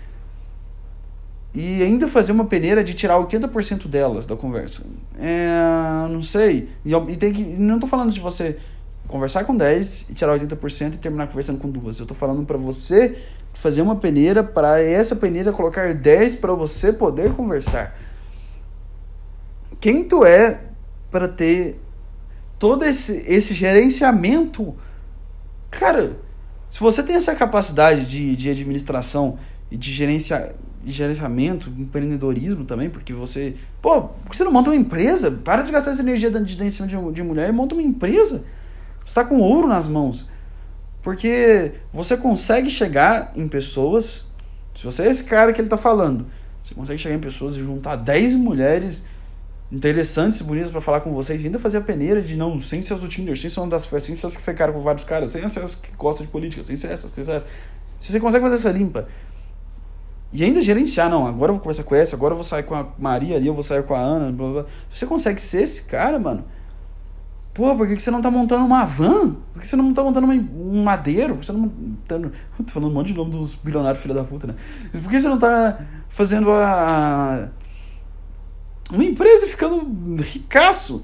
e 1.54 1.82
ainda 1.84 2.08
fazer 2.08 2.32
uma 2.32 2.46
peneira 2.46 2.84
de 2.84 2.94
tirar 2.94 3.16
80% 3.16 3.88
delas 3.88 4.26
da 4.26 4.36
conversa? 4.36 4.86
É, 5.20 6.08
não 6.10 6.24
sei. 6.24 6.70
E, 6.84 6.94
e 6.94 7.16
tem 7.16 7.34
que. 7.34 7.44
Não 7.44 7.80
tô 7.80 7.88
falando 7.88 8.12
de 8.12 8.20
você 8.20 8.58
conversar 9.08 9.46
com 9.46 9.56
10 9.56 10.10
e 10.10 10.14
tirar 10.14 10.38
80% 10.38 10.96
e 10.96 10.98
terminar 10.98 11.28
conversando 11.28 11.60
com 11.60 11.70
duas. 11.70 12.00
Eu 12.00 12.06
tô 12.06 12.14
falando 12.14 12.46
para 12.46 12.58
você 12.58 13.18
fazer 13.54 13.82
uma 13.82 13.96
peneira 13.96 14.44
para 14.44 14.82
essa 14.82 15.16
peneira 15.16 15.52
colocar 15.52 15.94
10 15.94 16.36
para 16.36 16.54
você 16.54 16.92
poder 16.94 17.34
conversar. 17.34 17.98
Quem 19.80 20.04
tu 20.04 20.26
é 20.26 20.60
para 21.10 21.28
ter 21.28 21.80
todo 22.60 22.84
esse, 22.86 23.24
esse 23.28 23.54
gerenciamento? 23.54 24.76
Cara, 25.70 26.18
se 26.70 26.80
você 26.80 27.02
tem 27.04 27.16
essa 27.16 27.36
capacidade 27.36 28.06
de, 28.06 28.36
de 28.36 28.50
administração 28.50 29.38
e 29.72 29.78
de, 29.78 29.92
gerencia, 29.92 30.56
gerenciamento, 30.86 31.70
empreendedorismo 31.70 32.66
também, 32.66 32.90
porque 32.90 33.14
você. 33.14 33.56
Pô, 33.82 34.02
por 34.04 34.32
que 34.32 34.38
você 34.38 34.44
não 34.44 34.52
monta 34.52 34.70
uma 34.70 34.76
empresa? 34.76 35.32
Para 35.32 35.62
de 35.62 35.72
gastar 35.72 35.92
essa 35.92 36.02
energia 36.02 36.30
de, 36.32 36.56
de, 36.56 36.64
em 36.64 36.70
cima 36.70 36.88
de, 36.88 37.12
de 37.12 37.24
mulher 37.24 37.50
e 37.50 37.52
monta 37.52 37.76
uma 37.76 37.82
empresa. 37.82 38.46
Você 39.00 39.08
está 39.08 39.24
com 39.24 39.40
ouro 39.40 39.68
nas 39.68 39.88
mãos. 39.88 40.28
Porque 41.02 41.72
você 41.94 42.18
consegue 42.18 42.70
chegar 42.70 43.32
em 43.36 43.48
pessoas. 43.48 44.30
Se 44.76 44.84
você 44.84 45.04
é 45.04 45.12
esse 45.12 45.24
cara 45.24 45.54
que 45.54 45.62
ele 45.62 45.68
está 45.68 45.78
falando, 45.78 46.28
você 46.64 46.76
consegue 46.76 47.00
chegar 47.00 47.16
em 47.16 47.20
pessoas 47.20 47.56
e 47.56 47.60
juntar 47.60 47.96
10 47.96 48.36
mulheres 48.36 49.04
interessantes 49.72 50.40
e 50.40 50.44
bonitas 50.44 50.72
para 50.72 50.80
falar 50.80 51.02
com 51.02 51.14
vocês, 51.14 51.44
ainda 51.44 51.60
fazer 51.60 51.78
a 51.78 51.82
peneira 51.82 52.22
de 52.22 52.36
não, 52.36 52.60
sem 52.62 52.82
ser 52.82 52.96
do 52.96 53.08
Tinder, 53.08 53.38
sem 53.38 53.50
ser 53.50 53.66
das 53.68 53.86
festas, 53.86 54.04
sem 54.04 54.16
ser 54.16 54.28
as 54.28 54.38
que 54.38 54.42
ficaram 54.42 54.74
com 54.74 54.80
vários 54.80 55.04
caras, 55.04 55.32
sem 55.32 55.48
ser 55.50 55.62
as 55.62 55.76
que 55.76 55.90
gostam 55.98 56.26
de 56.26 56.32
política, 56.32 56.64
sem 56.64 56.74
essas, 56.76 57.12
sem 57.12 57.22
essas. 57.22 57.46
Se 58.00 58.12
você 58.12 58.20
consegue 58.20 58.44
fazer 58.44 58.56
essa 58.56 58.72
limpa 58.72 59.08
e 60.32 60.44
ainda 60.44 60.62
gerenciar, 60.62 61.10
não, 61.10 61.26
agora 61.28 61.52
eu 61.52 61.56
vou 61.56 61.62
conversar 61.62 61.84
com 61.84 61.96
essa, 61.96 62.16
agora 62.16 62.34
eu 62.34 62.38
vou 62.38 62.44
sair 62.44 62.64
com 62.64 62.76
a 62.76 62.88
Maria 62.98 63.38
ali, 63.38 63.48
eu 63.48 63.54
vou 63.54 63.64
sair 63.64 63.84
com 63.84 63.94
a 63.94 64.00
Ana, 64.00 64.32
blá, 64.32 64.52
blá. 64.52 64.66
Se 64.90 65.00
você 65.00 65.06
consegue 65.06 65.42
ser 65.42 65.64
esse 65.64 65.84
cara, 65.84 66.18
mano, 66.20 66.46
Pô, 67.58 67.76
por 67.76 67.88
que, 67.88 68.00
você 68.00 68.12
não 68.12 68.22
tá 68.22 68.30
montando 68.30 68.64
uma 68.64 68.86
van? 68.86 69.32
Por 69.52 69.60
que 69.60 69.68
você 69.68 69.76
não 69.76 69.92
tá 69.92 70.04
montando 70.04 70.28
um 70.28 70.84
madeiro? 70.84 71.34
Por 71.34 71.40
que 71.40 71.46
você 71.48 71.54
não 71.54 71.68
tá. 72.08 72.20
tô 72.20 72.72
falando 72.72 72.92
um 72.92 72.94
monte 72.94 73.08
de 73.08 73.14
nome 73.16 73.32
dos 73.32 73.56
bilionários 73.56 74.00
filha 74.00 74.14
da 74.14 74.24
puta, 74.24 74.46
né? 74.46 74.54
Por 74.92 75.10
que 75.10 75.20
você 75.20 75.28
não 75.28 75.40
tá 75.40 75.80
fazendo 76.08 76.52
a. 76.52 77.50
Uma 78.92 79.04
empresa 79.04 79.48
ficando 79.48 80.22
ricaço? 80.22 81.04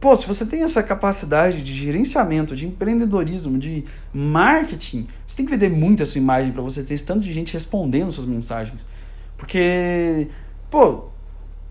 Pô, 0.00 0.16
se 0.16 0.26
você 0.26 0.46
tem 0.46 0.62
essa 0.62 0.82
capacidade 0.82 1.62
de 1.62 1.74
gerenciamento, 1.74 2.56
de 2.56 2.66
empreendedorismo, 2.66 3.58
de 3.58 3.84
marketing, 4.12 5.06
você 5.26 5.36
tem 5.36 5.44
que 5.44 5.52
vender 5.52 5.68
muito 5.68 6.02
a 6.02 6.06
sua 6.06 6.18
imagem 6.18 6.52
para 6.52 6.62
você 6.62 6.82
ter 6.82 6.94
esse 6.94 7.04
tanto 7.04 7.20
de 7.20 7.32
gente 7.32 7.52
respondendo 7.52 8.10
suas 8.10 8.26
mensagens. 8.26 8.80
Porque, 9.36 10.28
pô, 10.70 11.04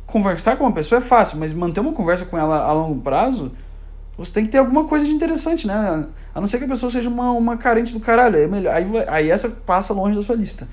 conversar 0.05 0.57
com 0.57 0.63
uma 0.63 0.71
pessoa 0.71 0.99
é 0.99 1.01
fácil, 1.01 1.39
mas 1.39 1.51
manter 1.51 1.79
uma 1.79 1.93
conversa 1.93 2.25
com 2.25 2.37
ela 2.37 2.63
a 2.63 2.71
longo 2.71 3.01
prazo 3.01 3.51
você 4.19 4.33
tem 4.33 4.45
que 4.45 4.51
ter 4.51 4.57
alguma 4.57 4.83
coisa 4.83 5.05
de 5.05 5.11
interessante, 5.11 5.65
né? 5.65 6.05
A 6.35 6.41
não 6.41 6.45
ser 6.45 6.57
que 6.57 6.65
a 6.65 6.67
pessoa 6.67 6.91
seja 6.91 7.07
uma, 7.07 7.31
uma 7.31 7.55
carente 7.55 7.93
do 7.93 8.01
caralho. 8.01 8.35
É 8.35 8.47
melhor, 8.47 8.75
aí, 8.75 8.85
aí 9.07 9.31
essa 9.31 9.49
passa 9.49 9.93
longe 9.93 10.17
da 10.17 10.21
sua 10.21 10.35
lista. 10.35 10.67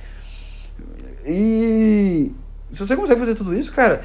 E 1.24 2.32
se 2.72 2.80
você 2.80 2.96
consegue 2.96 3.20
fazer 3.20 3.36
tudo 3.36 3.54
isso, 3.54 3.72
cara, 3.72 4.04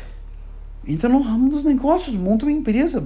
entra 0.87 1.07
no 1.07 1.21
ramo 1.21 1.49
dos 1.49 1.63
negócios, 1.63 2.15
monta 2.15 2.45
uma 2.45 2.51
empresa, 2.51 3.03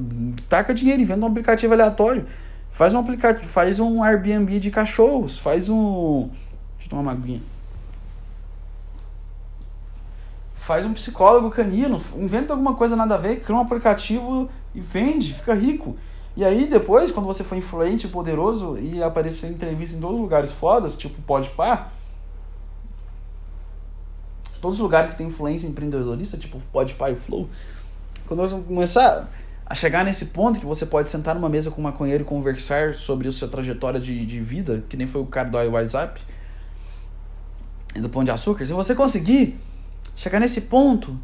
taca 0.47 0.73
dinheiro, 0.73 1.01
inventa 1.01 1.25
um 1.25 1.29
aplicativo 1.29 1.73
aleatório, 1.73 2.25
faz 2.71 2.93
um 2.93 2.99
aplicativo, 2.99 3.47
faz 3.47 3.79
um 3.79 4.03
Airbnb 4.03 4.59
de 4.59 4.71
cachorros, 4.71 5.37
faz 5.37 5.69
um. 5.69 6.29
Deixa 6.77 6.85
eu 6.85 6.89
tomar 6.89 7.01
uma 7.01 7.11
aguinha. 7.11 7.41
Faz 10.55 10.85
um 10.85 10.93
psicólogo 10.93 11.51
canino, 11.51 12.01
inventa 12.17 12.53
alguma 12.53 12.73
coisa 12.73 12.95
nada 12.95 13.15
a 13.15 13.17
ver, 13.17 13.39
cria 13.39 13.55
um 13.55 13.61
aplicativo 13.61 14.49
e 14.73 14.81
vende, 14.81 15.33
fica 15.33 15.53
rico. 15.53 15.95
E 16.35 16.43
aí 16.43 16.65
depois, 16.67 17.11
quando 17.11 17.27
você 17.27 17.43
for 17.43 17.55
influente, 17.55 18.07
poderoso 18.07 18.77
e 18.77 19.01
aparecer 19.01 19.47
em 19.47 19.53
entrevista 19.53 19.95
em 19.95 20.01
todos 20.01 20.15
os 20.15 20.21
lugares 20.21 20.51
fodas, 20.51 20.97
tipo 20.97 21.21
pode 21.21 21.49
par, 21.51 21.93
todos 24.65 24.79
os 24.79 24.81
lugares 24.81 25.09
que 25.09 25.15
tem 25.15 25.27
influência 25.27 25.67
empreendedorista, 25.67 26.39
tipo 26.39 26.59
pode 26.73 26.95
par 26.95 27.11
e 27.11 27.15
flow, 27.15 27.47
quando 28.25 28.39
você 28.39 28.59
começar 28.59 29.31
a 29.63 29.75
chegar 29.75 30.03
nesse 30.03 30.25
ponto 30.27 30.59
que 30.59 30.65
você 30.65 30.87
pode 30.87 31.07
sentar 31.07 31.35
numa 31.35 31.47
mesa 31.47 31.69
com 31.69 31.81
um 31.81 31.83
maconheiro 31.83 32.23
e 32.23 32.25
conversar 32.25 32.95
sobre 32.95 33.27
a 33.27 33.31
sua 33.31 33.47
trajetória 33.47 33.99
de, 33.99 34.25
de 34.25 34.39
vida, 34.39 34.83
que 34.89 34.97
nem 34.97 35.05
foi 35.05 35.21
o 35.21 35.27
cara 35.27 35.49
do 35.49 35.55
WhatsApp 35.55 36.19
e 37.95 38.01
do 38.01 38.09
Pão 38.09 38.23
de 38.23 38.31
Açúcar, 38.31 38.65
se 38.65 38.73
você 38.73 38.95
conseguir 38.95 39.55
chegar 40.15 40.39
nesse 40.39 40.61
ponto, 40.61 41.15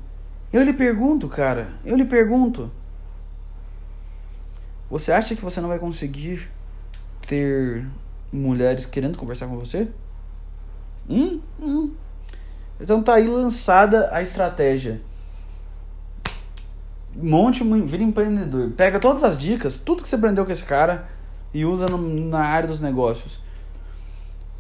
eu 0.53 0.61
lhe 0.61 0.73
pergunto, 0.73 1.27
cara, 1.27 1.73
eu 1.83 1.97
lhe 1.97 2.05
pergunto, 2.05 2.69
você 4.87 5.11
acha 5.11 5.35
que 5.35 5.41
você 5.41 5.59
não 5.59 5.69
vai 5.69 5.79
conseguir 5.79 6.47
ter 7.25 7.87
mulheres 8.31 8.85
querendo 8.85 9.17
conversar 9.17 9.47
com 9.47 9.57
você? 9.57 9.87
Hum, 11.09 11.41
hum. 11.59 11.91
Então 12.81 13.01
tá 13.01 13.15
aí 13.15 13.27
lançada 13.27 14.09
a 14.11 14.21
estratégia. 14.21 15.01
Monte, 17.15 17.63
vira 17.63 18.03
empreendedor. 18.03 18.71
Pega 18.71 18.99
todas 18.99 19.23
as 19.23 19.37
dicas, 19.37 19.77
tudo 19.77 20.01
que 20.01 20.09
você 20.09 20.15
aprendeu 20.15 20.45
com 20.45 20.51
esse 20.51 20.63
cara 20.63 21.07
e 21.53 21.65
usa 21.65 21.87
no, 21.87 21.97
na 21.97 22.39
área 22.39 22.67
dos 22.67 22.79
negócios. 22.79 23.39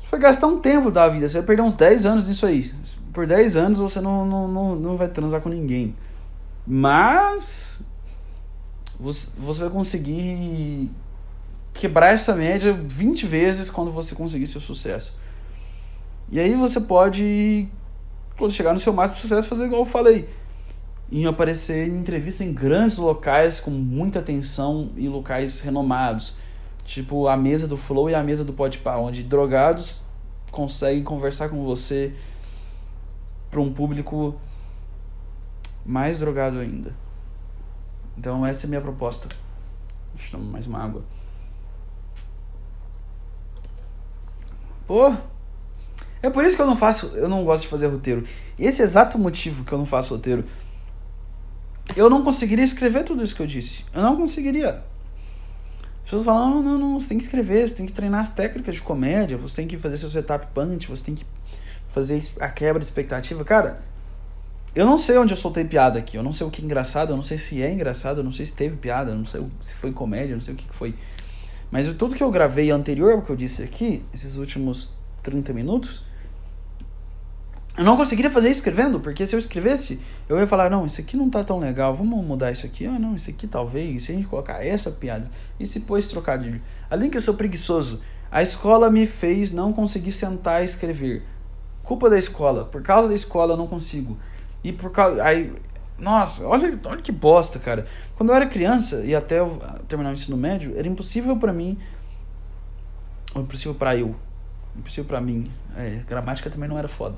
Você 0.01 0.11
vai 0.11 0.19
gastar 0.19 0.47
um 0.47 0.59
tempo 0.59 0.91
da 0.91 1.07
vida, 1.07 1.27
você 1.27 1.37
vai 1.37 1.47
perder 1.47 1.61
uns 1.63 1.75
10 1.75 2.05
anos 2.05 2.27
nisso 2.27 2.45
aí. 2.45 2.73
Por 3.13 3.25
10 3.25 3.55
anos 3.55 3.79
você 3.79 3.99
não, 4.01 4.25
não, 4.25 4.47
não, 4.47 4.75
não 4.75 4.97
vai 4.97 5.07
transar 5.07 5.41
com 5.41 5.49
ninguém. 5.49 5.95
Mas 6.67 7.81
você, 8.99 9.31
você 9.37 9.61
vai 9.61 9.69
conseguir 9.69 10.91
quebrar 11.73 12.13
essa 12.13 12.35
média 12.35 12.73
20 12.73 13.25
vezes 13.25 13.69
quando 13.69 13.89
você 13.89 14.13
conseguir 14.13 14.45
seu 14.45 14.61
sucesso. 14.61 15.13
E 16.29 16.39
aí 16.39 16.55
você 16.55 16.79
pode, 16.79 17.67
quando 18.37 18.51
chegar 18.51 18.73
no 18.73 18.79
seu 18.79 18.93
máximo 18.93 19.19
sucesso, 19.19 19.47
fazer 19.47 19.65
igual 19.65 19.81
eu 19.81 19.85
falei. 19.85 20.27
Em 21.11 21.25
aparecer 21.25 21.87
em 21.87 21.99
entrevista 21.99 22.43
em 22.43 22.53
grandes 22.53 22.97
locais 22.97 23.59
com 23.59 23.69
muita 23.71 24.19
atenção 24.19 24.91
e 24.95 25.07
locais 25.07 25.59
renomados. 25.61 26.35
Tipo 26.85 27.27
a 27.27 27.37
mesa 27.37 27.67
do 27.67 27.77
Flow 27.77 28.09
e 28.09 28.15
a 28.15 28.23
mesa 28.23 28.43
do 28.43 28.53
Podpah, 28.53 28.97
onde 28.97 29.23
drogados 29.23 30.03
conseguem 30.51 31.03
conversar 31.03 31.49
com 31.49 31.63
você 31.63 32.13
para 33.49 33.59
um 33.59 33.71
público 33.73 34.35
mais 35.85 36.19
drogado 36.19 36.59
ainda. 36.59 36.95
Então 38.17 38.45
essa 38.45 38.65
é 38.65 38.67
a 38.67 38.69
minha 38.69 38.81
proposta. 38.81 39.27
Deixa 40.15 40.35
eu 40.35 40.39
tomar 40.39 40.53
mais 40.53 40.67
uma 40.67 40.83
água. 40.83 41.03
Pô! 44.87 45.30
É 46.21 46.29
por 46.29 46.45
isso 46.45 46.55
que 46.55 46.61
eu 46.61 46.67
não 46.67 46.75
faço, 46.75 47.07
eu 47.15 47.27
não 47.27 47.43
gosto 47.43 47.63
de 47.63 47.69
fazer 47.69 47.87
roteiro. 47.87 48.23
Esse 48.57 48.81
exato 48.81 49.17
motivo 49.17 49.63
que 49.63 49.71
eu 49.71 49.77
não 49.77 49.85
faço 49.85 50.13
roteiro. 50.13 50.45
Eu 51.95 52.09
não 52.09 52.23
conseguiria 52.23 52.63
escrever 52.63 53.03
tudo 53.03 53.23
isso 53.23 53.35
que 53.35 53.41
eu 53.41 53.47
disse. 53.47 53.85
Eu 53.93 54.01
não 54.01 54.15
conseguiria. 54.15 54.83
As 56.03 56.03
pessoas 56.05 56.25
falam, 56.25 56.49
não, 56.49 56.63
não, 56.63 56.77
não, 56.77 56.99
você 56.99 57.07
tem 57.07 57.17
que 57.17 57.23
escrever, 57.23 57.67
você 57.67 57.73
tem 57.73 57.85
que 57.85 57.93
treinar 57.93 58.19
as 58.19 58.29
técnicas 58.29 58.75
de 58.75 58.81
comédia, 58.81 59.37
você 59.37 59.55
tem 59.55 59.67
que 59.67 59.77
fazer 59.77 59.97
seu 59.97 60.09
setup 60.09 60.47
punch, 60.53 60.87
você 60.87 61.03
tem 61.03 61.15
que 61.15 61.25
fazer 61.87 62.21
a 62.39 62.49
quebra 62.49 62.79
de 62.79 62.85
expectativa. 62.85 63.43
Cara, 63.43 63.81
eu 64.75 64.85
não 64.85 64.97
sei 64.97 65.17
onde 65.17 65.33
eu 65.33 65.37
soltei 65.37 65.65
piada 65.65 65.99
aqui, 65.99 66.17
eu 66.17 66.23
não 66.23 66.31
sei 66.31 66.45
o 66.45 66.49
que 66.49 66.61
é 66.61 66.65
engraçado, 66.65 67.11
eu 67.11 67.15
não 67.15 67.23
sei 67.23 67.37
se 67.37 67.61
é 67.61 67.71
engraçado, 67.71 68.19
eu 68.19 68.23
não 68.23 68.31
sei 68.31 68.45
se 68.45 68.53
teve 68.53 68.77
piada, 68.77 69.11
eu 69.11 69.15
não 69.15 69.25
sei 69.25 69.45
se 69.59 69.73
foi 69.73 69.91
comédia, 69.91 70.33
eu 70.33 70.37
não 70.37 70.41
sei 70.41 70.53
o 70.53 70.57
que 70.57 70.67
foi. 70.71 70.95
Mas 71.69 71.87
tudo 71.95 72.15
que 72.15 72.23
eu 72.23 72.29
gravei 72.29 72.71
anterior 72.71 73.13
ao 73.13 73.21
que 73.21 73.29
eu 73.29 73.35
disse 73.35 73.63
aqui, 73.63 74.03
esses 74.13 74.35
últimos 74.35 74.89
30 75.23 75.53
minutos, 75.53 76.03
eu 77.77 77.85
não 77.85 77.95
conseguiria 77.95 78.29
fazer 78.29 78.49
escrevendo, 78.49 78.99
porque 78.99 79.25
se 79.25 79.33
eu 79.33 79.39
escrevesse, 79.39 79.99
eu 80.27 80.37
ia 80.37 80.45
falar, 80.45 80.69
não, 80.69 80.85
isso 80.85 80.99
aqui 80.99 81.15
não 81.15 81.29
tá 81.29 81.41
tão 81.41 81.57
legal, 81.57 81.95
vamos 81.95 82.23
mudar 82.25 82.51
isso 82.51 82.65
aqui. 82.65 82.85
Ah, 82.85 82.99
não, 82.99 83.15
isso 83.15 83.29
aqui 83.29 83.47
talvez, 83.47 84.03
se 84.03 84.11
a 84.11 84.15
gente 84.15 84.27
colocar 84.27 84.65
essa 84.65 84.91
piada, 84.91 85.29
e 85.57 85.65
se 85.65 85.81
pôs 85.81 86.07
trocadilho. 86.07 86.61
Além 86.89 87.09
que 87.09 87.15
eu 87.15 87.21
sou 87.21 87.33
preguiçoso, 87.33 88.01
a 88.29 88.41
escola 88.41 88.89
me 88.89 89.05
fez 89.05 89.51
não 89.51 89.71
conseguir 89.71 90.11
sentar 90.11 90.61
e 90.61 90.65
escrever. 90.65 91.23
Culpa 91.81 92.09
da 92.09 92.17
escola, 92.17 92.65
por 92.65 92.81
causa 92.81 93.07
da 93.07 93.15
escola 93.15 93.53
eu 93.53 93.57
não 93.57 93.67
consigo. 93.67 94.17
E 94.63 94.73
por 94.73 94.91
causa. 94.91 95.23
Aí, 95.23 95.53
nossa, 95.97 96.45
olha, 96.45 96.77
olha 96.85 97.01
que 97.01 97.11
bosta, 97.11 97.57
cara. 97.57 97.85
Quando 98.15 98.31
eu 98.31 98.35
era 98.35 98.47
criança 98.47 99.01
e 99.05 99.15
até 99.15 99.39
eu 99.39 99.59
terminar 99.87 100.09
o 100.09 100.13
ensino 100.13 100.35
médio, 100.35 100.73
era 100.77 100.87
impossível 100.87 101.37
para 101.37 101.53
mim. 101.53 101.77
Ou 103.33 103.43
impossível 103.43 103.73
para 103.73 103.95
eu. 103.95 104.13
Impossível 104.75 105.05
para 105.05 105.21
mim. 105.21 105.49
É, 105.75 106.01
gramática 106.07 106.49
também 106.49 106.67
não 106.67 106.77
era 106.77 106.89
foda 106.89 107.15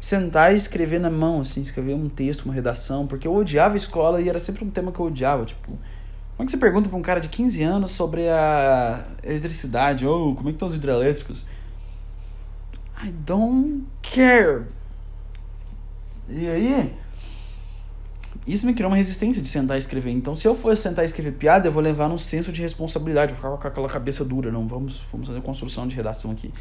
sentar 0.00 0.52
e 0.52 0.56
escrever 0.56 1.00
na 1.00 1.10
mão, 1.10 1.40
assim, 1.40 1.60
escrever 1.60 1.94
um 1.94 2.08
texto, 2.08 2.44
uma 2.44 2.54
redação, 2.54 3.06
porque 3.06 3.26
eu 3.26 3.34
odiava 3.34 3.76
escola 3.76 4.20
e 4.20 4.28
era 4.28 4.38
sempre 4.38 4.64
um 4.64 4.70
tema 4.70 4.92
que 4.92 5.00
eu 5.00 5.06
odiava, 5.06 5.44
tipo, 5.44 5.66
como 5.68 6.44
é 6.44 6.44
que 6.44 6.52
você 6.52 6.56
pergunta 6.56 6.88
para 6.88 6.96
um 6.96 7.02
cara 7.02 7.20
de 7.20 7.28
15 7.28 7.62
anos 7.64 7.90
sobre 7.90 8.28
a 8.28 9.04
eletricidade, 9.24 10.06
ou 10.06 10.30
oh, 10.30 10.34
como 10.36 10.48
é 10.48 10.52
que 10.52 10.56
estão 10.56 10.68
os 10.68 10.74
hidrelétricos? 10.74 11.44
I 13.02 13.10
don't 13.10 13.84
care. 14.02 14.66
E 16.28 16.46
aí, 16.48 16.94
isso 18.46 18.66
me 18.66 18.72
criou 18.72 18.88
uma 18.90 18.96
resistência 18.96 19.42
de 19.42 19.48
sentar 19.48 19.76
e 19.76 19.80
escrever. 19.80 20.10
Então, 20.12 20.34
se 20.36 20.46
eu 20.46 20.54
for 20.54 20.76
sentar 20.76 21.04
e 21.04 21.06
escrever 21.06 21.32
piada, 21.32 21.66
eu 21.66 21.72
vou 21.72 21.82
levar 21.82 22.08
num 22.08 22.18
senso 22.18 22.52
de 22.52 22.62
responsabilidade, 22.62 23.32
vou 23.32 23.36
ficar 23.36 23.56
com 23.56 23.68
aquela 23.68 23.88
cabeça 23.88 24.24
dura, 24.24 24.52
não, 24.52 24.68
vamos, 24.68 25.02
vamos 25.10 25.26
fazer 25.26 25.40
construção 25.42 25.88
de 25.88 25.96
redação 25.96 26.30
aqui. 26.30 26.54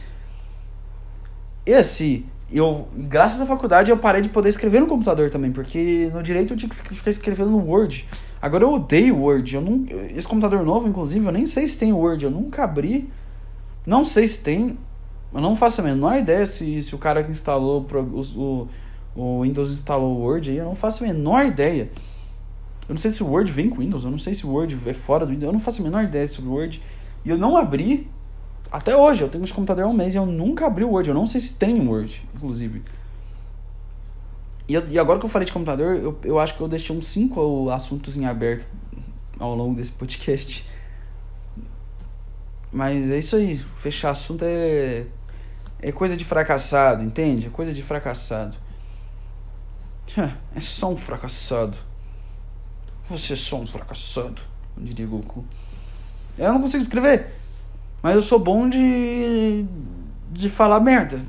Esse 1.65 2.25
eu, 2.49 2.87
graças 2.95 3.41
à 3.41 3.45
faculdade, 3.45 3.91
eu 3.91 3.97
parei 3.97 4.21
de 4.21 4.29
poder 4.29 4.47
escrever 4.49 4.79
no 4.79 4.87
computador 4.87 5.29
também, 5.29 5.51
porque 5.51 6.09
no 6.13 6.23
direito 6.23 6.53
eu 6.53 6.57
tinha 6.57 6.69
que 6.69 6.95
ficar 6.95 7.09
escrevendo 7.09 7.49
no 7.49 7.59
Word. 7.59 8.07
Agora 8.41 8.63
eu 8.63 8.73
odeio 8.73 9.17
Word. 9.17 9.55
Eu 9.55 9.61
não, 9.61 9.85
esse 10.15 10.27
computador 10.27 10.63
novo, 10.63 10.87
inclusive, 10.87 11.25
eu 11.25 11.31
nem 11.31 11.45
sei 11.45 11.67
se 11.67 11.77
tem 11.77 11.91
Word. 11.91 12.23
Eu 12.23 12.31
nunca 12.31 12.63
abri. 12.63 13.09
Não 13.85 14.05
sei 14.05 14.27
se 14.27 14.39
tem. 14.39 14.77
Eu 15.33 15.41
não 15.41 15.55
faço 15.55 15.81
a 15.81 15.83
menor 15.83 16.17
ideia 16.17 16.45
se, 16.45 16.81
se 16.81 16.95
o 16.95 16.97
cara 16.97 17.21
que 17.21 17.29
instalou 17.29 17.85
o, 17.91 18.67
o 19.13 19.41
Windows 19.41 19.71
instalou 19.71 20.17
o 20.17 20.21
Word 20.21 20.49
aí. 20.49 20.57
Eu 20.57 20.65
não 20.65 20.75
faço 20.75 21.03
a 21.03 21.07
menor 21.07 21.45
ideia. 21.45 21.89
Eu 22.87 22.93
não 22.93 22.97
sei 22.97 23.11
se 23.11 23.21
o 23.21 23.27
Word 23.27 23.51
vem 23.51 23.69
com 23.69 23.79
Windows. 23.79 24.05
Eu 24.05 24.11
não 24.11 24.19
sei 24.19 24.33
se 24.33 24.45
o 24.45 24.51
Word 24.51 24.77
é 24.85 24.93
fora 24.93 25.25
do 25.25 25.31
Windows. 25.31 25.47
Eu 25.47 25.53
não 25.53 25.59
faço 25.59 25.81
a 25.81 25.83
menor 25.83 26.05
ideia 26.05 26.27
sobre 26.29 26.49
o 26.49 26.53
Word. 26.53 26.81
E 27.25 27.29
eu 27.29 27.37
não 27.37 27.57
abri 27.57 28.09
até 28.72 28.95
hoje, 28.95 29.22
eu 29.22 29.30
tenho 29.30 29.43
esse 29.43 29.53
computador 29.53 29.86
há 29.86 29.88
um 29.88 29.93
mês 29.93 30.13
e 30.13 30.18
eu 30.18 30.26
nunca 30.26 30.65
abri 30.65 30.84
o 30.84 30.89
Word. 30.89 31.09
Eu 31.09 31.15
não 31.15 31.28
sei 31.28 31.41
se 31.41 31.53
tem 31.53 31.88
Word, 31.88 32.28
inclusive. 32.36 32.84
E, 34.68 34.74
eu, 34.74 34.88
e 34.89 34.99
agora 34.99 35.20
que 35.20 35.26
eu 35.26 35.30
falei 35.30 35.45
de 35.45 35.53
computador, 35.53 35.95
eu, 35.95 36.20
eu 36.24 36.39
acho 36.39 36.55
que 36.55 36.61
eu 36.61 36.68
deixei 36.68 36.95
uns 36.95 37.07
5 37.07 37.70
assuntos 37.70 38.18
em 38.18 38.26
aberto 38.26 38.70
ao 39.39 39.55
longo 39.55 39.76
desse 39.76 39.91
podcast. 39.91 40.68
Mas 42.72 43.09
é 43.09 43.18
isso 43.18 43.36
aí. 43.36 43.57
Fechar 43.78 44.11
assunto 44.11 44.43
é. 44.45 45.05
É 45.80 45.91
coisa 45.91 46.18
de 46.18 46.26
fracassado, 46.26 47.03
entende? 47.03 47.47
É 47.47 47.49
coisa 47.49 47.72
de 47.72 47.84
fracassado. 47.84 48.57
É 50.55 50.59
só 50.59 50.91
um 50.91 50.97
fracassado. 50.97 51.78
Você 53.07 53.34
é 53.34 53.36
só 53.36 53.57
um 53.57 53.68
fracassado, 53.68 54.41
diria 54.76 55.05
Goku. 55.05 55.45
Eu 56.38 56.51
não 56.51 56.61
consigo 56.61 56.82
escrever. 56.82 57.32
Mas 58.01 58.15
eu 58.15 58.21
sou 58.21 58.39
bom 58.39 58.69
de. 58.69 59.65
de 60.31 60.49
falar 60.49 60.79
merda. 60.79 61.19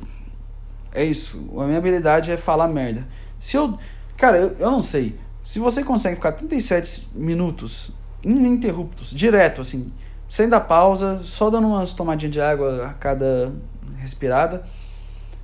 É 0.93 1.05
isso. 1.05 1.39
A 1.59 1.65
minha 1.65 1.79
habilidade 1.79 2.31
é 2.31 2.37
falar 2.37 2.69
merda. 2.69 3.07
Se 3.41 3.57
eu. 3.57 3.79
Cara, 4.17 4.39
eu, 4.39 4.57
eu 4.59 4.71
não 4.71 4.83
sei. 4.83 5.19
Se 5.43 5.59
você 5.59 5.83
consegue 5.83 6.17
ficar 6.17 6.33
37 6.33 7.09
minutos 7.15 7.93
ininterruptos, 8.23 9.11
direto, 9.11 9.61
assim, 9.61 9.93
sem 10.29 10.49
dar 10.49 10.61
pausa, 10.61 11.21
só 11.25 11.49
dando 11.49 11.69
umas 11.69 11.93
tomadinhas 11.93 12.33
de 12.33 12.41
água 12.41 12.87
a 12.87 12.95
cada 12.95 13.55
respirada. 13.97 14.65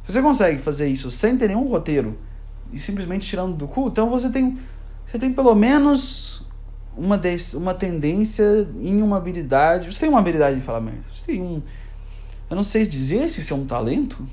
Se 0.05 0.13
você 0.13 0.21
consegue 0.21 0.59
fazer 0.59 0.89
isso 0.89 1.11
sem 1.11 1.37
ter 1.37 1.49
nenhum 1.49 1.69
roteiro 1.69 2.19
e 2.73 2.79
simplesmente 2.79 3.27
tirando 3.27 3.55
do 3.57 3.67
cu, 3.67 3.89
então 3.89 4.11
você 4.11 4.29
tem, 4.29 4.59
você 5.07 5.19
tem 5.19 5.33
pelo 5.33 5.55
menos 5.55 6.45
uma, 6.97 7.19
des, 7.19 7.55
uma 7.55 7.75
tendência 7.75 8.69
em 8.79 9.03
uma 9.03 9.17
habilidade. 9.17 9.93
Você 9.93 10.01
tem 10.01 10.09
uma 10.09 10.19
habilidade 10.19 10.57
de 10.57 10.63
falar 10.63 10.81
merda. 10.81 11.05
Você 11.13 11.25
tem 11.27 11.43
um. 11.43 11.63
Eu 12.49 12.57
não 12.57 12.63
sei 12.63 12.87
dizer 12.87 13.29
se 13.29 13.41
isso 13.41 13.53
é 13.53 13.57
um 13.57 13.67
talento, 13.67 14.27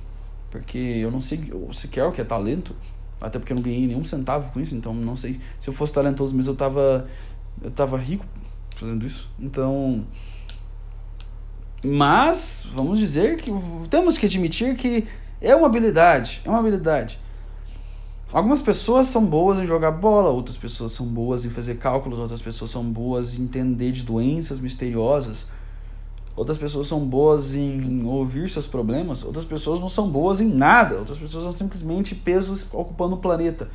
porque 0.50 0.78
eu 0.78 1.10
não 1.10 1.22
sei 1.22 1.52
sequer 1.72 2.04
o 2.06 2.12
que 2.12 2.22
é 2.22 2.24
talento, 2.24 2.76
até 3.20 3.40
porque 3.40 3.54
eu 3.54 3.56
não 3.56 3.64
ganhei 3.64 3.88
nenhum 3.88 4.06
centavo 4.06 4.52
com 4.52 4.60
isso, 4.60 4.76
então 4.76 4.94
não 4.94 5.16
sei. 5.16 5.40
Se 5.60 5.70
eu 5.70 5.74
fosse 5.74 5.94
talentoso 5.94 6.36
mesmo, 6.36 6.52
eu 6.52 6.56
tava. 6.56 7.08
Eu 7.62 7.72
tava 7.72 7.98
rico 7.98 8.26
fazendo 8.76 9.06
isso. 9.06 9.30
Então. 9.40 10.06
Mas, 11.84 12.68
vamos 12.72 13.00
dizer 13.00 13.38
que 13.38 13.52
temos 13.90 14.18
que 14.18 14.28
admitir 14.28 14.76
que 14.76 15.08
é 15.40 15.56
uma 15.56 15.66
habilidade. 15.66 16.42
É 16.46 16.50
uma 16.50 16.60
habilidade. 16.60 17.20
Algumas 18.34 18.62
pessoas 18.62 19.08
são 19.08 19.26
boas 19.26 19.60
em 19.60 19.68
jogar 19.68 19.92
bola, 19.92 20.30
outras 20.30 20.56
pessoas 20.56 20.94
são 20.94 21.06
boas 21.06 21.44
em 21.44 21.50
fazer 21.50 21.76
cálculos, 21.76 22.18
outras 22.18 22.42
pessoas 22.42 22.72
são 22.72 22.82
boas 22.82 23.38
em 23.38 23.44
entender 23.44 23.92
de 23.92 24.04
doenças 24.04 24.58
misteriosas, 24.58 25.46
outras 26.34 26.58
pessoas 26.58 26.88
são 26.88 27.02
boas 27.02 27.56
em 27.56 28.06
ouvir 28.06 28.50
seus 28.50 28.66
problemas, 28.66 29.26
outras 29.26 29.44
pessoas 29.44 29.82
não 29.82 29.90
são 29.90 30.10
boas 30.10 30.40
em 30.40 30.48
nada, 30.48 30.96
outras 30.96 31.18
pessoas 31.18 31.44
são 31.44 31.52
simplesmente 31.52 32.16
pesos 32.16 32.66
ocupando 32.72 33.16
o 33.16 33.18
planeta. 33.18 33.68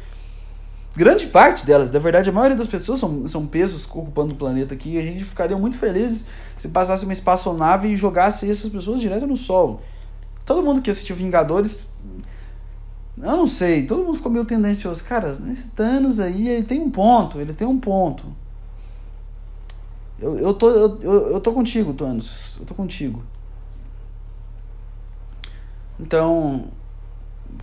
Grande 0.94 1.26
parte 1.26 1.66
delas, 1.66 1.90
na 1.90 1.98
verdade, 1.98 2.30
a 2.30 2.32
maioria 2.32 2.57
das 2.57 2.66
pessoas 2.66 2.98
são, 2.98 3.26
são 3.26 3.46
pesos 3.46 3.84
ocupando 3.84 4.32
o 4.32 4.36
planeta 4.36 4.72
aqui 4.72 4.94
e 4.94 4.98
a 4.98 5.02
gente 5.02 5.22
ficaria 5.24 5.59
muito 5.59 5.76
felizes 5.76 6.24
se 6.57 6.70
passasse 6.70 7.04
uma 7.04 7.12
espaçonave 7.12 7.88
e 7.88 7.96
jogasse 7.96 8.50
essas 8.50 8.72
pessoas 8.72 9.02
direto 9.02 9.26
no 9.26 9.36
solo. 9.36 9.82
Todo 10.46 10.62
mundo 10.62 10.80
que 10.80 10.88
assistiu 10.88 11.14
Vingadores 11.14 11.86
eu 13.18 13.36
não 13.36 13.46
sei, 13.46 13.86
todo 13.86 14.04
mundo 14.04 14.16
ficou 14.16 14.30
meio 14.30 14.44
tendencioso. 14.44 15.02
Cara, 15.04 15.38
esse 15.50 15.68
Thanos 15.68 16.20
aí, 16.20 16.48
ele 16.48 16.66
tem 16.66 16.80
um 16.80 16.90
ponto, 16.90 17.40
ele 17.40 17.54
tem 17.54 17.66
um 17.66 17.80
ponto. 17.80 18.24
Eu, 20.20 20.38
eu, 20.38 20.52
tô, 20.52 20.70
eu, 20.70 21.30
eu, 21.32 21.40
tô 21.40 21.52
contigo, 21.52 21.94
Thanos. 21.94 22.58
Eu 22.60 22.66
tô 22.66 22.74
contigo. 22.74 23.22
Então. 25.98 26.68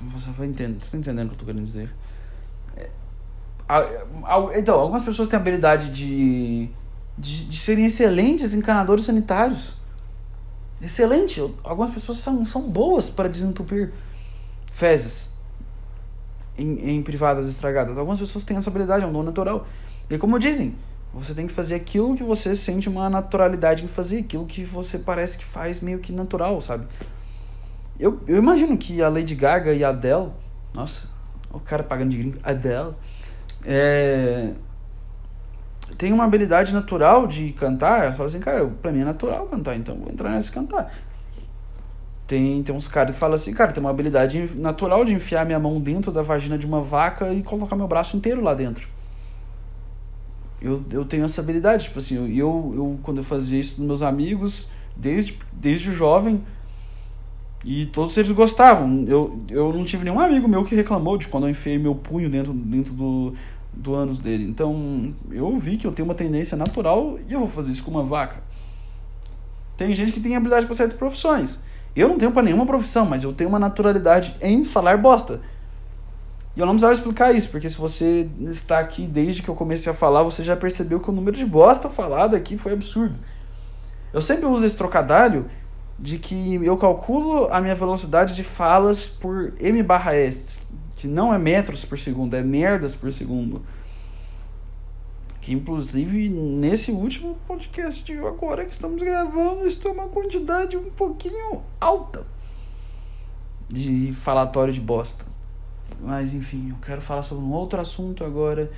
Você 0.08 0.32
vai 0.32 0.48
entender, 0.48 0.84
você 0.84 0.92
tá 0.92 0.98
entendendo 0.98 1.28
o 1.28 1.30
que 1.30 1.36
eu 1.36 1.40
tô 1.40 1.46
querendo 1.46 1.66
dizer? 1.66 1.94
É, 2.76 2.90
então, 4.58 4.80
algumas 4.80 5.04
pessoas 5.04 5.28
têm 5.28 5.38
a 5.38 5.40
habilidade 5.40 5.92
de, 5.92 6.68
de, 7.18 7.46
de 7.46 7.58
serem 7.58 7.86
excelentes 7.86 8.56
encanadores 8.56 9.06
sanitários. 9.06 9.76
Excelente. 10.82 11.40
Algumas 11.64 11.92
pessoas 11.92 12.18
são, 12.18 12.44
são 12.44 12.64
boas 12.64 13.08
para 13.10 13.30
desentupir 13.30 13.94
fezes 14.72 15.33
em, 16.58 16.98
em 16.98 17.04
privadas 17.04 17.48
estragadas. 17.48 17.98
Algumas 17.98 18.20
pessoas 18.20 18.44
têm 18.44 18.58
essa 18.58 18.70
habilidade, 18.70 19.04
é 19.04 19.08
um 19.08 19.12
dom 19.12 19.24
natural. 19.24 19.66
E 20.10 20.18
como 20.18 20.38
dizem, 20.40 20.76
você 21.14 21.34
tem 21.34 21.48
que 21.48 21.54
fazer 21.54 21.76
aquilo 21.76 22.16
que 22.16 22.24
você 22.24 22.56
sente 22.56 22.90
uma 22.90 23.10
naturalidade 23.10 23.84
em 23.84 23.88
fazer, 23.88 24.20
aquilo 24.20 24.46
que 24.46 24.64
você 24.64 24.98
parece 24.98 25.38
que 25.38 25.46
faz 25.46 25.80
meio 25.80 26.00
que 26.00 26.12
natural, 26.12 26.60
sabe? 26.62 26.88
Eu, 28.00 28.20
eu 28.28 28.38
imagino 28.38 28.76
que 28.78 29.02
a 29.02 29.10
Lady 29.10 29.36
Gaga 29.36 29.74
e 29.74 29.84
a 29.84 29.90
Adele, 29.90 30.32
nossa, 30.74 31.08
o 31.52 31.60
cara 31.60 31.84
pagando 31.84 32.10
de 32.10 32.18
gringo, 32.18 32.40
Adele, 32.44 32.94
é, 33.64 34.54
tem 35.98 36.12
uma 36.12 36.24
habilidade 36.24 36.74
natural 36.74 37.28
de 37.28 37.52
cantar. 37.54 38.06
Ela 38.06 38.14
fala 38.14 38.28
assim, 38.28 38.40
cara, 38.40 38.66
pra 38.66 38.92
mim 38.92 39.02
é 39.02 39.06
natural 39.06 39.46
cantar, 39.46 39.76
então 39.76 39.96
vou 39.96 40.12
entrar 40.12 40.32
nessa 40.32 40.50
e 40.50 40.54
cantar. 40.54 40.92
Tem, 42.28 42.64
tem 42.64 42.76
uns 42.76 42.88
caras 42.88 43.14
que 43.14 43.20
falam 43.20 43.36
assim, 43.36 43.54
cara, 43.54 43.72
tem 43.74 43.82
uma 43.84 43.90
habilidade 43.90 44.52
natural 44.56 45.04
de 45.06 45.14
enfiar 45.14 45.46
minha 45.46 45.60
mão 45.60 45.80
dentro 45.82 46.12
da 46.12 46.22
vagina 46.22 46.58
de 46.58 46.66
uma 46.66 46.82
vaca 46.82 47.34
e 47.34 47.44
colocar 47.44 47.76
meu 47.76 47.88
braço 47.88 48.16
inteiro 48.18 48.42
lá 48.42 48.54
dentro. 48.54 48.88
Eu, 50.62 50.84
eu 50.92 51.04
tenho 51.06 51.26
essa 51.26 51.42
habilidade, 51.42 51.86
tipo 51.86 52.00
assim, 52.00 52.16
eu, 52.38 52.74
eu 52.76 53.00
quando 53.04 53.18
eu 53.18 53.24
fazia 53.24 53.60
isso 53.60 53.76
com 53.76 53.84
meus 53.84 54.02
amigos, 54.02 54.70
desde, 54.96 55.38
desde 55.52 55.92
jovem, 55.92 56.42
E 57.64 57.86
todos 57.88 58.18
eles 58.18 58.32
gostavam. 58.32 59.06
Eu, 59.08 59.42
eu 59.50 59.72
não 59.74 59.86
tive 59.86 60.04
nenhum 60.04 60.20
amigo 60.20 60.48
meu 60.48 60.66
que 60.66 60.76
reclamou 60.76 61.18
de 61.18 61.28
quando 61.28 61.46
eu 61.46 61.50
enfiei 61.50 61.78
meu 61.78 61.96
punho 61.96 62.30
dentro, 62.30 62.52
dentro 62.54 62.94
do, 62.94 63.34
do 63.72 63.94
ânus 63.96 64.20
dele. 64.20 64.44
Então 64.44 65.14
eu 65.32 65.58
vi 65.58 65.78
que 65.78 65.88
eu 65.88 65.92
tenho 65.92 66.08
uma 66.08 66.16
tendência 66.16 66.58
natural 66.58 67.18
e 67.28 67.32
eu 67.32 67.40
vou 67.40 67.48
fazer 67.48 67.72
isso 67.72 67.84
com 67.84 67.92
uma 67.92 68.04
vaca. 68.04 68.44
Tem 69.78 69.94
gente 69.94 70.12
que 70.12 70.20
tem 70.20 70.36
habilidade 70.36 70.66
para 70.66 70.76
certas 70.76 70.98
profissões. 70.98 71.60
Eu 71.96 72.08
não 72.08 72.18
tenho 72.18 72.32
para 72.32 72.44
nenhuma 72.44 72.66
profissão, 72.66 73.06
mas 73.06 73.24
eu 73.24 73.34
tenho 73.34 73.50
uma 73.50 73.60
naturalidade 73.60 74.36
em 74.42 74.64
falar 74.64 74.98
bosta. 74.98 75.42
E 76.56 76.60
eu 76.60 76.66
não 76.66 76.74
precisava 76.74 76.94
explicar 76.94 77.34
isso, 77.34 77.50
porque 77.50 77.70
se 77.70 77.78
você 77.78 78.30
está 78.42 78.80
aqui 78.80 79.08
desde 79.08 79.42
que 79.42 79.50
eu 79.50 79.56
comecei 79.56 79.92
a 79.92 79.96
falar, 79.96 80.24
você 80.24 80.44
já 80.44 80.56
percebeu 80.56 81.00
que 81.00 81.10
o 81.10 81.14
número 81.14 81.36
de 81.36 81.46
bosta 81.46 81.90
falado 81.90 82.36
aqui 82.36 82.58
foi 82.58 82.74
absurdo. 82.74 83.18
Eu 84.12 84.22
sempre 84.22 84.46
uso 84.46 84.66
esse 84.66 84.78
trocadilho 84.78 85.48
de 85.98 86.18
que 86.20 86.56
eu 86.64 86.78
calculo 86.78 87.48
a 87.52 87.60
minha 87.60 87.76
velocidade 87.76 88.36
de 88.36 88.44
falas 88.44 89.08
por 89.08 89.54
m 89.60 89.82
barra 89.82 90.16
s, 90.16 90.60
que 90.96 91.08
não 91.08 91.34
é 91.34 91.38
metros 91.40 91.86
por 91.86 91.98
segundo, 91.98 92.36
é 92.36 92.42
merdas 92.44 92.94
por 92.94 93.12
segundo. 93.12 93.64
Que 95.44 95.52
inclusive 95.52 96.30
nesse 96.30 96.90
último 96.90 97.36
podcast 97.46 98.02
de 98.02 98.18
agora 98.18 98.64
que 98.64 98.72
estamos 98.72 99.04
gravando, 99.04 99.66
está 99.66 99.90
uma 99.90 100.08
quantidade 100.08 100.78
um 100.78 100.90
pouquinho 100.90 101.62
alta 101.82 102.26
de 103.68 104.14
falatório 104.14 104.72
de 104.72 104.80
bosta. 104.80 105.26
Mas 106.00 106.34
enfim, 106.34 106.70
eu 106.70 106.78
quero 106.78 107.02
falar 107.02 107.24
sobre 107.24 107.44
um 107.44 107.52
outro 107.52 107.82
assunto 107.82 108.24
agora, 108.24 108.72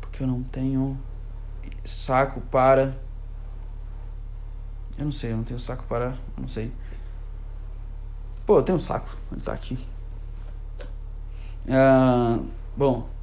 porque 0.00 0.22
eu 0.22 0.28
não 0.28 0.44
tenho 0.44 0.96
saco 1.84 2.40
para. 2.40 2.96
Eu 4.96 5.06
não 5.06 5.12
sei, 5.12 5.32
eu 5.32 5.38
não 5.38 5.44
tenho 5.44 5.58
saco 5.58 5.82
para. 5.88 6.16
Eu 6.36 6.42
não 6.42 6.48
sei. 6.48 6.72
Pô, 8.46 8.58
eu 8.58 8.62
tenho 8.62 8.76
um 8.76 8.80
saco, 8.80 9.18
ele 9.32 9.40
tá 9.40 9.54
aqui. 9.54 9.76
Uh, 11.66 12.46
bom. 12.76 13.17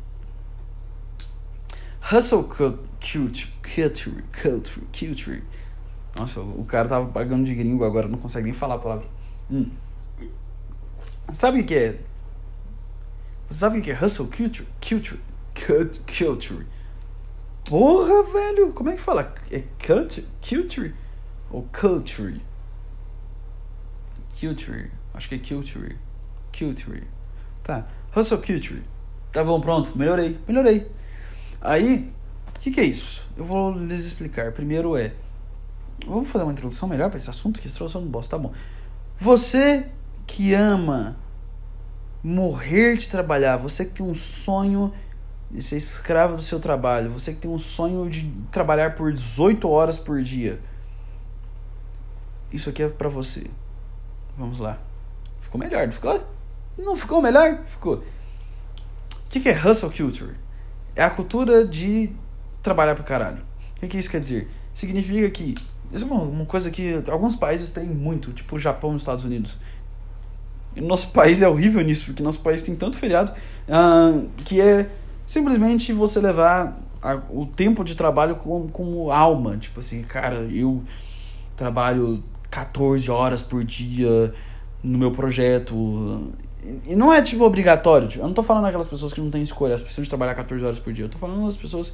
Hustle 2.12 2.44
culture, 2.44 3.48
culture, 3.64 4.24
culture, 4.32 4.86
culture. 4.92 5.44
Nossa, 6.16 6.40
o 6.40 6.64
cara 6.64 6.88
tava 6.88 7.08
pagando 7.08 7.46
de 7.46 7.56
gringo 7.56 7.84
agora, 7.84 8.08
não 8.08 8.20
consegue 8.20 8.46
nem 8.46 8.54
falar 8.54 8.76
a 8.76 8.78
palavra. 8.78 9.08
Hum. 9.50 9.72
Sabe 11.34 11.62
o 11.62 11.66
que 11.66 11.74
é 11.74 12.00
sabe 13.50 13.80
o 13.80 13.82
que 13.82 13.90
é 13.90 13.96
hustle 13.96 14.28
culture? 14.28 14.68
Culture. 14.80 15.20
Culture. 16.06 16.68
Porra, 17.64 18.24
velho. 18.24 18.72
Como 18.72 18.92
é 18.92 18.94
que 18.94 19.02
fala? 19.02 19.34
É 19.50 19.64
culture? 19.84 20.28
Culture? 20.48 20.94
Ou 21.50 21.64
culture? 21.64 22.40
Culture. 24.40 24.92
Acho 25.12 25.30
que 25.30 25.36
é 25.36 25.40
culture. 25.40 25.98
Culture. 26.56 27.04
Tá. 27.64 27.88
Hustle 28.16 28.38
culture. 28.38 28.84
Tá 29.32 29.44
bom, 29.44 29.60
pronto. 29.60 29.98
Melhorei. 29.98 30.38
Melhorei. 30.48 30.88
Aí, 31.66 32.12
o 32.56 32.60
que, 32.60 32.72
que 32.72 32.80
é 32.80 32.84
isso? 32.84 33.28
Eu 33.38 33.44
vou 33.44 33.72
lhes 33.72 34.06
explicar. 34.06 34.52
Primeiro 34.52 34.96
é. 34.96 35.14
Vamos 36.06 36.30
fazer 36.30 36.44
uma 36.44 36.54
introdução 36.54 36.88
melhor 36.88 37.10
para 37.10 37.18
esse 37.18 37.30
assunto 37.30 37.60
que 37.60 37.68
introdução 37.68 38.02
não 38.02 38.08
bosta. 38.08 38.38
Tá 38.38 38.42
bom. 38.42 38.54
Você 39.18 39.88
que 40.28 40.54
ama 40.54 41.16
morrer 42.24 42.98
de 42.98 43.08
trabalhar, 43.08 43.58
você 43.58 43.86
que 43.86 43.92
tem 43.92 44.06
um 44.06 44.16
sonho 44.16 44.92
de 45.50 45.62
ser 45.62 45.78
escravo 45.78 46.36
do 46.36 46.42
seu 46.42 46.60
trabalho, 46.60 47.12
você 47.12 47.34
que 47.34 47.40
tem 47.40 47.52
um 47.52 47.60
sonho 47.60 48.10
de 48.10 48.32
trabalhar 48.52 48.96
por 48.96 49.14
18 49.14 49.70
horas 49.70 49.98
por 49.98 50.22
dia. 50.22 50.60
Isso 52.52 52.70
aqui 52.70 52.84
é 52.84 52.90
para 52.90 53.10
você. 53.10 53.48
Vamos 54.38 54.60
lá. 54.60 54.80
Ficou 55.42 55.60
melhor, 55.60 55.86
não 55.86 55.94
ficou? 55.94 56.24
Não 56.78 56.96
ficou 56.96 57.22
melhor? 57.22 57.64
Ficou. 57.68 57.96
O 57.96 59.30
que, 59.30 59.48
é 59.48 59.54
hustle 59.54 59.92
culture? 59.92 60.36
É 60.96 61.04
a 61.04 61.10
cultura 61.10 61.66
de 61.66 62.10
trabalhar 62.64 62.96
pro 62.96 63.04
caralho. 63.04 63.42
O 63.76 63.80
que, 63.80 63.88
que 63.88 63.98
isso 63.98 64.10
quer 64.10 64.20
dizer? 64.20 64.50
Significa 64.74 65.30
que. 65.30 65.56
Isso 65.92 66.06
é 66.06 66.08
uma, 66.08 66.22
uma 66.22 66.46
coisa 66.46 66.72
que 66.72 67.04
alguns 67.10 67.36
países 67.36 67.70
têm 67.70 67.86
muito, 67.86 68.34
tipo 68.34 68.56
o 68.56 68.60
Japão 68.60 68.94
e 68.94 68.96
os 68.96 69.02
Estados 69.02 69.24
Unidos 69.24 69.58
e 70.76 70.82
nosso 70.82 71.10
país 71.10 71.42
é 71.42 71.48
horrível 71.48 71.82
nisso, 71.82 72.06
porque 72.06 72.22
nosso 72.22 72.42
país 72.42 72.62
tem 72.62 72.76
tanto 72.76 72.98
feriado 72.98 73.32
uh, 73.32 74.28
que 74.44 74.60
é 74.60 74.90
simplesmente 75.26 75.94
você 75.94 76.20
levar 76.20 76.78
a, 77.02 77.16
o 77.30 77.46
tempo 77.46 77.84
de 77.84 77.96
trabalho 77.96 78.36
com, 78.36 78.68
com 78.68 79.10
alma. 79.10 79.56
Tipo 79.58 79.80
assim, 79.80 80.04
cara, 80.04 80.48
eu 80.52 80.84
trabalho 81.56 82.22
14 82.52 83.10
horas 83.10 83.42
por 83.42 83.64
dia 83.64 84.34
no 84.84 84.98
meu 84.98 85.12
projeto. 85.12 86.34
E 86.86 86.96
não 86.96 87.14
é 87.14 87.22
tipo 87.22 87.44
obrigatório. 87.44 88.08
Tipo, 88.08 88.24
eu 88.24 88.28
não 88.28 88.34
tô 88.34 88.42
falando 88.44 88.64
daquelas 88.64 88.88
pessoas 88.88 89.14
que 89.14 89.22
não 89.22 89.30
têm 89.30 89.42
escolha, 89.42 89.76
as 89.76 89.82
pessoas 89.82 90.06
de 90.06 90.10
trabalhar 90.10 90.36
14 90.36 90.64
horas 90.64 90.80
por 90.80 90.92
dia. 90.92 91.06
Eu 91.06 91.10
tô 91.10 91.18
falando 91.18 91.46
das 91.46 91.56
pessoas. 91.56 91.94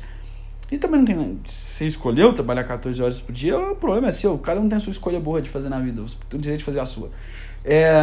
E 0.72 0.78
também 0.78 0.99
não 0.99 1.05
tem. 1.05 1.39
Se 1.45 1.86
escolheu 1.86 2.34
trabalhar 2.34 2.63
14 2.63 3.01
horas 3.01 3.19
por 3.19 3.34
dia, 3.34 3.57
o 3.59 3.76
problema 3.76 4.07
é 4.07 4.11
seu. 4.11 4.38
Cada 4.38 4.61
um 4.61 4.69
tem 4.69 4.78
a 4.78 4.82
sua 4.82 4.91
escolha 4.91 5.19
boa 5.19 5.41
de 5.41 5.49
fazer 5.49 5.67
na 5.67 5.80
vida. 5.80 6.01
Você 6.01 6.15
tem 6.30 6.39
o 6.39 6.41
direito 6.41 6.59
de 6.59 6.65
fazer 6.65 6.80
a 6.80 6.86
sua. 6.86 7.09
É. 7.65 8.01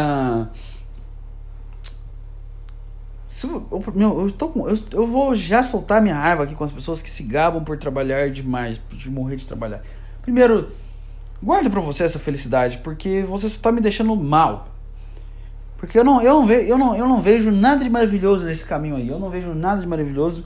Eu, 3.41 3.83
meu, 3.95 4.21
eu, 4.21 4.31
tô 4.31 4.49
com, 4.49 4.67
eu, 4.67 4.77
eu 4.91 5.07
vou 5.07 5.33
já 5.33 5.63
soltar 5.63 6.01
minha 6.01 6.15
raiva 6.15 6.43
aqui 6.43 6.53
com 6.53 6.63
as 6.63 6.71
pessoas 6.71 7.01
que 7.01 7.09
se 7.09 7.23
gabam 7.23 7.63
por 7.63 7.77
trabalhar 7.77 8.29
demais, 8.29 8.79
de 8.91 9.09
morrer 9.09 9.37
de 9.37 9.47
trabalhar. 9.47 9.81
Primeiro, 10.21 10.69
guarde 11.41 11.69
para 11.69 11.79
você 11.79 12.03
essa 12.03 12.19
felicidade, 12.19 12.79
porque 12.79 13.23
você 13.23 13.47
está 13.47 13.71
me 13.71 13.79
deixando 13.79 14.13
mal. 14.15 14.68
Porque 15.79 15.97
eu 15.97 16.03
não, 16.03 16.21
eu, 16.21 16.33
não 16.33 16.45
ve, 16.45 16.67
eu, 16.67 16.77
não, 16.77 16.95
eu 16.95 17.07
não 17.07 17.21
vejo 17.21 17.51
nada 17.51 17.83
de 17.83 17.89
maravilhoso 17.89 18.45
nesse 18.45 18.65
caminho 18.65 18.97
aí. 18.97 19.07
Eu 19.07 19.17
não 19.17 19.29
vejo 19.29 19.53
nada 19.53 19.79
de 19.79 19.87
maravilhoso. 19.87 20.45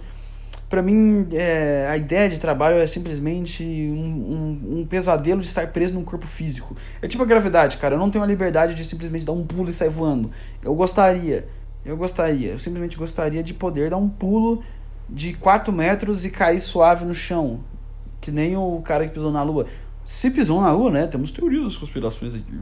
Para 0.70 0.82
mim, 0.82 1.28
é, 1.32 1.88
a 1.90 1.98
ideia 1.98 2.30
de 2.30 2.40
trabalho 2.40 2.78
é 2.78 2.86
simplesmente 2.86 3.64
um, 3.64 3.96
um, 3.96 4.80
um, 4.80 4.86
pesadelo 4.86 5.42
de 5.42 5.48
estar 5.48 5.68
preso 5.68 5.96
num 5.96 6.04
corpo 6.04 6.28
físico. 6.28 6.76
É 7.02 7.08
tipo 7.08 7.22
a 7.24 7.26
gravidade, 7.26 7.78
cara. 7.78 7.96
Eu 7.96 8.00
não 8.00 8.12
tenho 8.12 8.24
a 8.24 8.28
liberdade 8.28 8.76
de 8.76 8.86
simplesmente 8.86 9.26
dar 9.26 9.34
um 9.34 9.46
pulo 9.46 9.70
e 9.70 9.74
sair 9.74 9.90
voando. 9.90 10.32
Eu 10.64 10.76
gostaria. 10.76 11.48
Eu 11.84 11.98
gostaria. 11.98 12.52
Eu 12.52 12.60
simplesmente 12.60 12.96
gostaria 12.96 13.44
de 13.44 13.54
poder 13.56 13.90
dar 13.90 13.98
um 13.98 14.10
pulo 14.10 14.64
de 15.10 15.34
4 15.34 15.74
metros 15.74 16.26
e 16.26 16.30
cair 16.30 16.60
suave 16.60 17.06
no 17.06 17.14
chão. 17.14 17.60
Que 18.22 18.32
nem 18.32 18.56
o 18.56 18.82
cara 18.82 19.08
que 19.08 19.14
pisou 19.14 19.32
na 19.32 19.42
lua. 19.42 19.66
Se 20.06 20.30
pisou 20.30 20.62
na 20.62 20.72
lua, 20.72 20.92
né? 20.92 21.08
Temos 21.08 21.32
teorias 21.32 21.64
das 21.64 21.78
conspirações 21.78 22.36
aqui. 22.36 22.54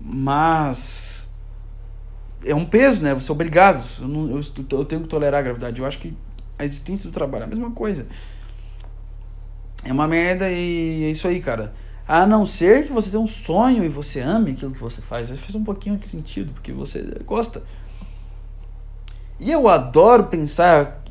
Mas 0.00 1.32
é 2.44 2.54
um 2.54 2.64
peso, 2.64 3.02
né? 3.02 3.14
Você 3.14 3.30
é 3.30 3.34
obrigado. 3.34 3.84
Eu, 4.00 4.08
não, 4.08 4.30
eu, 4.30 4.40
eu 4.72 4.84
tenho 4.84 5.02
que 5.02 5.08
tolerar 5.08 5.40
a 5.40 5.42
gravidade. 5.42 5.80
Eu 5.80 5.86
acho 5.86 5.98
que 5.98 6.14
a 6.58 6.64
existência 6.64 7.08
do 7.08 7.12
trabalho 7.12 7.42
é 7.42 7.46
a 7.46 7.48
mesma 7.48 7.70
coisa. 7.70 8.06
É 9.84 9.92
uma 9.92 10.08
merda 10.08 10.50
e 10.50 11.04
é 11.04 11.10
isso 11.10 11.28
aí, 11.28 11.40
cara. 11.40 11.72
A 12.06 12.26
não 12.26 12.46
ser 12.46 12.86
que 12.86 12.92
você 12.92 13.10
tenha 13.10 13.22
um 13.22 13.26
sonho 13.26 13.84
e 13.84 13.88
você 13.88 14.20
ame 14.20 14.52
aquilo 14.52 14.72
que 14.72 14.80
você 14.80 15.00
faz. 15.02 15.28
Faz 15.28 15.54
um 15.54 15.62
pouquinho 15.62 15.96
de 15.96 16.06
sentido, 16.06 16.52
porque 16.52 16.72
você 16.72 17.02
gosta. 17.24 17.62
E 19.38 19.52
eu 19.52 19.68
adoro 19.68 20.24
pensar. 20.24 21.02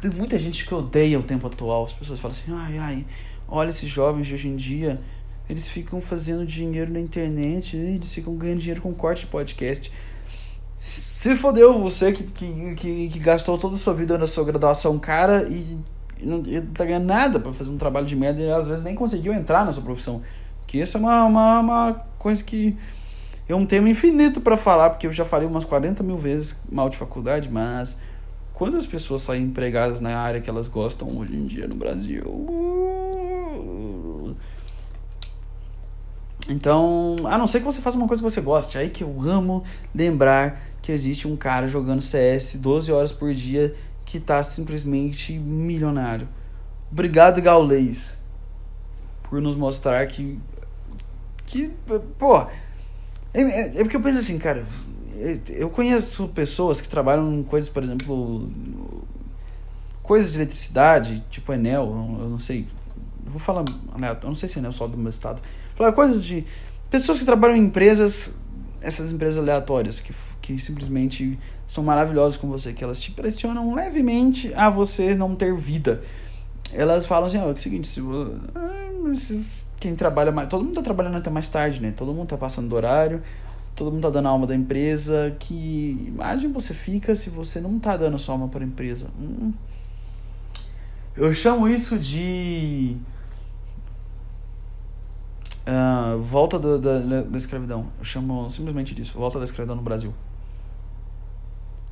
Tem 0.00 0.10
muita 0.10 0.38
gente 0.38 0.66
que 0.66 0.74
odeia 0.74 1.18
o 1.18 1.22
tempo 1.22 1.46
atual. 1.46 1.84
As 1.84 1.94
pessoas 1.94 2.20
falam 2.20 2.36
assim: 2.36 2.52
ai, 2.52 2.78
ai, 2.78 3.06
olha 3.48 3.70
esses 3.70 3.88
jovens 3.88 4.26
de 4.26 4.34
hoje 4.34 4.48
em 4.48 4.56
dia. 4.56 5.00
Eles 5.52 5.68
ficam 5.68 6.00
fazendo 6.00 6.46
dinheiro 6.46 6.90
na 6.90 6.98
internet, 6.98 7.76
eles 7.76 8.10
ficam 8.10 8.34
ganhando 8.34 8.60
dinheiro 8.60 8.80
com 8.80 8.94
corte 8.94 9.20
de 9.20 9.26
podcast. 9.26 9.92
Se 10.78 11.36
fodeu 11.36 11.78
você 11.78 12.10
que, 12.10 12.24
que, 12.24 12.74
que, 12.74 13.08
que, 13.10 13.18
gastou 13.18 13.58
toda 13.58 13.76
a 13.76 13.78
sua 13.78 13.92
vida 13.92 14.16
na 14.16 14.26
sua 14.26 14.44
graduação 14.44 14.98
cara 14.98 15.46
e, 15.46 15.78
e 16.18 16.24
não, 16.24 16.42
e 16.46 16.58
não 16.58 16.72
tá 16.72 16.86
ganhando 16.86 17.04
nada 17.04 17.38
para 17.38 17.52
fazer 17.52 17.70
um 17.70 17.76
trabalho 17.76 18.06
de 18.06 18.16
merda 18.16 18.40
e 18.40 18.50
às 18.50 18.66
vezes 18.66 18.82
nem 18.82 18.94
conseguiu 18.94 19.34
entrar 19.34 19.62
na 19.66 19.72
sua 19.72 19.82
profissão. 19.82 20.22
Que 20.66 20.78
isso 20.78 20.96
é 20.96 21.00
uma, 21.00 21.24
uma, 21.26 21.60
uma 21.60 21.92
coisa 22.18 22.42
que 22.42 22.74
é 23.46 23.54
um 23.54 23.66
tema 23.66 23.90
infinito 23.90 24.40
para 24.40 24.56
falar, 24.56 24.88
porque 24.88 25.06
eu 25.06 25.12
já 25.12 25.26
falei 25.26 25.46
umas 25.46 25.66
40 25.66 26.02
mil 26.02 26.16
vezes 26.16 26.58
mal 26.70 26.88
de 26.88 26.96
faculdade, 26.96 27.50
mas 27.50 27.98
quantas 28.54 28.86
pessoas 28.86 29.20
saem 29.20 29.44
empregadas 29.44 30.00
na 30.00 30.16
área 30.18 30.40
que 30.40 30.48
elas 30.48 30.66
gostam 30.66 31.14
hoje 31.18 31.36
em 31.36 31.44
dia 31.44 31.68
no 31.68 31.74
Brasil? 31.74 32.22
Então, 36.48 37.16
a 37.24 37.38
não 37.38 37.46
ser 37.46 37.60
que 37.60 37.64
você 37.64 37.80
faça 37.80 37.96
uma 37.96 38.08
coisa 38.08 38.22
que 38.22 38.28
você 38.28 38.40
goste, 38.40 38.76
aí 38.76 38.90
que 38.90 39.04
eu 39.04 39.20
amo 39.22 39.62
lembrar 39.94 40.60
que 40.80 40.90
existe 40.90 41.28
um 41.28 41.36
cara 41.36 41.66
jogando 41.68 42.02
CS 42.02 42.56
12 42.56 42.90
horas 42.90 43.12
por 43.12 43.32
dia 43.32 43.74
que 44.04 44.18
tá 44.18 44.42
simplesmente 44.42 45.38
milionário. 45.38 46.28
Obrigado, 46.90 47.40
Gaulês, 47.40 48.20
por 49.22 49.40
nos 49.40 49.54
mostrar 49.54 50.06
que. 50.06 50.38
Que. 51.46 51.70
Pô. 52.18 52.40
É, 53.32 53.40
é, 53.40 53.60
é 53.78 53.82
porque 53.82 53.96
eu 53.96 54.02
penso 54.02 54.18
assim, 54.18 54.36
cara. 54.36 54.66
Eu 55.48 55.70
conheço 55.70 56.26
pessoas 56.28 56.80
que 56.80 56.88
trabalham 56.88 57.32
em 57.32 57.42
coisas, 57.44 57.68
por 57.68 57.82
exemplo. 57.82 58.50
Coisas 60.02 60.32
de 60.32 60.38
eletricidade, 60.38 61.24
tipo 61.30 61.52
Enel, 61.52 61.84
eu 62.20 62.28
não 62.28 62.38
sei. 62.38 62.66
Eu 63.24 63.30
vou 63.30 63.38
falar. 63.38 63.64
Eu 64.22 64.28
não 64.28 64.34
sei 64.34 64.48
se 64.48 64.58
é 64.58 64.60
Enel 64.60 64.72
só 64.72 64.88
do 64.88 64.98
meu 64.98 65.10
estado 65.10 65.40
Coisas 65.94 66.24
de 66.24 66.44
pessoas 66.90 67.18
que 67.18 67.24
trabalham 67.24 67.56
em 67.56 67.64
empresas, 67.64 68.34
essas 68.80 69.10
empresas 69.10 69.38
aleatórias, 69.38 70.00
que, 70.00 70.12
que 70.40 70.58
simplesmente 70.58 71.38
são 71.66 71.82
maravilhosas 71.82 72.36
com 72.36 72.48
você, 72.48 72.72
que 72.72 72.84
elas 72.84 73.00
te 73.00 73.10
pressionam 73.10 73.74
levemente 73.74 74.52
a 74.54 74.68
você 74.68 75.14
não 75.14 75.34
ter 75.34 75.54
vida. 75.56 76.02
Elas 76.72 77.06
falam 77.06 77.26
assim, 77.26 77.38
ó, 77.38 77.46
oh, 77.46 77.50
é 77.50 77.52
o 77.52 77.56
seguinte, 77.56 77.86
se, 77.86 78.00
ah, 78.54 78.82
quem 79.80 79.94
trabalha 79.96 80.30
mais, 80.30 80.48
todo 80.48 80.64
mundo 80.64 80.74
tá 80.74 80.82
trabalhando 80.82 81.16
até 81.16 81.30
mais 81.30 81.48
tarde, 81.48 81.80
né? 81.80 81.92
Todo 81.96 82.12
mundo 82.12 82.28
tá 82.28 82.36
passando 82.36 82.68
do 82.68 82.76
horário, 82.76 83.22
todo 83.74 83.90
mundo 83.90 84.02
tá 84.02 84.10
dando 84.10 84.28
alma 84.28 84.46
da 84.46 84.54
empresa, 84.54 85.34
que 85.38 86.04
imagem 86.06 86.52
você 86.52 86.72
fica 86.72 87.14
se 87.16 87.30
você 87.30 87.60
não 87.60 87.78
tá 87.78 87.96
dando 87.96 88.18
sua 88.18 88.34
alma 88.34 88.48
para 88.48 88.62
a 88.62 88.66
empresa. 88.66 89.08
Hum. 89.18 89.52
Eu 91.16 91.32
chamo 91.32 91.68
isso 91.68 91.98
de 91.98 92.96
uh, 95.66 96.18
volta 96.20 96.58
do, 96.58 96.78
da, 96.78 97.22
da 97.22 97.38
escravidão. 97.38 97.86
Eu 97.98 98.04
chamo 98.04 98.50
simplesmente 98.50 98.94
disso, 98.94 99.18
volta 99.18 99.38
da 99.38 99.44
escravidão 99.44 99.76
no 99.76 99.82
Brasil. 99.82 100.12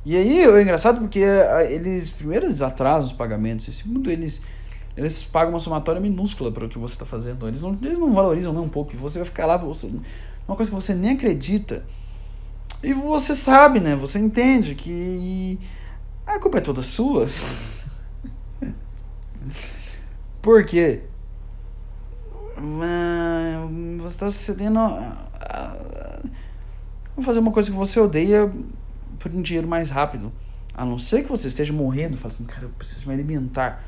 E 0.03 0.15
aí 0.15 0.39
é 0.39 0.61
engraçado 0.61 0.99
porque 0.99 1.23
ah, 1.23 1.63
eles 1.63 2.09
primeiro 2.09 2.47
eles 2.47 2.61
atrasam 2.61 3.05
os 3.05 3.11
pagamentos, 3.11 3.67
e 3.67 3.73
segundo 3.73 4.09
eles 4.09 4.41
eles 4.97 5.23
pagam 5.23 5.53
uma 5.53 5.59
somatória 5.59 6.01
minúscula 6.01 6.51
para 6.51 6.65
o 6.65 6.69
que 6.69 6.77
você 6.77 6.95
está 6.95 7.05
fazendo. 7.05 7.47
Eles 7.47 7.61
não, 7.61 7.77
eles 7.81 7.97
não 7.97 8.13
valorizam 8.13 8.51
nem 8.51 8.61
um 8.61 8.69
pouco. 8.69 8.95
Você 8.97 9.19
vai 9.19 9.25
ficar 9.25 9.45
lá, 9.45 9.55
você, 9.55 9.87
uma 10.47 10.57
coisa 10.57 10.69
que 10.69 10.75
você 10.75 10.93
nem 10.93 11.11
acredita. 11.11 11.85
E 12.83 12.93
você 12.93 13.33
sabe, 13.35 13.79
né? 13.79 13.95
Você 13.95 14.19
entende 14.19 14.75
que 14.75 15.57
a 16.25 16.39
culpa 16.39 16.57
é 16.57 16.61
toda 16.61 16.81
sua. 16.81 17.27
Por 20.41 20.65
quê? 20.65 21.03
Você 23.99 24.07
está 24.07 24.31
cedendo 24.31 24.79
a 24.79 25.77
fazer 27.21 27.39
uma 27.39 27.51
coisa 27.51 27.69
que 27.69 27.77
você 27.77 27.99
odeia 27.99 28.51
por 29.19 29.31
um 29.31 29.41
dinheiro 29.41 29.67
mais 29.67 29.89
rápido. 29.89 30.31
A 30.73 30.85
não 30.85 30.97
ser 30.97 31.23
que 31.23 31.29
você 31.29 31.47
esteja 31.47 31.73
morrendo, 31.73 32.17
fala 32.17 32.33
assim, 32.33 32.45
cara, 32.45 32.63
eu 32.63 32.69
preciso 32.69 33.07
me 33.07 33.13
alimentar. 33.13 33.83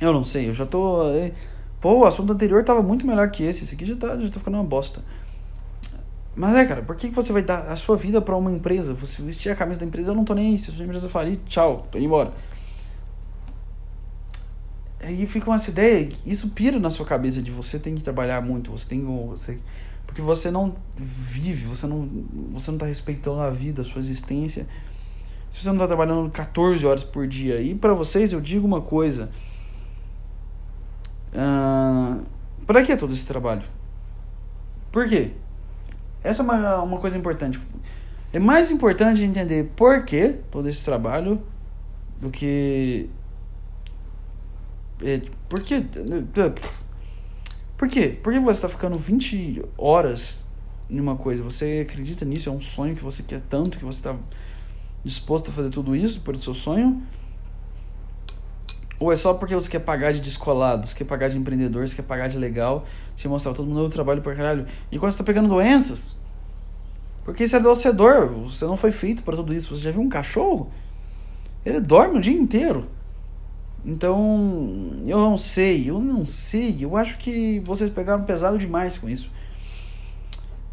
Eu 0.00 0.12
não 0.12 0.24
sei, 0.24 0.48
eu 0.48 0.54
já 0.54 0.66
tô. 0.66 1.10
Eh, 1.12 1.32
pô, 1.80 1.98
o 1.98 2.04
assunto 2.04 2.32
anterior 2.32 2.64
tava 2.64 2.82
muito 2.82 3.06
melhor 3.06 3.30
que 3.30 3.44
esse. 3.44 3.64
Esse 3.64 3.74
aqui 3.74 3.84
já 3.84 3.96
tá, 3.96 4.18
já 4.18 4.28
tá 4.28 4.40
ficando 4.40 4.56
uma 4.56 4.64
bosta. 4.64 5.00
Mas 6.34 6.56
é, 6.56 6.64
cara, 6.64 6.82
por 6.82 6.96
que 6.96 7.08
você 7.10 7.32
vai 7.32 7.42
dar 7.42 7.68
a 7.68 7.76
sua 7.76 7.96
vida 7.96 8.20
para 8.20 8.36
uma 8.36 8.50
empresa? 8.50 8.94
Você 8.94 9.22
vestir 9.22 9.52
a 9.52 9.56
camisa 9.56 9.78
da 9.78 9.86
empresa, 9.86 10.10
eu 10.10 10.14
não 10.14 10.24
tô 10.24 10.34
nem 10.34 10.48
aí. 10.48 10.58
Se 10.58 10.70
a 10.70 10.74
sua 10.74 10.84
empresa 10.84 11.08
falir, 11.08 11.38
tchau, 11.46 11.86
tô 11.90 11.98
indo 11.98 12.06
embora. 12.06 12.32
Aí 15.02 15.26
fica 15.26 15.50
uma 15.50 15.56
ideia, 15.56 16.08
isso 16.24 16.48
pira 16.50 16.78
na 16.78 16.88
sua 16.88 17.04
cabeça 17.04 17.42
de 17.42 17.50
você 17.50 17.76
tem 17.76 17.94
que 17.96 18.02
trabalhar 18.02 18.40
muito, 18.40 18.70
você 18.70 18.88
tem 18.88 19.04
você, 19.04 19.58
porque 20.06 20.22
você 20.22 20.48
não 20.48 20.72
vive, 20.96 21.66
você 21.66 21.88
não 21.88 22.08
você 22.52 22.70
não 22.70 22.78
tá 22.78 22.86
respeitando 22.86 23.40
a 23.40 23.50
vida, 23.50 23.82
a 23.82 23.84
sua 23.84 23.98
existência. 23.98 24.64
Se 25.50 25.62
você 25.62 25.70
não 25.70 25.78
tá 25.78 25.88
trabalhando 25.88 26.30
14 26.30 26.86
horas 26.86 27.02
por 27.02 27.26
dia, 27.26 27.60
e 27.60 27.74
para 27.74 27.92
vocês 27.94 28.32
eu 28.32 28.40
digo 28.40 28.64
uma 28.64 28.80
coisa, 28.80 29.28
uh, 31.34 32.22
para 32.64 32.82
que 32.84 32.96
todo 32.96 33.12
esse 33.12 33.26
trabalho? 33.26 33.64
Por 34.92 35.08
quê? 35.08 35.32
Essa 36.22 36.42
é 36.42 36.44
uma, 36.44 36.82
uma 36.82 36.98
coisa 36.98 37.18
importante. 37.18 37.60
É 38.32 38.38
mais 38.38 38.70
importante 38.70 39.22
entender 39.22 39.72
por 39.74 40.04
que 40.04 40.36
todo 40.50 40.68
esse 40.68 40.84
trabalho 40.84 41.42
do 42.20 42.30
que 42.30 43.10
por 45.48 45.60
que. 45.60 45.80
Por? 47.76 47.88
Por 48.22 48.32
que 48.32 48.38
você 48.38 48.50
está 48.50 48.68
ficando 48.68 48.96
20 48.96 49.64
horas 49.76 50.44
em 50.88 51.00
uma 51.00 51.16
coisa? 51.16 51.42
Você 51.42 51.84
acredita 51.88 52.24
nisso? 52.24 52.48
É 52.48 52.52
um 52.52 52.60
sonho 52.60 52.94
que 52.94 53.02
você 53.02 53.22
quer 53.22 53.40
tanto, 53.48 53.78
que 53.78 53.84
você 53.84 53.98
está 53.98 54.16
disposto 55.04 55.50
a 55.50 55.52
fazer 55.52 55.70
tudo 55.70 55.96
isso 55.96 56.20
por 56.20 56.36
seu 56.36 56.54
sonho? 56.54 57.02
Ou 59.00 59.12
é 59.12 59.16
só 59.16 59.34
porque 59.34 59.52
você 59.52 59.68
quer 59.68 59.80
pagar 59.80 60.12
de 60.12 60.20
descolado, 60.20 60.86
você 60.86 60.94
quer 60.94 61.04
pagar 61.04 61.28
de 61.28 61.36
empreendedor, 61.36 61.88
você 61.88 61.96
quer 61.96 62.02
pagar 62.02 62.28
de 62.28 62.38
legal, 62.38 62.86
te 63.16 63.26
mostrar 63.26 63.52
todo 63.52 63.66
mundo 63.66 63.88
trabalho 63.88 64.22
por 64.22 64.36
caralho. 64.36 64.64
E 64.92 64.98
quando 64.98 65.10
você 65.10 65.18
tá 65.18 65.24
pegando 65.24 65.48
doenças, 65.48 66.20
porque 67.24 67.42
isso 67.42 67.56
é 67.56 67.60
docedor, 67.60 68.28
você 68.28 68.64
não 68.64 68.76
foi 68.76 68.92
feito 68.92 69.24
para 69.24 69.34
tudo 69.34 69.52
isso. 69.52 69.76
Você 69.76 69.82
já 69.82 69.90
viu 69.90 70.00
um 70.00 70.08
cachorro? 70.08 70.70
Ele 71.66 71.80
dorme 71.80 72.18
o 72.18 72.20
dia 72.20 72.32
inteiro. 72.36 72.86
Então, 73.84 75.02
eu 75.06 75.18
não 75.18 75.36
sei, 75.36 75.90
eu 75.90 75.98
não 75.98 76.24
sei. 76.24 76.78
Eu 76.80 76.96
acho 76.96 77.18
que 77.18 77.60
vocês 77.60 77.90
pegaram 77.90 78.24
pesado 78.24 78.58
demais 78.58 78.96
com 78.96 79.08
isso. 79.08 79.30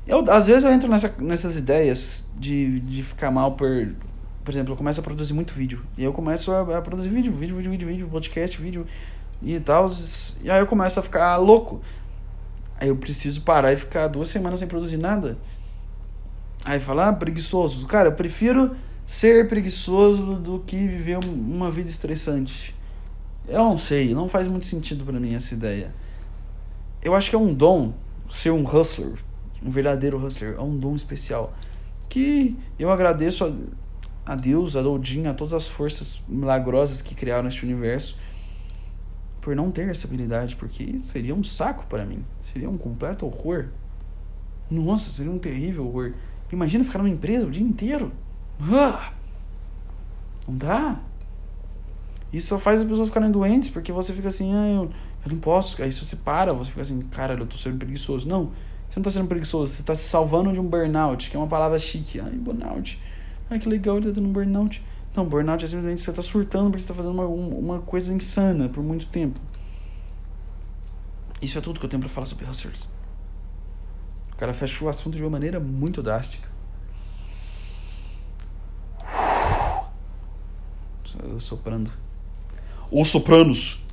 Eu, 0.05 0.23
às 0.29 0.47
vezes 0.47 0.63
eu 0.63 0.71
entro 0.71 0.89
nessa, 0.89 1.13
nessas 1.19 1.55
ideias 1.55 2.27
de, 2.37 2.79
de 2.81 3.03
ficar 3.03 3.31
mal 3.31 3.53
por. 3.53 3.93
Por 4.43 4.51
exemplo, 4.51 4.73
eu 4.73 4.77
começo 4.77 4.99
a 4.99 5.03
produzir 5.03 5.33
muito 5.33 5.53
vídeo. 5.53 5.83
E 5.97 6.03
eu 6.03 6.13
começo 6.13 6.51
a, 6.51 6.77
a 6.77 6.81
produzir 6.81 7.09
vídeo, 7.09 7.31
vídeo, 7.31 7.55
vídeo, 7.55 7.71
vídeo, 7.71 7.87
vídeo, 7.87 8.07
podcast, 8.07 8.59
vídeo 8.59 8.87
e 9.41 9.59
tal. 9.59 9.87
E 10.41 10.49
aí 10.49 10.59
eu 10.59 10.67
começo 10.67 10.99
a 10.99 11.03
ficar 11.03 11.35
louco. 11.37 11.81
Aí 12.79 12.89
eu 12.89 12.95
preciso 12.95 13.41
parar 13.41 13.73
e 13.73 13.77
ficar 13.77 14.07
duas 14.07 14.27
semanas 14.27 14.59
sem 14.59 14.67
produzir 14.67 14.97
nada. 14.97 15.37
Aí 16.63 16.79
falar, 16.79 17.09
ah, 17.09 17.13
preguiçoso. 17.13 17.85
Cara, 17.85 18.09
eu 18.09 18.13
prefiro 18.13 18.75
ser 19.05 19.47
preguiçoso 19.47 20.35
do 20.35 20.59
que 20.59 20.75
viver 20.75 21.19
uma 21.23 21.69
vida 21.69 21.89
estressante. 21.89 22.75
Eu 23.49 23.57
não 23.57 23.77
sei, 23.77 24.13
não 24.13 24.29
faz 24.29 24.47
muito 24.47 24.67
sentido 24.67 25.03
para 25.03 25.19
mim 25.19 25.33
essa 25.33 25.55
ideia. 25.55 25.93
Eu 27.01 27.15
acho 27.15 27.31
que 27.31 27.35
é 27.35 27.39
um 27.39 27.51
dom 27.51 27.93
ser 28.29 28.51
um 28.51 28.63
hustler, 28.63 29.13
um 29.63 29.71
verdadeiro 29.71 30.23
hustler, 30.23 30.55
é 30.55 30.61
um 30.61 30.77
dom 30.77 30.95
especial. 30.95 31.53
Que 32.07 32.55
eu 32.77 32.91
agradeço 32.91 33.43
a, 33.45 34.33
a 34.33 34.35
Deus, 34.35 34.75
a 34.75 34.81
Odin, 34.81 35.25
a 35.25 35.33
todas 35.33 35.53
as 35.53 35.67
forças 35.67 36.21
milagrosas 36.27 37.01
que 37.01 37.15
criaram 37.15 37.47
este 37.47 37.65
universo 37.65 38.17
por 39.41 39.55
não 39.55 39.71
ter 39.71 39.89
essa 39.89 40.05
habilidade, 40.05 40.55
porque 40.55 40.99
seria 40.99 41.33
um 41.33 41.43
saco 41.43 41.85
para 41.87 42.05
mim, 42.05 42.23
seria 42.41 42.69
um 42.69 42.77
completo 42.77 43.25
horror. 43.25 43.69
Nossa, 44.69 45.09
seria 45.09 45.31
um 45.31 45.39
terrível 45.39 45.87
horror. 45.87 46.13
Imagina 46.51 46.83
ficar 46.83 46.99
numa 46.99 47.09
empresa 47.09 47.47
o 47.47 47.49
dia 47.49 47.63
inteiro. 47.63 48.11
Ah! 48.61 49.13
Não 50.47 50.55
dá. 50.55 50.99
Isso 52.31 52.47
só 52.47 52.59
faz 52.59 52.81
as 52.81 52.87
pessoas 52.87 53.07
ficarem 53.07 53.31
doentes, 53.31 53.69
porque 53.69 53.91
você 53.91 54.13
fica 54.13 54.27
assim, 54.27 54.53
ah, 54.53 54.67
eu, 54.67 54.91
eu 55.25 55.31
não 55.31 55.39
posso. 55.39 55.81
Aí 55.81 55.91
você 55.91 56.15
para, 56.15 56.53
você 56.53 56.69
fica 56.69 56.81
assim, 56.81 57.01
cara, 57.01 57.33
eu 57.33 57.45
tô 57.45 57.57
sendo 57.57 57.77
preguiçoso. 57.77 58.27
Não, 58.27 58.51
você 58.89 58.99
não 58.99 59.03
tá 59.03 59.09
sendo 59.09 59.27
preguiçoso, 59.27 59.73
você 59.73 59.83
tá 59.83 59.95
se 59.95 60.07
salvando 60.07 60.53
de 60.53 60.59
um 60.59 60.67
burnout, 60.67 61.29
que 61.29 61.35
é 61.35 61.39
uma 61.39 61.47
palavra 61.47 61.79
chique. 61.79 62.19
Ai, 62.19 62.31
burnout. 62.31 63.01
Ai, 63.49 63.59
que 63.59 63.67
legal, 63.67 63.97
ele 63.97 64.07
tá 64.07 64.13
tendo 64.13 64.27
um 64.27 64.31
burnout. 64.31 64.83
Não, 65.15 65.25
burnout 65.25 65.65
é 65.65 65.67
simplesmente 65.67 66.01
você 66.03 66.13
tá 66.13 66.21
surtando 66.21 66.69
porque 66.69 66.83
você 66.83 66.87
tá 66.87 66.93
fazendo 66.93 67.13
uma, 67.13 67.25
uma 67.25 67.79
coisa 67.79 68.13
insana 68.13 68.69
por 68.69 68.83
muito 68.83 69.07
tempo. 69.07 69.39
Isso 71.41 71.57
é 71.57 71.61
tudo 71.61 71.79
que 71.79 71.85
eu 71.85 71.89
tenho 71.89 72.01
pra 72.01 72.09
falar 72.09 72.27
sobre 72.27 72.45
hustlers. 72.45 72.87
O 74.33 74.35
cara 74.35 74.53
fechou 74.53 74.87
o 74.87 74.89
assunto 74.89 75.15
de 75.15 75.23
uma 75.23 75.31
maneira 75.31 75.59
muito 75.59 76.03
drástica. 76.03 76.47
Soprando. 81.39 81.91
Os 82.91 83.09
Sopranos. 83.09 83.83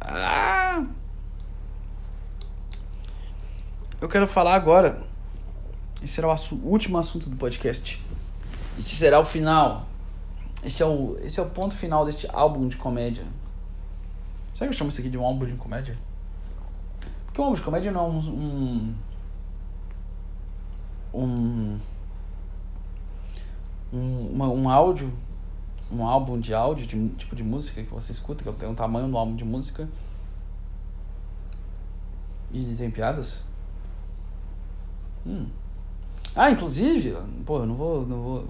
Ah. 0.00 0.84
Eu 4.00 4.08
quero 4.08 4.26
falar 4.26 4.54
agora. 4.54 5.02
Esse 6.02 6.14
será 6.14 6.28
o 6.28 6.30
assu 6.30 6.56
último 6.56 6.98
assunto 6.98 7.28
do 7.28 7.36
podcast. 7.36 8.02
Este 8.78 8.94
será 8.94 9.18
o 9.18 9.24
final. 9.24 9.86
Esse 10.62 10.82
é 10.82 10.86
o, 10.86 11.16
esse 11.22 11.40
é 11.40 11.42
o 11.42 11.50
ponto 11.50 11.74
final 11.74 12.04
deste 12.04 12.28
álbum 12.32 12.68
de 12.68 12.76
comédia. 12.76 13.24
Será 14.54 14.68
que 14.68 14.74
eu 14.74 14.78
chamo 14.78 14.90
isso 14.90 15.00
aqui 15.00 15.08
de 15.08 15.16
um 15.16 15.24
álbum 15.24 15.46
de 15.46 15.54
comédia? 15.54 15.96
Porque 17.24 17.40
um 17.40 17.44
álbum 17.44 17.56
de 17.56 17.62
comédia 17.62 17.90
não 17.90 18.00
é 18.00 18.08
um, 18.08 18.94
um, 21.14 21.22
um 21.22 21.80
um, 23.92 24.28
uma, 24.32 24.48
um 24.48 24.68
áudio, 24.68 25.12
um 25.90 26.04
álbum 26.06 26.38
de 26.38 26.54
áudio, 26.54 26.86
de 26.86 27.08
tipo 27.10 27.34
de 27.34 27.42
música 27.42 27.82
que 27.82 27.90
você 27.92 28.12
escuta, 28.12 28.44
que 28.44 28.52
tem 28.52 28.70
o 28.70 28.74
tamanho 28.74 29.08
do 29.08 29.16
álbum 29.16 29.36
de 29.36 29.44
música. 29.44 29.88
E 32.52 32.74
tem 32.76 32.90
piadas? 32.90 33.44
Hum. 35.26 35.46
Ah, 36.34 36.50
inclusive, 36.50 37.16
pô, 37.44 37.58
eu 37.58 37.66
não 37.66 37.74
vou. 37.74 38.06
Não 38.06 38.22
vou 38.22 38.48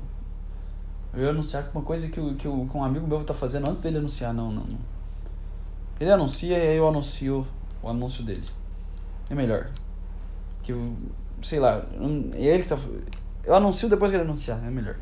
eu 1.14 1.24
ia 1.24 1.30
anunciar 1.30 1.68
uma 1.74 1.82
coisa 1.82 2.06
que, 2.08 2.20
que, 2.34 2.36
que 2.36 2.48
um 2.48 2.84
amigo 2.84 3.06
meu 3.06 3.24
tá 3.24 3.32
fazendo 3.32 3.68
antes 3.68 3.80
dele 3.80 3.98
anunciar, 3.98 4.32
não, 4.34 4.52
não, 4.52 4.64
não. 4.64 4.78
Ele 5.98 6.10
anuncia 6.10 6.56
e 6.56 6.68
aí 6.68 6.76
eu 6.76 6.86
anuncio 6.86 7.46
o 7.82 7.88
anúncio 7.88 8.22
dele. 8.22 8.46
É 9.28 9.34
melhor. 9.34 9.70
Que, 10.62 10.72
sei 11.42 11.58
lá, 11.58 11.84
é 12.34 12.44
ele 12.44 12.62
que 12.62 12.68
tá. 12.68 12.78
Eu 13.42 13.54
anuncio 13.54 13.88
depois 13.88 14.10
que 14.10 14.16
ele 14.16 14.24
anunciar, 14.24 14.62
é 14.64 14.70
melhor. 14.70 14.96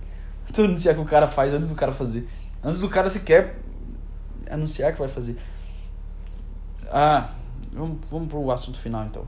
Tu 0.53 0.63
anunciar 0.63 0.95
que 0.95 1.01
o 1.01 1.05
cara 1.05 1.27
faz 1.27 1.53
antes 1.53 1.69
do 1.69 1.75
cara 1.75 1.93
fazer. 1.93 2.29
Antes 2.63 2.81
do 2.81 2.89
cara 2.89 3.09
sequer 3.09 3.59
anunciar 4.51 4.93
que 4.93 4.99
vai 4.99 5.09
fazer. 5.09 5.37
Ah, 6.91 7.31
vamos, 7.73 7.99
vamos 8.11 8.29
pro 8.29 8.51
assunto 8.51 8.79
final 8.79 9.05
então. 9.05 9.25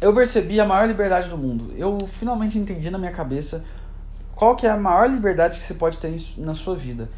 Eu 0.00 0.14
percebi 0.14 0.60
a 0.60 0.64
maior 0.64 0.86
liberdade 0.86 1.28
do 1.28 1.36
mundo. 1.36 1.74
Eu 1.76 1.98
finalmente 2.06 2.58
entendi 2.58 2.90
na 2.90 2.98
minha 2.98 3.10
cabeça 3.10 3.64
qual 4.34 4.54
que 4.54 4.66
é 4.66 4.70
a 4.70 4.76
maior 4.76 5.10
liberdade 5.10 5.58
que 5.58 5.62
você 5.62 5.74
pode 5.74 5.98
ter 5.98 6.14
na 6.36 6.52
sua 6.52 6.76
vida. 6.76 7.08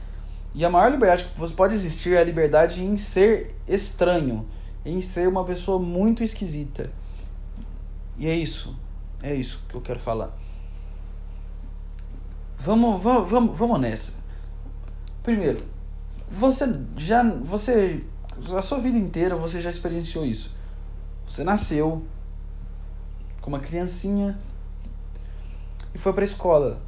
E 0.54 0.64
a 0.64 0.70
maior 0.70 0.90
liberdade 0.90 1.24
que 1.24 1.38
você 1.38 1.54
pode 1.54 1.74
existir 1.74 2.14
é 2.14 2.18
a 2.18 2.24
liberdade 2.24 2.82
em 2.82 2.96
ser 2.96 3.54
estranho, 3.68 4.48
em 4.84 5.00
ser 5.00 5.28
uma 5.28 5.44
pessoa 5.44 5.78
muito 5.78 6.24
esquisita. 6.24 6.90
E 8.16 8.26
é 8.26 8.34
isso. 8.34 8.76
É 9.22 9.34
isso 9.34 9.62
que 9.68 9.74
eu 9.74 9.80
quero 9.80 10.00
falar. 10.00 10.39
Vamos, 12.62 13.02
vamos, 13.02 13.30
vamos, 13.30 13.56
vamos 13.56 13.80
nessa. 13.80 14.12
Primeiro, 15.22 15.64
você 16.30 16.66
já 16.94 17.22
você 17.42 18.04
a 18.54 18.60
sua 18.60 18.78
vida 18.78 18.98
inteira 18.98 19.34
você 19.34 19.62
já 19.62 19.70
experienciou 19.70 20.26
isso. 20.26 20.54
Você 21.26 21.42
nasceu 21.42 22.04
com 23.40 23.48
uma 23.48 23.60
criancinha 23.60 24.38
e 25.94 25.98
foi 25.98 26.12
para 26.12 26.22
escola. 26.22 26.82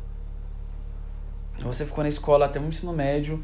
Você 1.62 1.86
ficou 1.86 2.04
na 2.04 2.08
escola 2.08 2.46
até 2.46 2.60
o 2.60 2.64
ensino 2.64 2.92
médio 2.92 3.42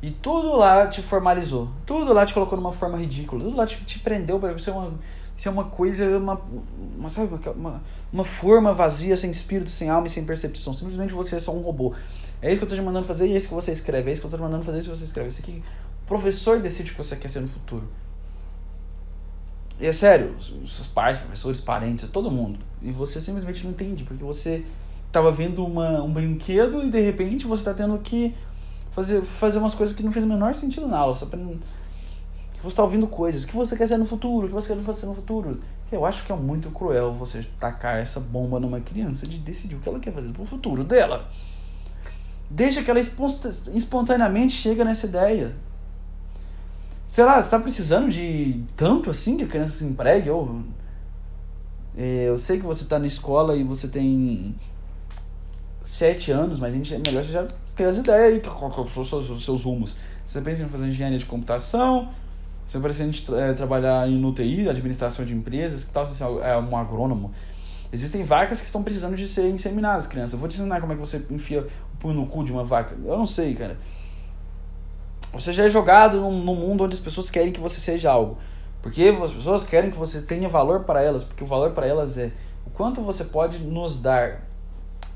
e 0.00 0.12
tudo 0.12 0.54
lá 0.54 0.86
te 0.86 1.02
formalizou. 1.02 1.70
Tudo 1.84 2.12
lá 2.12 2.24
te 2.24 2.32
colocou 2.32 2.56
numa 2.56 2.70
forma 2.70 2.96
ridícula. 2.96 3.42
Tudo 3.42 3.56
lá 3.56 3.66
te, 3.66 3.82
te 3.84 3.98
prendeu 3.98 4.38
para 4.38 4.52
você 4.52 4.70
uma 4.70 4.92
ser 5.36 5.50
uma 5.50 5.64
coisa, 5.64 6.16
uma, 6.16 6.40
uma, 6.96 7.08
sabe, 7.08 7.28
uma, 7.54 7.82
uma 8.12 8.24
forma 8.24 8.72
vazia, 8.72 9.16
sem 9.16 9.30
espírito, 9.30 9.70
sem 9.70 9.90
alma 9.90 10.06
e 10.06 10.10
sem 10.10 10.24
percepção. 10.24 10.72
Simplesmente 10.72 11.12
você 11.12 11.36
é 11.36 11.38
só 11.38 11.54
um 11.54 11.60
robô. 11.60 11.94
É 12.40 12.48
isso 12.48 12.58
que 12.58 12.64
eu 12.64 12.66
estou 12.66 12.78
te 12.78 12.84
mandando 12.84 13.06
fazer 13.06 13.26
e 13.26 13.34
é 13.34 13.36
isso 13.36 13.48
que 13.48 13.54
você 13.54 13.72
escreve. 13.72 14.10
É 14.10 14.12
isso 14.12 14.22
que 14.22 14.26
eu 14.26 14.28
estou 14.28 14.40
te 14.40 14.42
mandando 14.42 14.64
fazer 14.64 14.78
e 14.78 14.82
você 14.82 15.04
escreve. 15.04 15.28
Isso 15.28 15.42
aqui, 15.42 15.62
o 16.04 16.06
professor 16.06 16.60
decide 16.60 16.90
o 16.90 16.94
que 16.94 16.98
você 16.98 17.16
quer 17.16 17.28
ser 17.28 17.40
no 17.40 17.48
futuro. 17.48 17.86
E 19.78 19.86
é 19.86 19.92
sério, 19.92 20.34
seus 20.40 20.86
pais, 20.86 21.18
professores, 21.18 21.60
parentes, 21.60 22.08
todo 22.10 22.30
mundo. 22.30 22.58
E 22.80 22.90
você 22.90 23.20
simplesmente 23.20 23.62
não 23.62 23.72
entende, 23.72 24.04
porque 24.04 24.24
você 24.24 24.64
estava 25.06 25.30
vendo 25.30 25.64
uma, 25.64 26.02
um 26.02 26.10
brinquedo 26.10 26.82
e 26.82 26.90
de 26.90 27.00
repente 27.00 27.46
você 27.46 27.60
está 27.60 27.74
tendo 27.74 27.98
que 27.98 28.34
fazer, 28.90 29.20
fazer 29.22 29.58
umas 29.58 29.74
coisas 29.74 29.94
que 29.94 30.02
não 30.02 30.12
fez 30.12 30.24
o 30.24 30.28
menor 30.28 30.54
sentido 30.54 30.86
na 30.86 30.98
aula. 30.98 31.14
Só 31.14 31.26
pra, 31.26 31.38
você 32.62 32.68
está 32.68 32.82
ouvindo 32.82 33.06
coisas. 33.06 33.44
O 33.44 33.46
que 33.46 33.54
você 33.54 33.76
quer 33.76 33.86
ser 33.86 33.96
no 33.96 34.04
futuro? 34.04 34.46
O 34.46 34.48
que 34.48 34.54
você 34.54 34.74
quer 34.74 34.82
fazer 34.82 35.06
no 35.06 35.14
futuro? 35.14 35.60
Eu 35.90 36.04
acho 36.04 36.24
que 36.24 36.32
é 36.32 36.36
muito 36.36 36.70
cruel 36.70 37.12
você 37.12 37.44
tacar 37.60 37.98
essa 37.98 38.18
bomba 38.18 38.58
numa 38.58 38.80
criança 38.80 39.26
de 39.26 39.38
decidir 39.38 39.76
o 39.76 39.80
que 39.80 39.88
ela 39.88 40.00
quer 40.00 40.12
fazer 40.12 40.32
pro 40.32 40.44
futuro 40.44 40.82
dela. 40.82 41.30
Deixa 42.50 42.82
que 42.82 42.90
ela 42.90 43.00
espontaneamente 43.00 44.52
chega 44.52 44.84
nessa 44.84 45.06
ideia. 45.06 45.54
Sei 47.06 47.24
lá, 47.24 47.34
você 47.34 47.42
está 47.42 47.58
precisando 47.58 48.08
de 48.08 48.62
tanto 48.76 49.10
assim 49.10 49.36
que 49.36 49.44
a 49.44 49.46
criança 49.46 49.72
se 49.72 49.84
empregue? 49.84 50.28
Ou, 50.30 50.62
é, 51.96 52.24
eu 52.28 52.36
sei 52.36 52.58
que 52.58 52.66
você 52.66 52.82
está 52.82 52.98
na 52.98 53.06
escola 53.06 53.56
e 53.56 53.62
você 53.62 53.88
tem 53.88 54.54
sete 55.82 56.32
anos, 56.32 56.58
mas 56.58 56.74
a 56.74 56.76
gente, 56.76 56.94
é 56.94 56.98
melhor 56.98 57.22
você 57.22 57.32
já 57.32 57.46
ter 57.76 57.84
as 57.84 57.98
ideias 57.98 58.34
aí, 58.34 58.40
qual 58.40 58.88
são 59.04 59.18
os 59.18 59.44
seus 59.44 59.64
rumos. 59.64 59.94
Você 60.24 60.40
pensa 60.40 60.64
em 60.64 60.68
fazer 60.68 60.88
engenharia 60.88 61.18
de 61.18 61.26
computação, 61.26 62.10
você 62.66 62.80
pretende 62.80 63.24
é, 63.34 63.52
trabalhar 63.52 64.08
em 64.08 64.24
UTI, 64.24 64.68
administração 64.68 65.24
de 65.24 65.32
empresas, 65.32 65.84
que 65.84 65.92
tal 65.92 66.04
se 66.04 66.22
é 66.22 66.56
um 66.56 66.76
agrônomo? 66.76 67.30
Existem 67.92 68.24
vacas 68.24 68.60
que 68.60 68.66
estão 68.66 68.82
precisando 68.82 69.14
de 69.14 69.26
ser 69.26 69.48
inseminadas, 69.48 70.06
criança. 70.06 70.34
Eu 70.34 70.40
vou 70.40 70.48
te 70.48 70.56
ensinar 70.56 70.80
como 70.80 70.92
é 70.92 70.96
que 70.96 71.00
você 71.00 71.24
enfia 71.30 71.66
o 71.94 71.96
punho 71.98 72.14
no 72.14 72.26
cu 72.26 72.42
de 72.42 72.50
uma 72.50 72.64
vaca. 72.64 72.96
Eu 73.04 73.16
não 73.16 73.26
sei, 73.26 73.54
cara. 73.54 73.78
Você 75.32 75.52
já 75.52 75.64
é 75.64 75.68
jogado 75.68 76.20
num, 76.20 76.42
num 76.42 76.56
mundo 76.56 76.84
onde 76.84 76.94
as 76.94 77.00
pessoas 77.00 77.30
querem 77.30 77.52
que 77.52 77.60
você 77.60 77.78
seja 77.78 78.10
algo. 78.10 78.38
Porque 78.82 79.04
as 79.22 79.32
pessoas 79.32 79.62
querem 79.62 79.90
que 79.90 79.96
você 79.96 80.20
tenha 80.20 80.48
valor 80.48 80.80
para 80.84 81.02
elas, 81.02 81.22
porque 81.22 81.44
o 81.44 81.46
valor 81.46 81.70
para 81.70 81.86
elas 81.86 82.18
é 82.18 82.32
o 82.66 82.70
quanto 82.70 83.00
você 83.00 83.24
pode 83.24 83.58
nos 83.58 83.96
dar. 83.96 84.42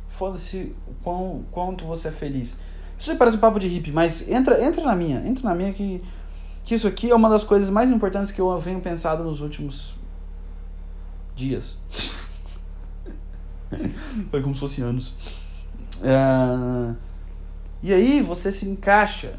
Foda-se 0.08 0.74
o 1.04 1.42
quanto 1.50 1.84
você 1.84 2.08
é 2.08 2.12
feliz. 2.12 2.56
Isso 2.98 3.16
parece 3.16 3.36
um 3.36 3.40
papo 3.40 3.58
de 3.58 3.66
hippie, 3.66 3.90
mas 3.90 4.28
entra, 4.28 4.62
entra 4.62 4.84
na 4.84 4.94
minha, 4.94 5.26
entra 5.26 5.48
na 5.48 5.54
minha 5.54 5.72
que 5.72 6.02
que 6.70 6.76
isso 6.76 6.86
aqui 6.86 7.10
é 7.10 7.14
uma 7.16 7.28
das 7.28 7.42
coisas 7.42 7.68
mais 7.68 7.90
importantes 7.90 8.30
que 8.30 8.40
eu 8.40 8.56
venho 8.60 8.80
pensado 8.80 9.24
nos 9.24 9.40
últimos 9.40 9.92
dias. 11.34 11.76
Foi 14.30 14.40
como 14.40 14.54
se 14.54 14.60
fosse 14.60 14.80
anos. 14.80 15.16
Uh, 15.96 16.94
e 17.82 17.92
aí 17.92 18.22
você 18.22 18.52
se 18.52 18.68
encaixa, 18.68 19.34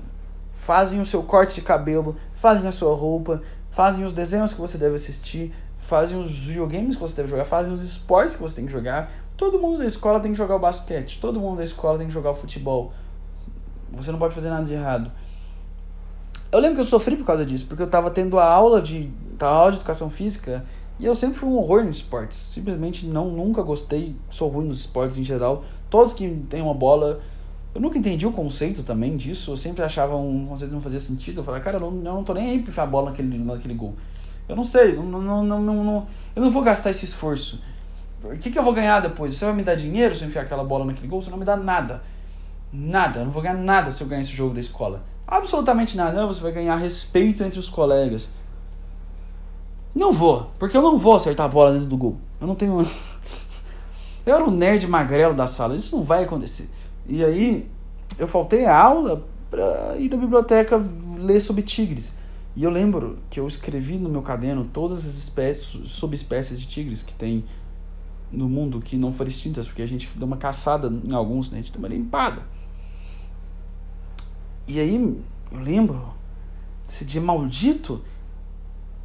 fazem 0.51 0.99
o 0.99 1.05
seu 1.05 1.23
corte 1.23 1.55
de 1.55 1.61
cabelo, 1.61 2.17
fazem 2.34 2.67
a 2.67 2.71
sua 2.71 2.93
roupa, 2.93 3.41
fazem 3.69 4.03
os 4.03 4.11
desenhos 4.11 4.51
que 4.51 4.59
você 4.59 4.77
deve 4.77 4.95
assistir, 4.95 5.53
fazem 5.77 6.19
os 6.19 6.38
videogames 6.38 6.97
que 6.97 7.01
você 7.01 7.15
deve 7.15 7.29
jogar, 7.29 7.45
fazem 7.45 7.71
os 7.71 7.82
esportes 7.82 8.36
que 8.36 8.41
você 8.41 8.57
tem 8.57 8.65
que 8.65 8.71
jogar. 8.73 9.09
Todo 9.38 9.57
mundo 9.57 9.77
da 9.77 9.86
escola 9.86 10.19
tem 10.19 10.34
que 10.34 10.38
jogar 10.38 10.57
o 10.57 10.59
basquete, 10.59 11.17
todo 11.21 11.39
mundo 11.39 11.59
da 11.59 11.63
escola 11.63 11.97
tem 11.97 12.07
que 12.07 12.13
jogar 12.13 12.32
o 12.32 12.36
futebol. 12.36 12.91
Você 13.93 14.11
não 14.11 14.19
pode 14.19 14.36
fazer 14.36 14.49
nada 14.49 14.65
de 14.65 14.73
errado. 14.73 15.09
Eu 16.52 16.60
lembro 16.60 16.76
que 16.76 16.82
eu 16.82 16.86
sofri 16.86 17.16
por 17.16 17.26
causa 17.26 17.45
disso, 17.45 17.66
porque 17.66 17.82
eu 17.82 17.88
tava 17.88 18.12
tendo 18.12 18.38
a 18.38 18.45
aula 18.45 18.82
de, 18.82 19.10
a 19.39 19.45
aula 19.45 19.72
de 19.72 19.78
educação 19.78 20.10
física 20.10 20.66
e 20.99 21.06
eu 21.06 21.16
sempre 21.16 21.39
fui 21.39 21.47
um 21.47 21.56
horror 21.56 21.86
nos 21.86 21.97
esportes. 21.97 22.38
Simplesmente 22.38 23.06
não, 23.06 23.32
nunca 23.32 23.62
gostei, 23.62 24.16
sou 24.30 24.49
ruim 24.49 24.68
nos 24.68 24.82
esportes 24.82 25.18
em 25.18 25.24
geral. 25.24 25.64
Todos 25.89 26.14
que 26.14 26.28
têm 26.49 26.62
uma 26.62 26.74
bola, 26.74 27.22
eu 27.74 27.80
nunca 27.80 27.97
entendi 27.97 28.28
o 28.28 28.34
conceito 28.34 28.84
também 28.84 29.16
disso. 29.16 29.52
Eu 29.52 29.58
sempre 29.58 29.82
achava 29.82 30.16
um 30.18 30.45
conceito 30.45 30.74
não 30.74 30.82
fazia 30.82 30.99
sentido. 30.99 31.39
Eu 31.39 31.43
falava, 31.45 31.64
cara, 31.64 31.78
eu 31.78 31.89
não, 31.89 31.97
eu 31.97 32.16
não 32.16 32.24
tô 32.24 32.34
nem 32.34 32.49
aí 32.49 32.60
pra 32.60 32.70
enfiar 32.70 32.84
a 32.84 32.88
bola 32.88 33.12
naquele, 33.12 33.38
naquele 33.38 33.74
gol. 33.74 33.95
Eu 34.49 34.56
não 34.56 34.64
sei, 34.66 34.93
não, 34.97 35.04
não, 35.06 35.22
não, 35.22 35.62
não, 35.62 35.84
não, 35.84 36.08
eu 36.36 36.41
não 36.41 36.52
vou 36.52 36.62
gastar 36.62 36.89
esse 36.89 37.06
esforço. 37.06 37.62
O 38.22 38.38
que, 38.38 38.52
que 38.52 38.60
eu 38.60 38.64
vou 38.64 38.74
ganhar 38.74 38.99
depois? 38.99 39.38
Você 39.38 39.45
vai 39.45 39.54
me 39.54 39.64
dar 39.64 39.76
dinheiro 39.76 40.14
se 40.14 40.24
eu 40.24 40.28
enfiar 40.28 40.41
aquela 40.41 40.66
bola 40.66 40.84
naquele 40.84 41.08
gol? 41.08 41.22
Você 41.22 41.32
não 41.32 41.38
me 41.38 41.45
dá 41.45 41.56
nada. 41.56 42.04
Nada. 42.74 43.22
Eu 43.22 43.26
não 43.26 43.32
vou 43.32 43.41
ganhar 43.41 43.56
nada 43.56 43.89
se 43.89 44.04
eu 44.04 44.08
ganhar 44.08 44.20
esse 44.20 44.34
jogo 44.34 44.54
da 44.54 44.60
escola. 44.60 45.02
Absolutamente 45.32 45.95
nada. 45.95 46.19
Não, 46.19 46.27
você 46.27 46.41
vai 46.41 46.51
ganhar 46.51 46.75
respeito 46.75 47.41
entre 47.41 47.57
os 47.57 47.69
colegas. 47.69 48.27
Não 49.95 50.11
vou, 50.11 50.51
porque 50.59 50.75
eu 50.75 50.82
não 50.82 50.97
vou 50.97 51.15
acertar 51.15 51.45
a 51.45 51.49
bola 51.49 51.71
dentro 51.71 51.88
do 51.88 51.95
gol. 51.95 52.17
Eu 52.41 52.47
não 52.47 52.53
tenho. 52.53 52.79
eu 54.25 54.36
era 54.36 54.43
o 54.43 54.51
nerd 54.51 54.86
magrelo 54.89 55.34
da 55.34 55.47
sala, 55.47 55.73
isso 55.73 55.95
não 55.95 56.03
vai 56.03 56.25
acontecer. 56.25 56.69
E 57.07 57.23
aí, 57.23 57.65
eu 58.19 58.27
faltei 58.27 58.65
a 58.65 58.77
aula 58.77 59.25
pra 59.49 59.95
ir 59.97 60.09
na 60.09 60.17
biblioteca 60.17 60.84
ler 61.17 61.39
sobre 61.39 61.61
tigres. 61.61 62.11
E 62.53 62.65
eu 62.65 62.69
lembro 62.69 63.19
que 63.29 63.39
eu 63.39 63.47
escrevi 63.47 63.97
no 63.97 64.09
meu 64.09 64.21
caderno 64.21 64.69
todas 64.73 64.99
as 65.07 65.15
espécies, 65.15 65.89
subespécies 65.91 66.59
de 66.59 66.67
tigres 66.67 67.03
que 67.03 67.13
tem 67.13 67.45
no 68.29 68.49
mundo 68.49 68.82
que 68.82 68.97
não 68.97 69.13
foram 69.13 69.29
extintas, 69.29 69.65
porque 69.65 69.82
a 69.82 69.86
gente 69.86 70.09
deu 70.13 70.27
uma 70.27 70.36
caçada 70.36 70.91
em 71.05 71.13
alguns, 71.13 71.49
né? 71.49 71.59
A 71.59 71.61
gente 71.61 71.71
deu 71.71 71.79
uma 71.79 71.88
limpada. 71.88 72.41
E 74.68 74.80
aí 74.80 74.95
eu 75.51 75.59
lembro 75.59 76.14
desse 76.88 77.05
dia 77.05 77.22
maldito 77.22 78.01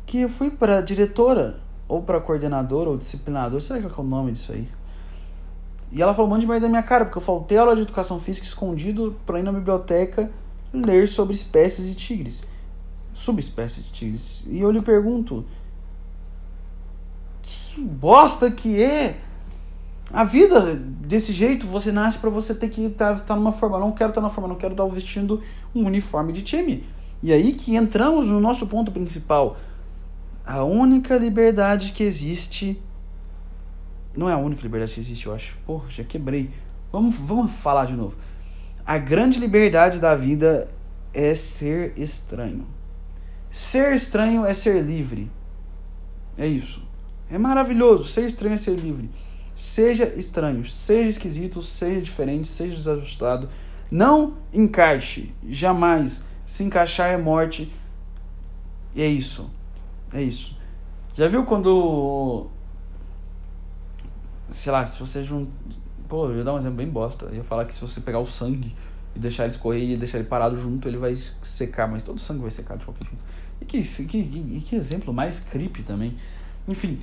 que 0.04 0.18
eu 0.20 0.28
fui 0.28 0.50
para 0.50 0.80
diretora 0.80 1.60
ou 1.88 2.02
para 2.02 2.20
coordenadora 2.20 2.90
ou 2.90 2.96
disciplinador, 2.96 3.60
será 3.60 3.80
que 3.80 3.86
é 3.86 4.02
o 4.02 4.02
nome 4.02 4.32
disso 4.32 4.52
aí? 4.52 4.68
E 5.90 6.02
ela 6.02 6.14
falou 6.14 6.28
um 6.28 6.34
monte 6.34 6.42
de 6.42 6.46
merda 6.46 6.66
da 6.66 6.68
minha 6.68 6.82
cara, 6.82 7.04
porque 7.04 7.18
eu 7.18 7.22
faltei 7.22 7.56
aula 7.56 7.74
de 7.76 7.82
educação 7.82 8.18
física 8.18 8.46
escondido 8.46 9.16
para 9.24 9.38
ir 9.38 9.42
na 9.42 9.52
biblioteca 9.52 10.30
ler 10.72 11.08
sobre 11.08 11.34
espécies 11.34 11.86
de 11.86 11.94
tigres, 11.94 12.42
subespécies 13.14 13.84
de 13.84 13.92
tigres. 13.92 14.46
E 14.50 14.60
eu 14.60 14.70
lhe 14.70 14.82
pergunto: 14.82 15.44
que 17.40 17.80
bosta 17.80 18.50
que 18.50 18.82
é 18.82 19.20
a 20.12 20.24
vida 20.24 20.74
desse 20.74 21.32
jeito, 21.32 21.66
você 21.66 21.90
nasce 21.90 22.18
para 22.18 22.30
você 22.30 22.54
ter 22.54 22.68
que 22.68 22.84
estar 22.86 23.14
tá, 23.14 23.20
tá 23.20 23.36
numa 23.36 23.52
forma. 23.52 23.78
Não 23.78 23.92
quero 23.92 24.10
estar 24.10 24.20
tá 24.20 24.26
na 24.26 24.32
forma, 24.32 24.48
não 24.48 24.56
quero 24.56 24.72
estar 24.72 24.84
tá 24.84 24.90
vestindo 24.90 25.42
um 25.74 25.84
uniforme 25.84 26.32
de 26.32 26.42
time. 26.42 26.84
E 27.22 27.32
aí 27.32 27.52
que 27.52 27.74
entramos 27.74 28.26
no 28.26 28.40
nosso 28.40 28.66
ponto 28.66 28.92
principal. 28.92 29.56
A 30.44 30.62
única 30.62 31.16
liberdade 31.16 31.92
que 31.92 32.02
existe. 32.02 32.80
Não 34.16 34.30
é 34.30 34.32
a 34.32 34.38
única 34.38 34.62
liberdade 34.62 34.94
que 34.94 35.00
existe, 35.00 35.26
eu 35.26 35.34
acho. 35.34 35.56
Porra, 35.66 35.88
já 35.88 36.04
quebrei. 36.04 36.50
Vamos, 36.92 37.16
vamos 37.16 37.52
falar 37.52 37.86
de 37.86 37.94
novo. 37.94 38.14
A 38.86 38.98
grande 38.98 39.40
liberdade 39.40 39.98
da 39.98 40.14
vida 40.14 40.68
é 41.12 41.34
ser 41.34 41.92
estranho. 41.98 42.66
Ser 43.50 43.92
estranho 43.92 44.46
é 44.46 44.54
ser 44.54 44.82
livre. 44.82 45.30
É 46.38 46.46
isso. 46.46 46.86
É 47.28 47.36
maravilhoso. 47.36 48.04
Ser 48.04 48.24
estranho 48.24 48.54
é 48.54 48.56
ser 48.56 48.76
livre. 48.76 49.10
Seja 49.56 50.12
estranho, 50.14 50.62
seja 50.66 51.08
esquisito, 51.08 51.62
seja 51.62 52.02
diferente, 52.02 52.46
seja 52.46 52.76
desajustado. 52.76 53.48
Não 53.90 54.34
encaixe, 54.52 55.32
jamais. 55.48 56.22
Se 56.44 56.62
encaixar 56.62 57.10
é 57.10 57.16
morte. 57.16 57.72
E 58.94 59.02
é 59.02 59.06
isso. 59.06 59.50
É 60.12 60.22
isso. 60.22 60.54
Já 61.14 61.26
viu 61.26 61.44
quando. 61.44 62.48
Sei 64.50 64.70
lá, 64.70 64.84
se 64.84 65.00
você 65.00 65.22
junta. 65.24 65.50
Pô, 66.06 66.28
eu 66.28 66.36
ia 66.36 66.44
dar 66.44 66.52
um 66.52 66.58
exemplo 66.58 66.76
bem 66.76 66.88
bosta. 66.88 67.24
Eu 67.24 67.36
ia 67.36 67.44
falar 67.44 67.64
que 67.64 67.72
se 67.72 67.80
você 67.80 67.98
pegar 68.00 68.18
o 68.18 68.26
sangue 68.26 68.76
e 69.14 69.18
deixar 69.18 69.44
ele 69.44 69.52
escorrer 69.52 69.82
e 69.82 69.96
deixar 69.96 70.18
ele 70.18 70.28
parado 70.28 70.60
junto, 70.60 70.86
ele 70.86 70.98
vai 70.98 71.16
secar, 71.16 71.88
mas 71.88 72.02
todo 72.02 72.16
o 72.16 72.20
sangue 72.20 72.42
vai 72.42 72.50
secar 72.50 72.76
de 72.76 72.84
qualquer 72.84 73.06
jeito. 73.06 73.24
E 73.60 73.64
que, 73.64 73.80
que, 73.80 74.04
que, 74.04 74.60
que 74.60 74.76
exemplo 74.76 75.14
mais 75.14 75.40
creepy 75.40 75.82
também. 75.82 76.14
Enfim. 76.68 77.00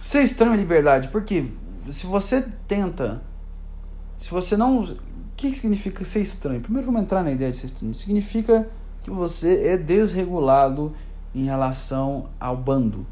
Estranho 0.00 0.54
é 0.54 0.56
liberdade, 0.56 1.08
porque 1.08 1.46
se 1.90 2.06
você 2.06 2.44
tenta. 2.66 3.22
Se 4.16 4.30
você 4.30 4.56
não. 4.56 4.80
O 4.80 4.96
que 5.36 5.54
significa 5.54 6.02
ser 6.04 6.20
estranho? 6.20 6.60
Primeiro 6.60 6.86
vamos 6.86 7.02
entrar 7.02 7.22
na 7.22 7.30
ideia 7.30 7.50
de 7.50 7.56
ser 7.56 7.66
estranho. 7.66 7.94
Significa 7.94 8.68
que 9.02 9.10
você 9.10 9.68
é 9.68 9.76
desregulado 9.76 10.92
em 11.34 11.44
relação 11.44 12.28
ao 12.40 12.56
bando. 12.56 13.06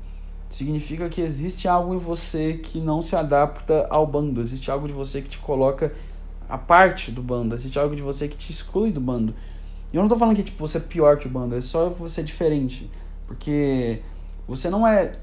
Significa 0.51 1.09
que 1.09 1.21
existe 1.21 1.69
algo 1.69 1.95
em 1.95 1.99
você 1.99 2.55
que 2.55 2.81
não 2.81 3.03
se 3.03 3.15
adapta 3.15 3.87
ao 3.91 4.07
bando. 4.07 4.41
Existe 4.41 4.71
algo 4.71 4.87
de 4.87 4.93
você 4.93 5.23
que 5.23 5.29
te 5.29 5.39
coloca 5.39 5.93
a 6.49 6.59
parte 6.59 7.11
do 7.11 7.23
bando. 7.23 7.55
Existe 7.55 7.79
algo 7.79 7.95
de 7.95 8.03
você 8.03 8.29
que 8.29 8.37
te 8.37 8.51
exclui 8.51 8.91
do 8.91 9.01
bando. 9.01 9.35
E 9.93 9.97
eu 9.97 10.03
não 10.03 10.09
tô 10.09 10.17
falando 10.17 10.37
que 10.37 10.43
tipo, 10.43 10.67
você 10.67 10.79
é 10.79 10.81
pior 10.81 11.17
que 11.19 11.27
o 11.27 11.31
bando, 11.31 11.57
é 11.57 11.61
só 11.61 11.89
você 11.89 12.23
diferente. 12.23 12.91
Porque 13.27 14.03
você 14.47 14.71
não 14.71 14.87
é 14.87 15.19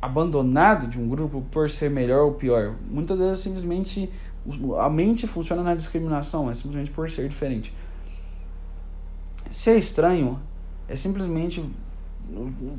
abandonado 0.00 0.86
de 0.86 0.98
um 0.98 1.08
grupo 1.08 1.42
por 1.50 1.68
ser 1.68 1.90
melhor 1.90 2.24
ou 2.24 2.32
pior. 2.32 2.76
Muitas 2.90 3.18
vezes 3.18 3.40
simplesmente 3.40 4.10
a 4.80 4.88
mente 4.88 5.26
funciona 5.26 5.62
na 5.62 5.74
discriminação, 5.74 6.48
é 6.50 6.54
simplesmente 6.54 6.90
por 6.90 7.10
ser 7.10 7.28
diferente. 7.28 7.74
Ser 9.50 9.76
estranho 9.76 10.38
é 10.88 10.94
simplesmente 10.94 11.64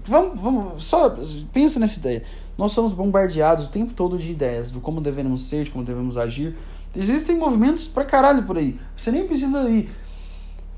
vamos, 0.06 0.42
vamos 0.42 0.84
só 0.84 1.16
pensa 1.52 1.80
nessa 1.80 2.00
ideia. 2.00 2.24
Nós 2.58 2.72
somos 2.72 2.94
bombardeados 2.94 3.66
o 3.66 3.70
tempo 3.70 3.94
todo 3.94 4.18
de 4.18 4.32
ideias 4.32 4.72
do 4.72 4.80
como 4.80 5.02
devemos 5.02 5.42
ser, 5.42 5.64
de 5.66 5.72
como 5.72 5.84
devemos 5.84 6.18
agir. 6.18 6.56
Existem 6.96 7.38
movimentos 7.38 7.88
pra 7.88 8.06
caralho 8.06 8.44
por 8.44 8.58
aí. 8.58 8.80
Você 8.96 9.12
nem 9.12 9.28
precisa 9.28 9.70
ir 9.70 9.90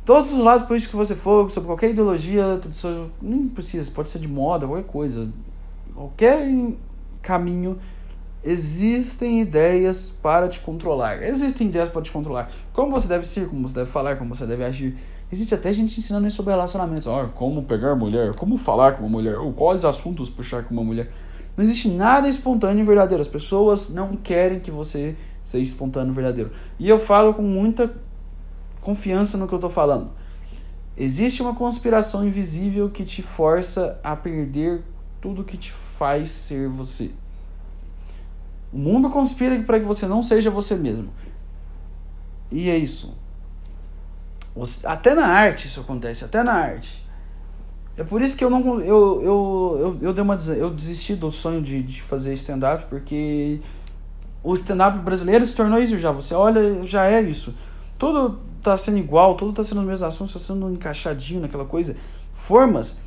todos 0.04 0.34
os 0.34 0.40
lados 0.40 0.68
políticos 0.68 0.92
que 0.92 0.98
você 0.98 1.16
for, 1.16 1.50
sobre 1.52 1.68
qualquer 1.68 1.92
ideologia, 1.92 2.60
nem 3.22 3.48
precisa, 3.48 3.90
pode 3.92 4.10
ser 4.10 4.20
de 4.20 4.28
moda, 4.28 4.68
qualquer 4.68 4.88
coisa. 4.88 5.30
Qualquer 5.94 6.48
caminho 7.22 7.78
existem 8.44 9.42
ideias 9.42 10.14
para 10.22 10.48
te 10.48 10.60
controlar. 10.60 11.22
Existem 11.24 11.68
ideias 11.68 11.90
para 11.90 12.02
te 12.02 12.12
controlar. 12.12 12.50
Como 12.74 12.92
você 12.92 13.08
deve 13.08 13.26
ser, 13.26 13.48
como 13.48 13.68
você 13.68 13.76
deve 13.76 13.90
falar, 13.90 14.18
como 14.18 14.34
você 14.34 14.46
deve 14.46 14.64
agir. 14.64 14.98
Existe 15.32 15.56
até 15.56 15.72
gente 15.72 15.98
ensinando 15.98 16.28
isso 16.28 16.38
sobre 16.38 16.52
relacionamentos. 16.52 17.08
Oh, 17.08 17.28
como 17.36 17.64
pegar 17.64 17.96
mulher, 17.96 18.34
como 18.34 18.58
falar 18.58 18.94
com 18.94 19.04
uma 19.04 19.10
mulher, 19.10 19.38
ou 19.38 19.54
quais 19.54 19.86
assuntos 19.86 20.30
puxar 20.30 20.64
com 20.64 20.74
uma 20.74 20.84
mulher. 20.84 21.12
Não 21.56 21.64
existe 21.64 21.88
nada 21.90 22.28
espontâneo 22.28 22.82
e 22.82 22.86
verdadeiro. 22.86 23.22
As 23.22 23.28
pessoas 23.28 23.90
não 23.90 24.16
querem 24.16 24.60
que 24.60 24.72
você 24.72 25.16
seja 25.44 25.64
espontâneo 25.64 26.12
e 26.12 26.16
verdadeiro. 26.16 26.52
E 26.80 26.90
eu 26.90 27.00
falo 27.00 27.34
com 27.34 27.44
muita 27.44 27.94
confiança 28.82 29.38
no 29.38 29.48
que 29.48 29.54
eu 29.54 29.58
estou 29.58 29.70
falando. 29.70 30.10
Existe 30.98 31.42
uma 31.42 31.56
conspiração 31.56 32.26
invisível 32.26 32.90
que 32.90 33.04
te 33.04 33.22
força 33.22 34.00
a 34.04 34.16
perder 34.16 34.84
tudo 35.22 35.44
que 35.44 35.56
te 35.56 35.72
faz 35.72 36.30
ser 36.30 36.68
você. 36.68 37.12
O 38.74 38.78
mundo 38.78 39.10
conspira 39.10 39.62
para 39.62 39.80
que 39.80 39.86
você 39.86 40.08
não 40.08 40.24
seja 40.24 40.50
você 40.50 40.76
mesmo. 40.76 41.10
E 42.52 42.70
é 42.70 42.78
isso. 42.78 43.14
Até 44.84 45.14
na 45.14 45.28
arte 45.28 45.68
isso 45.68 45.80
acontece, 45.80 46.26
até 46.26 46.44
na 46.44 46.54
arte. 46.54 47.06
É 47.96 48.04
por 48.04 48.22
isso 48.22 48.36
que 48.36 48.44
eu 48.44 48.50
não 48.50 48.82
eu 48.82 49.22
eu 49.22 49.78
eu, 49.80 49.98
eu 50.02 50.14
dei 50.14 50.24
uma 50.24 50.38
eu 50.58 50.70
desisti 50.70 51.16
do 51.16 51.32
sonho 51.32 51.62
de, 51.62 51.84
de 51.84 52.02
fazer 52.02 52.34
stand 52.34 52.60
up 52.74 52.86
porque 52.90 53.62
o 54.44 54.54
stand 54.54 54.86
up 54.86 55.00
brasileiro 55.00 55.46
se 55.46 55.56
tornou 55.56 55.80
isso 55.80 56.00
já. 56.00 56.12
Você 56.12 56.34
olha, 56.34 56.84
já 56.84 57.06
é 57.06 57.22
isso. 57.22 57.54
Tudo 57.98 58.40
tá 58.62 58.78
sendo 58.78 58.98
igual, 58.98 59.36
tudo 59.36 59.54
tá 59.54 59.64
sendo 59.64 59.82
os 59.82 59.88
mesmos 59.88 60.04
assuntos, 60.04 60.34
tá 60.34 60.40
sendo 60.40 60.72
encaixadinho 60.72 61.42
naquela 61.42 61.66
coisa. 61.66 61.96
Formas. 62.34 63.00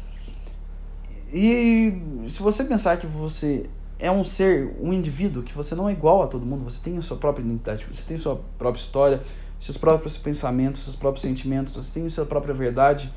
E 1.33 2.27
se 2.29 2.41
você 2.41 2.65
pensar 2.65 2.97
que 2.97 3.07
você 3.07 3.69
é 3.99 4.11
um 4.11 4.25
ser, 4.25 4.77
um 4.81 4.93
indivíduo, 4.93 5.43
que 5.43 5.53
você 5.53 5.75
não 5.75 5.89
é 5.89 5.93
igual 5.93 6.23
a 6.23 6.27
todo 6.27 6.45
mundo, 6.45 6.65
você 6.65 6.81
tem 6.83 6.97
a 6.97 7.03
sua 7.03 7.17
própria 7.17 7.43
identidade, 7.43 7.87
você 7.91 8.07
tem 8.07 8.17
a 8.17 8.21
sua 8.21 8.41
própria 8.59 8.81
história, 8.81 9.23
seus 9.59 9.77
próprios 9.77 10.17
pensamentos, 10.19 10.83
seus 10.83 10.97
próprios 10.97 11.23
sentimentos, 11.23 11.75
você 11.75 11.93
tem 11.93 12.05
a 12.05 12.11
sua 12.11 12.27
própria 12.27 12.55
verdade. 12.55 13.13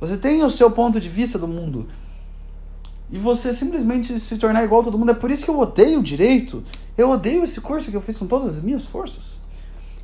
Você 0.00 0.16
tem 0.16 0.42
o 0.42 0.50
seu 0.50 0.70
ponto 0.70 1.00
de 1.00 1.08
vista 1.08 1.38
do 1.38 1.48
mundo. 1.48 1.88
E 3.10 3.18
você 3.18 3.52
simplesmente 3.52 4.18
se 4.18 4.38
tornar 4.38 4.64
igual 4.64 4.80
a 4.80 4.84
todo 4.84 4.98
mundo. 4.98 5.10
É 5.10 5.14
por 5.14 5.30
isso 5.30 5.44
que 5.44 5.50
eu 5.50 5.58
odeio 5.58 6.00
o 6.00 6.02
direito. 6.02 6.62
Eu 6.96 7.10
odeio 7.10 7.42
esse 7.42 7.60
curso 7.60 7.90
que 7.90 7.96
eu 7.96 8.00
fiz 8.00 8.18
com 8.18 8.26
todas 8.26 8.56
as 8.56 8.62
minhas 8.62 8.84
forças. 8.84 9.40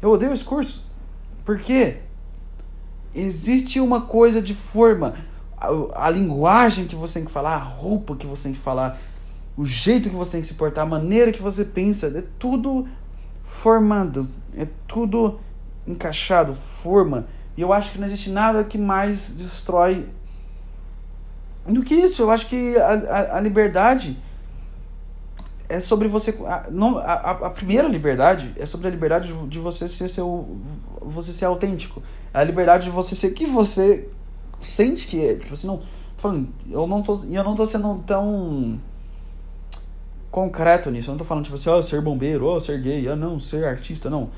Eu 0.00 0.10
odeio 0.10 0.32
esse 0.32 0.44
curso. 0.44 0.84
Porque 1.44 1.96
existe 3.14 3.80
uma 3.80 4.02
coisa 4.02 4.40
de 4.40 4.54
forma. 4.54 5.14
A, 5.62 6.06
a 6.06 6.10
linguagem 6.10 6.86
que 6.86 6.96
você 6.96 7.20
tem 7.20 7.24
que 7.26 7.30
falar, 7.30 7.54
a 7.54 7.58
roupa 7.58 8.16
que 8.16 8.26
você 8.26 8.44
tem 8.44 8.52
que 8.52 8.58
falar, 8.58 9.00
o 9.56 9.64
jeito 9.64 10.08
que 10.08 10.16
você 10.16 10.32
tem 10.32 10.40
que 10.40 10.46
se 10.46 10.54
portar, 10.54 10.84
a 10.84 10.88
maneira 10.88 11.30
que 11.30 11.42
você 11.42 11.64
pensa, 11.64 12.06
é 12.06 12.24
tudo 12.38 12.88
formado, 13.44 14.28
é 14.56 14.66
tudo 14.86 15.38
encaixado, 15.86 16.54
forma. 16.54 17.26
E 17.56 17.60
eu 17.60 17.72
acho 17.72 17.92
que 17.92 17.98
não 17.98 18.06
existe 18.06 18.30
nada 18.30 18.64
que 18.64 18.78
mais 18.78 19.30
destrói 19.30 20.08
do 21.66 21.82
que 21.82 21.94
isso. 21.94 22.22
Eu 22.22 22.30
acho 22.30 22.46
que 22.46 22.76
a, 22.76 22.92
a, 22.92 23.36
a 23.36 23.40
liberdade 23.40 24.18
é 25.68 25.80
sobre 25.80 26.08
você. 26.08 26.34
A, 26.46 26.66
não, 26.70 26.98
a, 26.98 27.30
a 27.30 27.50
primeira 27.50 27.88
liberdade 27.88 28.52
é 28.56 28.66
sobre 28.66 28.88
a 28.88 28.90
liberdade 28.90 29.32
de, 29.32 29.46
de 29.48 29.58
você 29.58 29.88
ser 29.88 30.08
seu. 30.08 30.56
Você 31.00 31.32
ser 31.32 31.46
autêntico. 31.46 32.02
É 32.32 32.40
a 32.40 32.44
liberdade 32.44 32.84
de 32.84 32.90
você 32.90 33.14
ser 33.14 33.30
que 33.30 33.46
você 33.46 34.08
sente 34.66 35.06
que 35.06 35.24
é. 35.24 35.34
Tipo 35.34 35.52
assim, 35.52 35.66
não. 35.66 35.80
Falando, 36.16 36.48
eu 36.70 36.86
não 36.86 37.02
tô. 37.02 37.22
Eu 37.24 37.44
não 37.44 37.54
tô 37.54 37.66
sendo 37.66 38.02
tão 38.06 38.78
concreto 40.30 40.90
nisso. 40.90 41.10
Eu 41.10 41.12
não 41.12 41.18
tô 41.18 41.24
falando, 41.24 41.44
tipo 41.44 41.56
assim, 41.56 41.68
ó, 41.68 41.78
oh, 41.78 41.82
ser 41.82 42.00
bombeiro, 42.00 42.46
ó, 42.46 42.56
oh, 42.56 42.60
ser 42.60 42.80
gay, 42.80 43.06
ah, 43.08 43.14
não, 43.14 43.38
ser 43.38 43.64
artista, 43.64 44.08
não. 44.08 44.30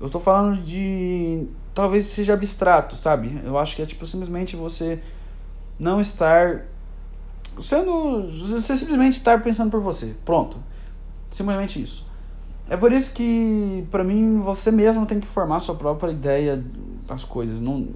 Eu 0.00 0.08
tô 0.08 0.20
falando 0.20 0.60
de. 0.62 1.46
Talvez 1.74 2.06
seja 2.06 2.34
abstrato, 2.34 2.96
sabe? 2.96 3.40
Eu 3.44 3.58
acho 3.58 3.74
que 3.74 3.82
é, 3.82 3.86
tipo, 3.86 4.06
simplesmente 4.06 4.54
você 4.54 5.00
não 5.78 6.00
estar. 6.00 6.64
Sendo. 7.60 8.26
Você 8.28 8.76
simplesmente 8.76 9.14
estar 9.14 9.42
pensando 9.42 9.70
por 9.70 9.80
você. 9.80 10.14
Pronto. 10.24 10.56
Simplesmente 11.30 11.82
isso. 11.82 12.06
É 12.70 12.76
por 12.76 12.92
isso 12.92 13.12
que, 13.12 13.86
para 13.90 14.04
mim, 14.04 14.38
você 14.38 14.70
mesmo 14.70 15.06
tem 15.06 15.18
que 15.18 15.26
formar 15.26 15.58
sua 15.60 15.74
própria 15.74 16.10
ideia 16.10 16.62
das 17.06 17.24
coisas. 17.24 17.60
Não, 17.60 17.88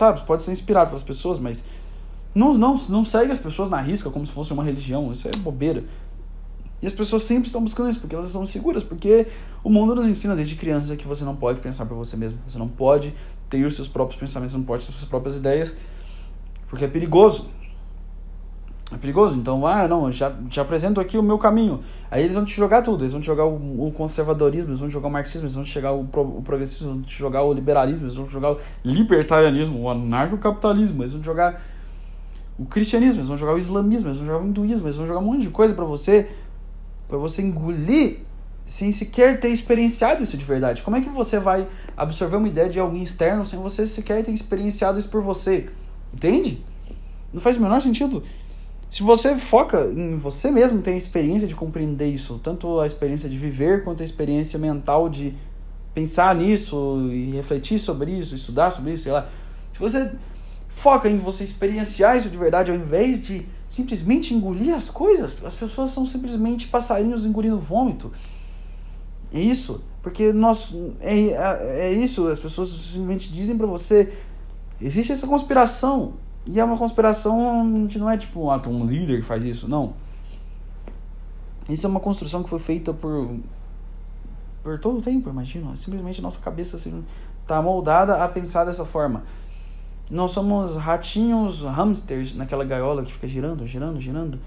tá, 0.00 0.12
pode 0.14 0.42
ser 0.42 0.52
inspirado 0.52 0.88
pelas 0.88 1.02
pessoas, 1.02 1.38
mas 1.38 1.62
não, 2.34 2.54
não, 2.54 2.74
não 2.88 3.04
segue 3.04 3.30
as 3.30 3.38
pessoas 3.38 3.68
na 3.68 3.80
risca 3.80 4.08
como 4.08 4.26
se 4.26 4.32
fosse 4.32 4.52
uma 4.52 4.64
religião. 4.64 5.12
Isso 5.12 5.28
é 5.28 5.30
bobeira. 5.38 5.84
E 6.80 6.86
as 6.86 6.92
pessoas 6.94 7.22
sempre 7.22 7.46
estão 7.46 7.62
buscando 7.62 7.90
isso, 7.90 8.00
porque 8.00 8.14
elas 8.14 8.28
são 8.28 8.46
seguras, 8.46 8.82
porque 8.82 9.26
o 9.62 9.68
mundo 9.68 9.94
nos 9.94 10.06
ensina 10.06 10.34
desde 10.34 10.56
criança 10.56 10.96
que 10.96 11.06
você 11.06 11.24
não 11.24 11.36
pode 11.36 11.60
pensar 11.60 11.84
por 11.84 11.94
você 11.94 12.16
mesmo, 12.16 12.38
você 12.46 12.58
não 12.58 12.68
pode 12.68 13.14
ter 13.50 13.66
os 13.66 13.74
seus 13.74 13.86
próprios 13.86 14.18
pensamentos, 14.18 14.54
não 14.54 14.62
pode 14.62 14.86
ter 14.86 14.92
suas 14.92 15.04
próprias 15.04 15.36
ideias, 15.36 15.76
porque 16.68 16.84
é 16.84 16.88
perigoso. 16.88 17.50
É 18.92 18.96
perigoso, 18.96 19.38
então, 19.38 19.64
ah, 19.66 19.86
não, 19.86 20.10
já 20.10 20.32
te 20.48 20.58
apresento 20.58 21.00
aqui 21.00 21.16
o 21.16 21.22
meu 21.22 21.38
caminho. 21.38 21.80
Aí 22.10 22.24
eles 22.24 22.34
vão 22.34 22.44
te 22.44 22.56
jogar 22.56 22.82
tudo, 22.82 23.04
eles 23.04 23.12
vão 23.12 23.20
te 23.20 23.26
jogar 23.26 23.44
o, 23.46 23.86
o 23.86 23.92
conservadorismo, 23.92 24.70
eles 24.70 24.80
vão 24.80 24.88
te 24.88 24.92
jogar 24.92 25.06
o 25.06 25.10
marxismo, 25.10 25.42
eles 25.42 25.54
vão 25.54 25.62
te 25.62 25.72
jogar 25.72 25.92
o, 25.92 26.04
pro, 26.04 26.22
o 26.22 26.42
progressismo, 26.42 26.88
eles 26.88 26.96
vão 26.96 27.02
te 27.04 27.16
jogar 27.16 27.42
o 27.44 27.52
liberalismo, 27.52 28.06
eles 28.06 28.16
vão 28.16 28.26
te 28.26 28.32
jogar 28.32 28.52
o 28.52 28.58
libertarianismo, 28.84 29.80
o 29.80 29.88
anarcocapitalismo, 29.88 31.02
eles 31.02 31.12
vão 31.12 31.20
te 31.20 31.26
jogar 31.26 31.62
o 32.58 32.64
cristianismo, 32.64 33.20
eles 33.20 33.28
vão 33.28 33.38
jogar 33.38 33.54
o 33.54 33.58
islamismo, 33.58 34.08
eles 34.08 34.18
vão 34.18 34.26
jogar 34.26 34.44
o 34.44 34.46
hinduísmo, 34.48 34.86
eles 34.86 34.96
vão 34.96 35.06
jogar 35.06 35.20
um 35.20 35.24
monte 35.24 35.42
de 35.42 35.50
coisa 35.50 35.72
para 35.72 35.84
você 35.84 36.28
para 37.06 37.18
você 37.18 37.42
engolir 37.42 38.20
sem 38.64 38.92
sequer 38.92 39.40
ter 39.40 39.48
experienciado 39.48 40.22
isso 40.22 40.36
de 40.36 40.44
verdade. 40.44 40.82
Como 40.82 40.96
é 40.96 41.00
que 41.00 41.08
você 41.08 41.40
vai 41.40 41.66
absorver 41.96 42.36
uma 42.36 42.46
ideia 42.46 42.68
de 42.68 42.78
alguém 42.78 43.02
externo 43.02 43.44
sem 43.44 43.58
você 43.58 43.84
sequer 43.84 44.22
ter 44.22 44.30
experienciado 44.30 44.96
isso 44.96 45.08
por 45.08 45.20
você? 45.20 45.68
Entende? 46.14 46.64
Não 47.32 47.40
faz 47.40 47.56
o 47.56 47.60
menor 47.60 47.80
sentido. 47.80 48.22
Se 48.90 49.04
você 49.04 49.36
foca 49.36 49.86
em 49.86 50.16
você 50.16 50.50
mesmo 50.50 50.82
ter 50.82 50.90
a 50.90 50.96
experiência 50.96 51.46
de 51.46 51.54
compreender 51.54 52.08
isso, 52.08 52.40
tanto 52.42 52.80
a 52.80 52.86
experiência 52.86 53.28
de 53.28 53.38
viver 53.38 53.84
quanto 53.84 54.02
a 54.02 54.04
experiência 54.04 54.58
mental 54.58 55.08
de 55.08 55.34
pensar 55.94 56.34
nisso 56.34 57.08
e 57.12 57.30
refletir 57.30 57.78
sobre 57.78 58.10
isso, 58.10 58.34
estudar 58.34 58.70
sobre 58.70 58.92
isso, 58.92 59.04
sei 59.04 59.12
lá. 59.12 59.28
Se 59.72 59.78
você 59.78 60.12
foca 60.68 61.08
em 61.08 61.18
você 61.18 61.44
experienciar 61.44 62.16
isso 62.16 62.28
de 62.28 62.36
verdade 62.36 62.70
ao 62.70 62.76
invés 62.76 63.22
de 63.22 63.46
simplesmente 63.68 64.34
engolir 64.34 64.74
as 64.74 64.88
coisas. 64.88 65.32
As 65.44 65.54
pessoas 65.54 65.92
são 65.92 66.04
simplesmente 66.04 66.66
passarinhos 66.66 67.24
engolindo 67.24 67.58
vômito. 67.58 68.12
É 69.32 69.38
isso. 69.38 69.82
Porque 70.02 70.32
nós. 70.32 70.74
É, 71.00 71.14
é, 71.14 71.88
é 71.88 71.92
isso. 71.92 72.26
As 72.26 72.40
pessoas 72.40 72.68
simplesmente 72.70 73.32
dizem 73.32 73.56
para 73.56 73.66
você. 73.66 74.12
Existe 74.80 75.12
essa 75.12 75.26
conspiração. 75.26 76.14
E 76.46 76.58
é 76.58 76.64
uma 76.64 76.76
conspiração 76.76 77.64
não 77.64 78.10
é 78.10 78.16
tipo 78.16 78.50
ah, 78.50 78.60
um 78.66 78.86
líder 78.86 79.20
que 79.20 79.26
faz 79.26 79.44
isso. 79.44 79.68
Não. 79.68 79.94
Isso 81.68 81.86
é 81.86 81.90
uma 81.90 82.00
construção 82.00 82.42
que 82.42 82.48
foi 82.48 82.58
feita 82.58 82.92
por. 82.92 83.36
Por 84.62 84.78
todo 84.78 84.98
o 84.98 85.02
tempo, 85.02 85.30
imagina. 85.30 85.74
Simplesmente 85.76 86.20
nossa 86.20 86.40
cabeça 86.40 86.76
assim, 86.76 87.04
tá 87.46 87.62
moldada 87.62 88.22
a 88.22 88.28
pensar 88.28 88.64
dessa 88.64 88.84
forma. 88.84 89.22
Nós 90.10 90.32
somos 90.32 90.76
ratinhos, 90.76 91.62
hamsters 91.62 92.34
naquela 92.34 92.64
gaiola 92.64 93.02
que 93.02 93.12
fica 93.12 93.28
girando, 93.28 93.66
girando, 93.66 94.00
girando. 94.00 94.40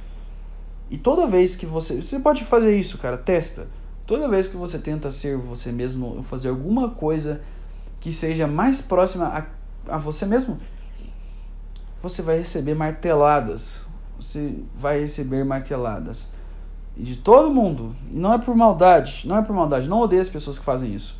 E 0.91 0.97
toda 0.97 1.25
vez 1.25 1.55
que 1.55 1.65
você. 1.65 2.01
Você 2.01 2.19
pode 2.19 2.43
fazer 2.43 2.77
isso, 2.77 2.97
cara, 2.97 3.17
testa. 3.17 3.67
Toda 4.05 4.27
vez 4.27 4.47
que 4.47 4.57
você 4.57 4.77
tenta 4.77 5.09
ser 5.09 5.37
você 5.37 5.71
mesmo, 5.71 6.21
fazer 6.23 6.49
alguma 6.49 6.89
coisa 6.89 7.41
que 8.01 8.11
seja 8.11 8.45
mais 8.45 8.81
próxima 8.81 9.25
a, 9.87 9.95
a 9.95 9.97
você 9.97 10.25
mesmo, 10.25 10.59
você 12.03 12.21
vai 12.21 12.37
receber 12.37 12.75
marteladas. 12.75 13.87
Você 14.19 14.55
vai 14.75 14.99
receber 14.99 15.45
marteladas. 15.45 16.27
E 16.97 17.01
de 17.01 17.15
todo 17.15 17.49
mundo. 17.49 17.95
E 18.11 18.19
não 18.19 18.33
é 18.33 18.37
por 18.37 18.53
maldade. 18.53 19.25
Não 19.25 19.37
é 19.37 19.41
por 19.41 19.55
maldade. 19.55 19.87
Não 19.87 20.01
odeio 20.01 20.21
as 20.21 20.27
pessoas 20.27 20.59
que 20.59 20.65
fazem 20.65 20.93
isso. 20.93 21.17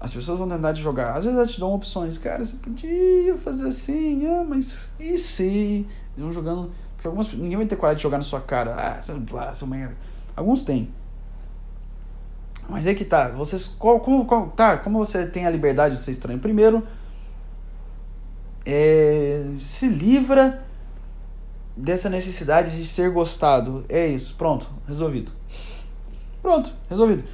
As 0.00 0.12
pessoas 0.12 0.40
vão 0.40 0.48
tentar 0.48 0.74
te 0.74 0.82
jogar. 0.82 1.16
Às 1.16 1.24
vezes 1.24 1.38
elas 1.38 1.52
te 1.52 1.60
dão 1.60 1.72
opções. 1.72 2.18
Cara, 2.18 2.44
você 2.44 2.56
podia 2.56 3.36
fazer 3.36 3.68
assim. 3.68 4.26
Ah, 4.26 4.44
mas 4.46 4.90
e 4.98 5.16
se? 5.16 5.86
Vão 6.18 6.32
jogando. 6.32 6.72
Porque 6.96 7.06
algumas, 7.06 7.32
ninguém 7.32 7.56
vai 7.56 7.66
ter 7.66 7.76
coragem 7.76 7.98
de 7.98 8.02
jogar 8.02 8.16
na 8.16 8.24
sua 8.24 8.40
cara. 8.40 8.74
Ah, 8.74 9.00
seu, 9.00 9.16
seu 9.54 9.66
merda. 9.68 9.96
Alguns 10.34 10.64
têm. 10.64 10.90
Mas 12.68 12.88
é 12.88 12.94
que 12.94 13.04
tá. 13.04 13.28
Vocês, 13.28 13.68
qual, 13.68 14.00
como, 14.00 14.26
qual, 14.26 14.48
tá, 14.48 14.76
como 14.78 14.98
você 14.98 15.24
tem 15.24 15.46
a 15.46 15.50
liberdade 15.50 15.94
de 15.94 16.00
ser 16.00 16.10
estranho? 16.10 16.40
Primeiro, 16.40 16.82
é, 18.66 19.44
se 19.60 19.88
livra 19.88 20.66
dessa 21.76 22.10
necessidade 22.10 22.76
de 22.76 22.84
ser 22.86 23.10
gostado. 23.10 23.84
É 23.88 24.08
isso, 24.08 24.34
pronto, 24.34 24.68
resolvido. 24.88 25.30
Pronto, 26.42 26.72
resolvido. 26.90 27.24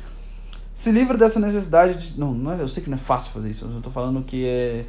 Se 0.74 0.90
livra 0.92 1.16
dessa 1.16 1.40
necessidade 1.40 2.12
de. 2.12 2.20
Não, 2.20 2.34
não 2.34 2.52
é, 2.52 2.60
eu 2.60 2.68
sei 2.68 2.82
que 2.82 2.90
não 2.90 2.96
é 2.96 3.00
fácil 3.00 3.32
fazer 3.32 3.50
isso, 3.50 3.64
eu 3.64 3.80
tô 3.80 3.90
falando 3.90 4.22
que 4.22 4.46
é. 4.46 4.84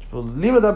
Tipo, 0.00 0.22
livra 0.36 0.60
da. 0.60 0.72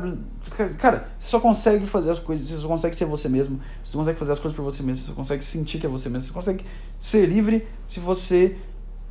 Cara, 0.78 1.08
você 1.18 1.28
só 1.28 1.40
consegue 1.40 1.86
fazer 1.86 2.10
as 2.10 2.18
coisas, 2.18 2.48
você 2.48 2.56
só 2.56 2.68
consegue 2.68 2.96
ser 2.96 3.04
você 3.04 3.28
mesmo, 3.28 3.60
você 3.82 3.92
só 3.92 3.98
consegue 3.98 4.18
fazer 4.18 4.32
as 4.32 4.38
coisas 4.38 4.56
por 4.56 4.62
você 4.62 4.82
mesmo, 4.82 5.02
você 5.02 5.08
só 5.08 5.14
consegue 5.14 5.44
sentir 5.44 5.78
que 5.78 5.86
é 5.86 5.88
você 5.88 6.08
mesmo, 6.08 6.28
você 6.28 6.34
consegue 6.34 6.64
ser 6.98 7.26
livre 7.26 7.66
se 7.86 8.00
você 8.00 8.56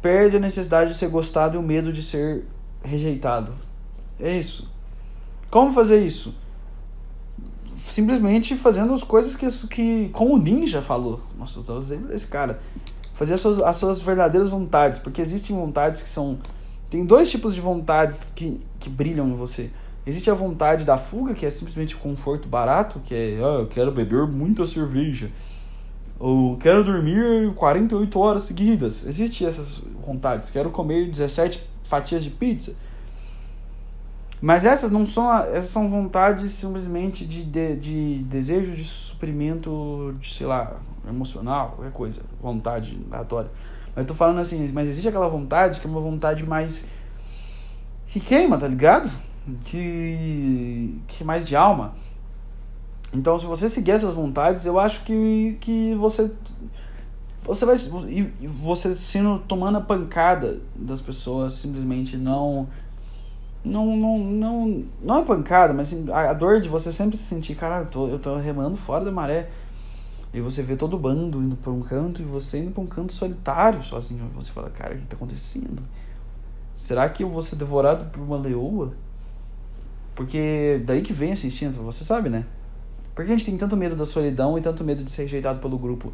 perde 0.02 0.38
a 0.38 0.40
necessidade 0.40 0.92
de 0.92 0.98
ser 0.98 1.10
gostado 1.10 1.56
e 1.56 1.60
o 1.60 1.62
medo 1.62 1.92
de 1.92 2.02
ser 2.02 2.46
rejeitado. 2.84 3.54
É 4.20 4.38
isso. 4.38 4.77
Como 5.50 5.72
fazer 5.72 6.06
isso? 6.06 6.34
Simplesmente 7.76 8.56
fazendo 8.56 8.94
as 8.94 9.04
coisas 9.04 9.36
que, 9.36 9.48
que 9.68 10.10
como 10.10 10.36
o 10.36 10.38
Ninja 10.38 10.82
falou. 10.82 11.22
Nossa, 11.38 11.60
eu 11.72 11.78
usei 11.78 11.98
desse 11.98 12.28
cara. 12.28 12.60
Fazer 13.14 13.36
as 13.36 13.42
suas, 13.42 13.60
as 13.60 13.76
suas 13.76 14.02
verdadeiras 14.02 14.50
vontades. 14.50 15.00
Porque 15.00 15.22
existem 15.22 15.56
vontades 15.56 16.02
que 16.02 16.10
são. 16.10 16.38
Tem 16.90 17.06
dois 17.06 17.30
tipos 17.30 17.54
de 17.54 17.62
vontades 17.62 18.26
que, 18.36 18.60
que 18.80 18.90
brilham 18.90 19.28
em 19.30 19.36
você. 19.36 19.72
Existe 20.06 20.32
a 20.32 20.34
vontade 20.34 20.86
da 20.86 20.98
fuga, 20.98 21.34
que 21.34 21.46
é 21.46 21.50
simplesmente 21.50 21.96
conforto 21.96 22.48
barato, 22.48 23.02
que 23.04 23.14
é, 23.14 23.38
ah, 23.42 23.60
eu 23.60 23.68
quero 23.68 23.92
beber 23.92 24.26
muita 24.26 24.66
cerveja. 24.66 25.30
Ou 26.20 26.58
quero 26.58 26.84
dormir 26.84 27.54
48 27.54 28.20
horas 28.20 28.44
seguidas. 28.44 29.06
Existem 29.06 29.46
essas 29.46 29.82
vontades. 30.06 30.50
Quero 30.50 30.72
comer 30.72 31.10
17 31.10 31.62
fatias 31.84 32.24
de 32.24 32.30
pizza. 32.30 32.76
Mas 34.40 34.66
essas 34.66 34.92
não 34.92 35.06
são 35.06 35.34
essas 35.34 35.72
são 35.72 35.90
vontades 35.90 36.52
simplesmente 36.52 37.26
de, 37.26 37.44
de, 37.44 37.76
de 37.76 38.24
desejo 38.24 38.72
de 38.72 38.84
suprimento 38.84 40.16
de, 40.20 40.34
sei 40.34 40.46
lá, 40.46 40.78
emocional, 41.08 41.72
qualquer 41.76 41.92
coisa, 41.92 42.22
vontade 42.42 43.00
aleatória. 43.10 43.50
Mas 43.96 44.04
eu 44.04 44.06
tô 44.06 44.14
falando 44.14 44.40
assim, 44.40 44.72
mas 44.72 44.88
existe 44.88 45.08
aquela 45.08 45.28
vontade 45.28 45.80
que 45.82 45.88
é 45.88 45.90
uma 45.90 46.02
vontade 46.02 46.46
mais 46.46 46.86
que 48.06 48.20
queima, 48.20 48.58
tá 48.58 48.68
ligado? 48.68 49.10
Que 49.64 51.02
que 51.08 51.24
é 51.24 51.26
mais 51.26 51.48
de 51.48 51.56
alma. 51.56 51.96
Então, 53.14 53.40
se 53.40 53.46
você 53.46 53.70
seguir 53.70 53.92
essas 53.92 54.14
vontades, 54.14 54.66
eu 54.66 54.78
acho 54.80 55.04
que, 55.04 55.58
que 55.62 55.96
você 55.96 56.32
você 57.44 57.66
vai 57.66 57.76
e 58.10 58.24
você 58.46 58.94
sendo 58.94 59.40
tomando 59.40 59.78
a 59.78 59.82
pancada 59.82 60.60
das 60.76 61.00
pessoas 61.00 61.54
simplesmente 61.54 62.18
não 62.18 62.68
não 63.68 63.96
não 63.96 64.20
não 64.20 64.84
não 65.02 65.18
é 65.20 65.24
pancada, 65.24 65.74
mas 65.74 65.94
assim, 65.94 66.06
a, 66.12 66.34
dor 66.34 66.62
de 66.62 66.70
você 66.70 66.92
sempre 66.92 67.18
se 67.18 67.24
sentir, 67.24 67.56
cara, 67.56 67.82
eu 67.82 67.86
tô, 67.88 68.08
eu 68.08 68.20
tô 68.20 68.36
remando 68.38 68.78
fora 68.78 69.06
da 69.06 69.12
maré. 69.12 69.50
E 70.34 70.42
você 70.42 70.62
vê 70.62 70.76
todo 70.76 70.96
o 70.96 71.00
bando 71.00 71.42
indo 71.42 71.56
para 71.56 71.72
um 71.72 71.82
canto 71.82 72.22
e 72.22 72.26
você 72.26 72.60
indo 72.60 72.72
para 72.72 72.84
um 72.84 72.88
canto 72.88 73.14
solitário 73.14 73.82
sozinho. 73.82 74.28
Você 74.32 74.52
fala, 74.52 74.70
cara, 74.70 74.94
o 74.94 74.98
que 74.98 75.06
tá 75.06 75.16
acontecendo? 75.16 75.82
Será 76.76 77.10
que 77.10 77.24
eu 77.24 77.30
vou 77.30 77.42
ser 77.42 77.56
devorado 77.56 78.06
por 78.12 78.22
uma 78.22 78.38
leoa? 78.38 78.94
Porque 80.16 80.82
daí 80.86 81.02
que 81.02 81.14
vem 81.14 81.32
esse 81.32 81.48
instinto, 81.48 81.82
você 81.82 82.04
sabe, 82.04 82.30
né? 82.30 82.46
Por 83.16 83.26
que 83.26 83.32
a 83.32 83.36
gente 83.36 83.46
tem 83.46 83.58
tanto 83.58 83.76
medo 83.76 83.96
da 83.96 84.06
solidão 84.06 84.58
e 84.58 84.62
tanto 84.62 84.84
medo 84.84 85.04
de 85.04 85.10
ser 85.10 85.24
rejeitado 85.24 85.60
pelo 85.60 85.78
grupo? 85.78 86.14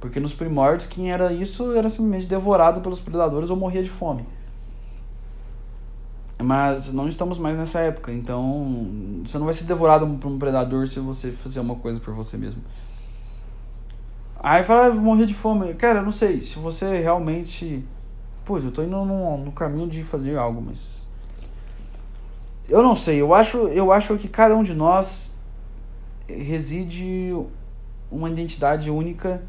Porque 0.00 0.18
nos 0.18 0.32
primórdios, 0.32 0.88
quem 0.88 1.12
era 1.12 1.32
isso 1.32 1.72
era 1.72 1.88
simplesmente 1.88 2.26
devorado 2.26 2.80
pelos 2.80 3.00
predadores 3.00 3.50
ou 3.50 3.56
morria 3.56 3.82
de 3.82 3.90
fome. 3.90 4.26
Mas 6.44 6.92
não 6.92 7.08
estamos 7.08 7.38
mais 7.38 7.56
nessa 7.56 7.80
época, 7.80 8.12
então 8.12 8.86
você 9.24 9.38
não 9.38 9.46
vai 9.46 9.54
ser 9.54 9.64
devorado 9.64 10.06
por 10.20 10.30
um 10.30 10.38
predador 10.38 10.86
se 10.86 11.00
você 11.00 11.32
fizer 11.32 11.60
uma 11.62 11.76
coisa 11.76 11.98
por 11.98 12.12
você 12.12 12.36
mesmo. 12.36 12.62
Aí 14.38 14.62
fala, 14.62 14.86
ah, 14.86 14.90
vou 14.90 15.00
morrer 15.00 15.24
de 15.24 15.32
fome. 15.32 15.72
Cara, 15.72 16.02
não 16.02 16.12
sei, 16.12 16.38
se 16.38 16.58
você 16.58 17.00
realmente. 17.00 17.82
Pô, 18.44 18.58
eu 18.58 18.70
tô 18.70 18.82
indo 18.82 19.04
no, 19.04 19.38
no 19.38 19.52
caminho 19.52 19.88
de 19.88 20.04
fazer 20.04 20.36
algo, 20.36 20.60
mas. 20.60 21.08
Eu 22.68 22.82
não 22.82 22.94
sei, 22.94 23.20
eu 23.20 23.32
acho, 23.32 23.68
eu 23.68 23.90
acho 23.90 24.16
que 24.16 24.28
cada 24.28 24.54
um 24.54 24.62
de 24.62 24.74
nós 24.74 25.34
reside 26.28 27.34
uma 28.10 28.28
identidade 28.28 28.90
única 28.90 29.42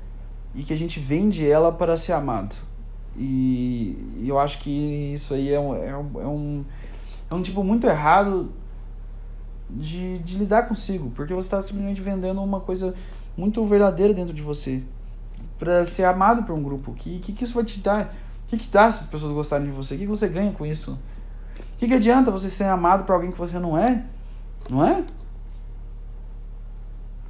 e 0.53 0.63
que 0.63 0.71
a 0.71 0.77
gente 0.77 0.99
vende 0.99 1.45
ela 1.45 1.71
para 1.73 1.97
ser 1.97 2.13
amado. 2.13 2.55
E, 3.17 3.97
e 4.17 4.29
eu 4.29 4.39
acho 4.39 4.59
que 4.59 5.11
isso 5.13 5.33
aí 5.33 5.51
é 5.51 5.59
um, 5.59 5.75
é 5.75 5.97
um, 5.97 6.21
é 6.21 6.27
um, 6.27 6.65
um 7.35 7.41
tipo 7.41 7.63
muito 7.63 7.87
errado 7.87 8.51
de, 9.69 10.19
de 10.19 10.37
lidar 10.37 10.67
consigo, 10.67 11.11
porque 11.11 11.33
você 11.33 11.47
está 11.47 11.61
simplesmente 11.61 12.01
vendendo 12.01 12.41
uma 12.41 12.59
coisa 12.59 12.93
muito 13.37 13.63
verdadeira 13.65 14.13
dentro 14.13 14.33
de 14.33 14.41
você 14.41 14.83
para 15.57 15.83
ser 15.85 16.05
amado 16.05 16.43
por 16.43 16.53
um 16.53 16.63
grupo. 16.63 16.93
Que, 16.93 17.19
que, 17.19 17.33
que 17.33 17.43
isso 17.43 17.53
vai 17.53 17.63
te 17.63 17.79
dar? 17.79 18.13
Que, 18.47 18.57
que 18.57 18.67
dá 18.67 18.91
se 18.91 19.03
as 19.03 19.05
pessoas 19.05 19.31
gostarem 19.31 19.67
de 19.67 19.73
você? 19.73 19.95
Que, 19.95 20.01
que 20.01 20.07
você 20.07 20.27
ganha 20.27 20.51
com 20.51 20.65
isso? 20.65 20.97
Que, 21.77 21.87
que 21.87 21.93
adianta 21.93 22.31
você 22.31 22.49
ser 22.49 22.65
amado 22.65 23.05
por 23.05 23.13
alguém 23.13 23.31
que 23.31 23.37
você 23.37 23.59
não 23.59 23.77
é? 23.77 24.05
Não 24.69 24.85
é? 24.85 25.03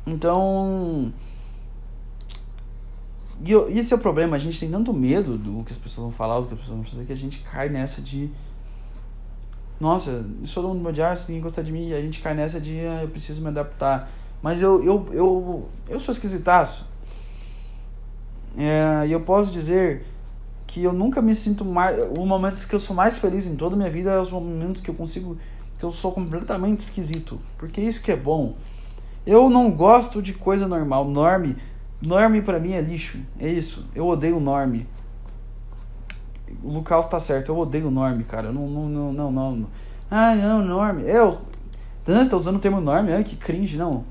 Então. 0.06 1.12
E 3.43 3.53
esse 3.78 3.93
é 3.93 3.97
o 3.97 3.99
problema, 3.99 4.38
a 4.38 4.39
gente 4.39 4.58
tem 4.60 4.72
tanto 4.72 4.93
medo 4.93 5.38
do 5.38 5.64
que 5.64 5.74
as 5.74 5.78
pessoas 5.78 6.06
vão 6.06 6.12
falar, 6.12 6.39
do 6.39 6.47
que 6.47 6.53
as 6.53 6.60
pessoas 6.60 6.78
vão 6.78 6.86
fazer, 6.86 7.06
que 7.06 7.12
a 7.12 7.16
gente 7.16 7.39
cai 7.39 7.70
nessa 7.70 8.01
de. 8.01 8.32
Nossa, 9.80 10.26
isso 10.41 10.55
todo 10.55 10.69
mundo 10.69 10.82
me 10.82 10.88
odiar, 10.88 11.15
se 11.17 11.28
ninguém 11.28 11.43
gostar 11.43 11.61
de 11.61 11.71
mim, 11.71 11.91
a 11.93 12.01
gente 12.01 12.21
cai 12.21 12.34
nessa 12.34 12.59
de 12.59 12.80
ah, 12.80 13.03
eu 13.03 13.09
preciso 13.09 13.41
me 13.41 13.49
adaptar. 13.49 14.09
Mas 14.41 14.61
eu, 14.61 14.84
eu, 14.84 15.07
eu, 15.11 15.69
eu 15.89 15.99
sou 15.99 16.11
esquisitaço. 16.11 16.86
É, 18.57 19.07
e 19.07 19.11
eu 19.11 19.21
posso 19.21 19.51
dizer 19.51 20.05
que 20.65 20.84
eu 20.84 20.93
nunca 20.93 21.21
me 21.21 21.36
sinto 21.36 21.65
mais. 21.65 21.97
Os 22.17 22.26
momentos 22.26 22.65
que 22.65 22.73
eu 22.73 22.80
sou 22.80 22.95
mais 22.95 23.17
feliz 23.17 23.47
em 23.47 23.55
toda 23.55 23.76
a 23.76 23.78
minha 23.78 23.89
vida 23.89 24.11
é 24.11 24.19
os 24.19 24.32
momentos 24.32 24.82
que 24.82 24.89
eu 24.89 24.95
consigo. 24.95 25.38
que 25.78 25.84
eu 25.84 25.91
sou 25.91 26.11
completamente 26.11 26.80
esquisito. 26.80 27.39
Porque 27.57 27.82
isso 27.82 28.01
que 28.01 28.11
é 28.11 28.15
bom. 28.15 28.55
Eu 29.26 29.49
não 29.49 29.71
gosto 29.71 30.21
de 30.21 30.34
coisa 30.34 30.67
normal. 30.67 31.05
Norme. 31.05 31.57
Norme 32.01 32.41
pra 32.41 32.59
mim 32.59 32.73
é 32.73 32.82
lixo. 32.82 33.19
É 33.39 33.49
isso. 33.49 33.86
Eu 33.93 34.07
odeio 34.07 34.39
norme. 34.39 34.88
O 36.66 36.74
Lucas 36.74 37.07
tá 37.07 37.20
certo. 37.20 37.49
Eu 37.49 37.57
odeio 37.59 37.91
norme, 37.91 38.24
cara. 38.24 38.51
Não, 38.51 38.68
não, 38.68 39.13
não, 39.13 39.32
não, 39.32 39.55
não. 39.55 39.68
Ah, 40.09 40.34
não, 40.34 40.66
norme. 40.66 41.03
Eu. 41.03 41.38
Dan, 42.03 42.24
você 42.24 42.30
tá 42.30 42.38
usando 42.38 42.55
o 42.55 42.59
termo 42.59 42.82
norme? 42.82 43.13
Ai, 43.13 43.24
que 43.24 43.36
cringe. 43.36 43.78
Não. 43.78 44.03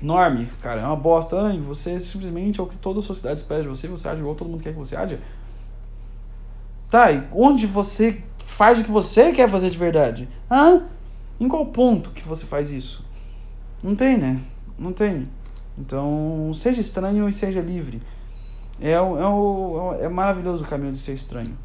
Norme, 0.00 0.46
cara, 0.62 0.82
é 0.82 0.86
uma 0.86 0.94
bosta. 0.94 1.40
Ai, 1.40 1.58
você 1.58 1.98
simplesmente 1.98 2.60
é 2.60 2.62
o 2.62 2.66
que 2.66 2.76
toda 2.76 3.00
a 3.00 3.02
sociedade 3.02 3.40
espera 3.40 3.62
de 3.62 3.68
você. 3.68 3.88
Você 3.88 4.08
age 4.08 4.20
igual 4.20 4.36
todo 4.36 4.48
mundo 4.48 4.62
quer 4.62 4.72
que 4.72 4.78
você 4.78 4.94
age. 4.94 5.18
Tá, 6.88 7.10
e 7.10 7.24
onde 7.32 7.66
você 7.66 8.22
faz 8.46 8.78
o 8.78 8.84
que 8.84 8.90
você 8.90 9.32
quer 9.32 9.48
fazer 9.48 9.68
de 9.68 9.78
verdade? 9.78 10.28
Ah, 10.48 10.80
em 11.40 11.48
qual 11.48 11.66
ponto 11.66 12.10
que 12.10 12.22
você 12.22 12.46
faz 12.46 12.72
isso? 12.72 13.04
Não 13.82 13.96
tem, 13.96 14.16
né? 14.16 14.40
Não 14.78 14.92
tem. 14.92 15.28
Então, 15.76 16.52
seja 16.54 16.80
estranho 16.80 17.28
e 17.28 17.32
seja 17.32 17.60
livre. 17.60 18.00
É, 18.80 18.92
é, 18.92 19.00
o, 19.00 19.96
é 20.00 20.08
maravilhoso 20.08 20.64
o 20.64 20.66
caminho 20.66 20.92
de 20.92 20.98
ser 20.98 21.14
estranho. 21.14 21.56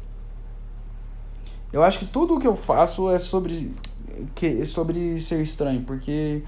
Eu 1.72 1.82
acho 1.82 1.98
que 1.98 2.06
tudo 2.06 2.34
o 2.34 2.40
que 2.40 2.46
eu 2.46 2.56
faço 2.56 3.10
é 3.10 3.18
sobre, 3.18 3.74
que, 4.34 4.46
é 4.46 4.64
sobre 4.64 5.18
ser 5.20 5.42
estranho, 5.42 5.82
porque. 5.82 6.42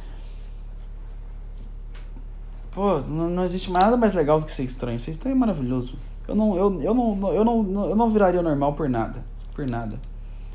Pô, 2.71 3.01
não, 3.01 3.29
não 3.29 3.45
existe 3.45 3.71
nada 3.71 3.97
mais 3.97 4.15
legal 4.15 4.41
do 4.41 4.47
que 4.47 4.53
ser 4.53 4.65
estranho. 4.65 4.99
Ser 4.99 5.11
estranho 5.11 5.37
é 5.37 5.39
maravilhoso. 5.39 5.97
Eu 6.27 6.35
não, 6.35 6.57
eu, 6.57 6.83
eu 6.83 6.95
não, 6.95 7.33
eu 7.33 7.45
não, 7.45 7.91
eu 7.91 7.97
não 7.97 8.09
viraria 8.09 8.43
normal 8.43 8.73
por 8.73 8.89
nada. 8.89 9.25
Por 9.55 9.69
nada. 9.69 10.01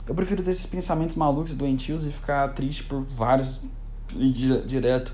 Eu 0.07 0.15
prefiro 0.15 0.41
ter 0.41 0.51
esses 0.51 0.65
pensamentos 0.65 1.15
malucos 1.15 1.51
e 1.51 1.55
doentios 1.55 2.07
e 2.07 2.11
ficar 2.11 2.47
triste 2.53 2.83
por 2.83 3.03
vários 3.03 3.59
direto 4.65 5.13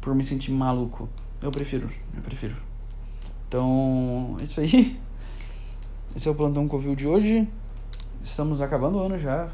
por 0.00 0.14
me 0.14 0.22
sentir 0.22 0.52
maluco. 0.52 1.08
Eu 1.42 1.50
prefiro, 1.50 1.90
eu 2.14 2.22
prefiro. 2.22 2.65
Então, 3.48 4.36
isso 4.40 4.60
aí. 4.60 4.98
Esse 6.14 6.28
é 6.28 6.30
o 6.30 6.34
plantão 6.34 6.66
Covil 6.66 6.94
de 6.94 7.06
hoje. 7.06 7.48
Estamos 8.22 8.60
acabando 8.60 8.98
o 8.98 9.02
ano 9.02 9.18
já. 9.18 9.48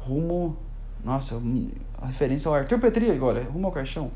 Rumo. 0.00 0.56
Nossa, 1.04 1.40
a 2.00 2.06
referência 2.06 2.48
ao 2.48 2.54
Arthur 2.54 2.78
Petri 2.78 3.10
agora, 3.10 3.42
rumo 3.42 3.66
ao 3.66 3.72
caixão. 3.72 4.10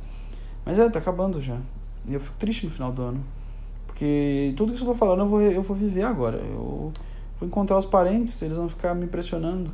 Mas 0.64 0.78
é, 0.78 0.88
tá 0.88 0.98
acabando 0.98 1.40
já. 1.40 1.58
E 2.06 2.14
eu 2.14 2.20
fico 2.20 2.36
triste 2.38 2.66
no 2.66 2.72
final 2.72 2.92
do 2.92 3.02
ano. 3.02 3.24
Porque 3.86 4.52
tudo 4.56 4.72
que 4.72 4.80
eu 4.80 4.86
tô 4.86 4.94
falando 4.94 5.20
eu 5.20 5.28
vou, 5.28 5.40
eu 5.40 5.62
vou 5.62 5.76
viver 5.76 6.02
agora. 6.02 6.36
Eu 6.36 6.92
vou 7.40 7.48
encontrar 7.48 7.78
os 7.78 7.84
parentes, 7.84 8.40
eles 8.42 8.56
vão 8.56 8.68
ficar 8.68 8.94
me 8.94 9.06
impressionando. 9.06 9.72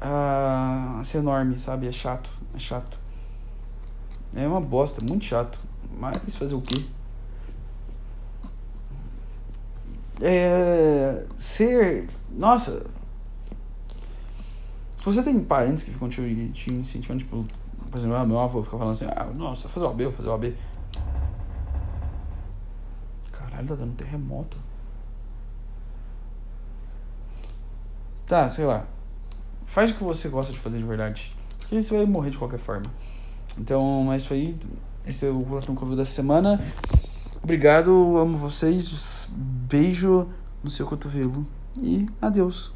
Ah, 0.00 1.00
ser 1.04 1.18
enorme, 1.18 1.58
sabe? 1.58 1.86
É 1.86 1.92
chato, 1.92 2.30
é 2.54 2.58
chato. 2.58 2.98
É 4.34 4.46
uma 4.46 4.60
bosta, 4.60 5.02
muito 5.04 5.24
chato. 5.24 5.58
Mas 5.98 6.36
fazer 6.36 6.54
o 6.54 6.60
quê? 6.60 6.84
É, 10.20 11.26
ser. 11.36 12.06
Nossa. 12.30 12.86
Se 14.98 15.04
você 15.04 15.22
tem 15.22 15.42
parentes 15.42 15.82
que 15.82 15.90
ficam 15.90 16.08
te, 16.08 16.50
te 16.54 16.72
incentivando, 16.72 17.20
tipo, 17.20 17.44
por 17.90 17.98
exemplo, 17.98 18.16
ah, 18.16 18.24
meu 18.24 18.38
avô 18.38 18.62
fica 18.62 18.78
falando 18.78 18.92
assim: 18.92 19.06
ah, 19.16 19.24
nossa, 19.34 19.68
fazer 19.68 19.84
o 19.84 19.88
AB, 19.88 20.04
vou 20.04 20.12
fazer 20.12 20.28
o 20.28 20.32
AB. 20.32 20.56
Caralho, 23.32 23.66
tá 23.66 23.74
dando 23.74 23.96
terremoto. 23.96 24.56
Tá, 28.26 28.48
sei 28.48 28.64
lá. 28.64 28.86
Faz 29.66 29.90
o 29.90 29.94
que 29.94 30.04
você 30.04 30.28
gosta 30.28 30.52
de 30.52 30.58
fazer 30.58 30.78
de 30.78 30.84
verdade. 30.84 31.34
Porque 31.58 31.82
você 31.82 31.96
vai 31.96 32.06
morrer 32.06 32.30
de 32.30 32.38
qualquer 32.38 32.58
forma. 32.58 32.86
Então, 33.58 34.04
mas 34.04 34.24
foi 34.24 34.36
aí. 34.38 34.58
Esse 35.06 35.26
é 35.26 35.30
o 35.30 35.40
Platão 35.40 35.74
Convívio 35.74 35.98
dessa 35.98 36.12
semana. 36.12 36.60
Obrigado, 37.42 38.16
amo 38.18 38.36
vocês. 38.36 39.28
Beijo 39.30 40.28
no 40.62 40.70
seu 40.70 40.86
cotovelo. 40.86 41.46
E 41.76 42.06
adeus. 42.20 42.72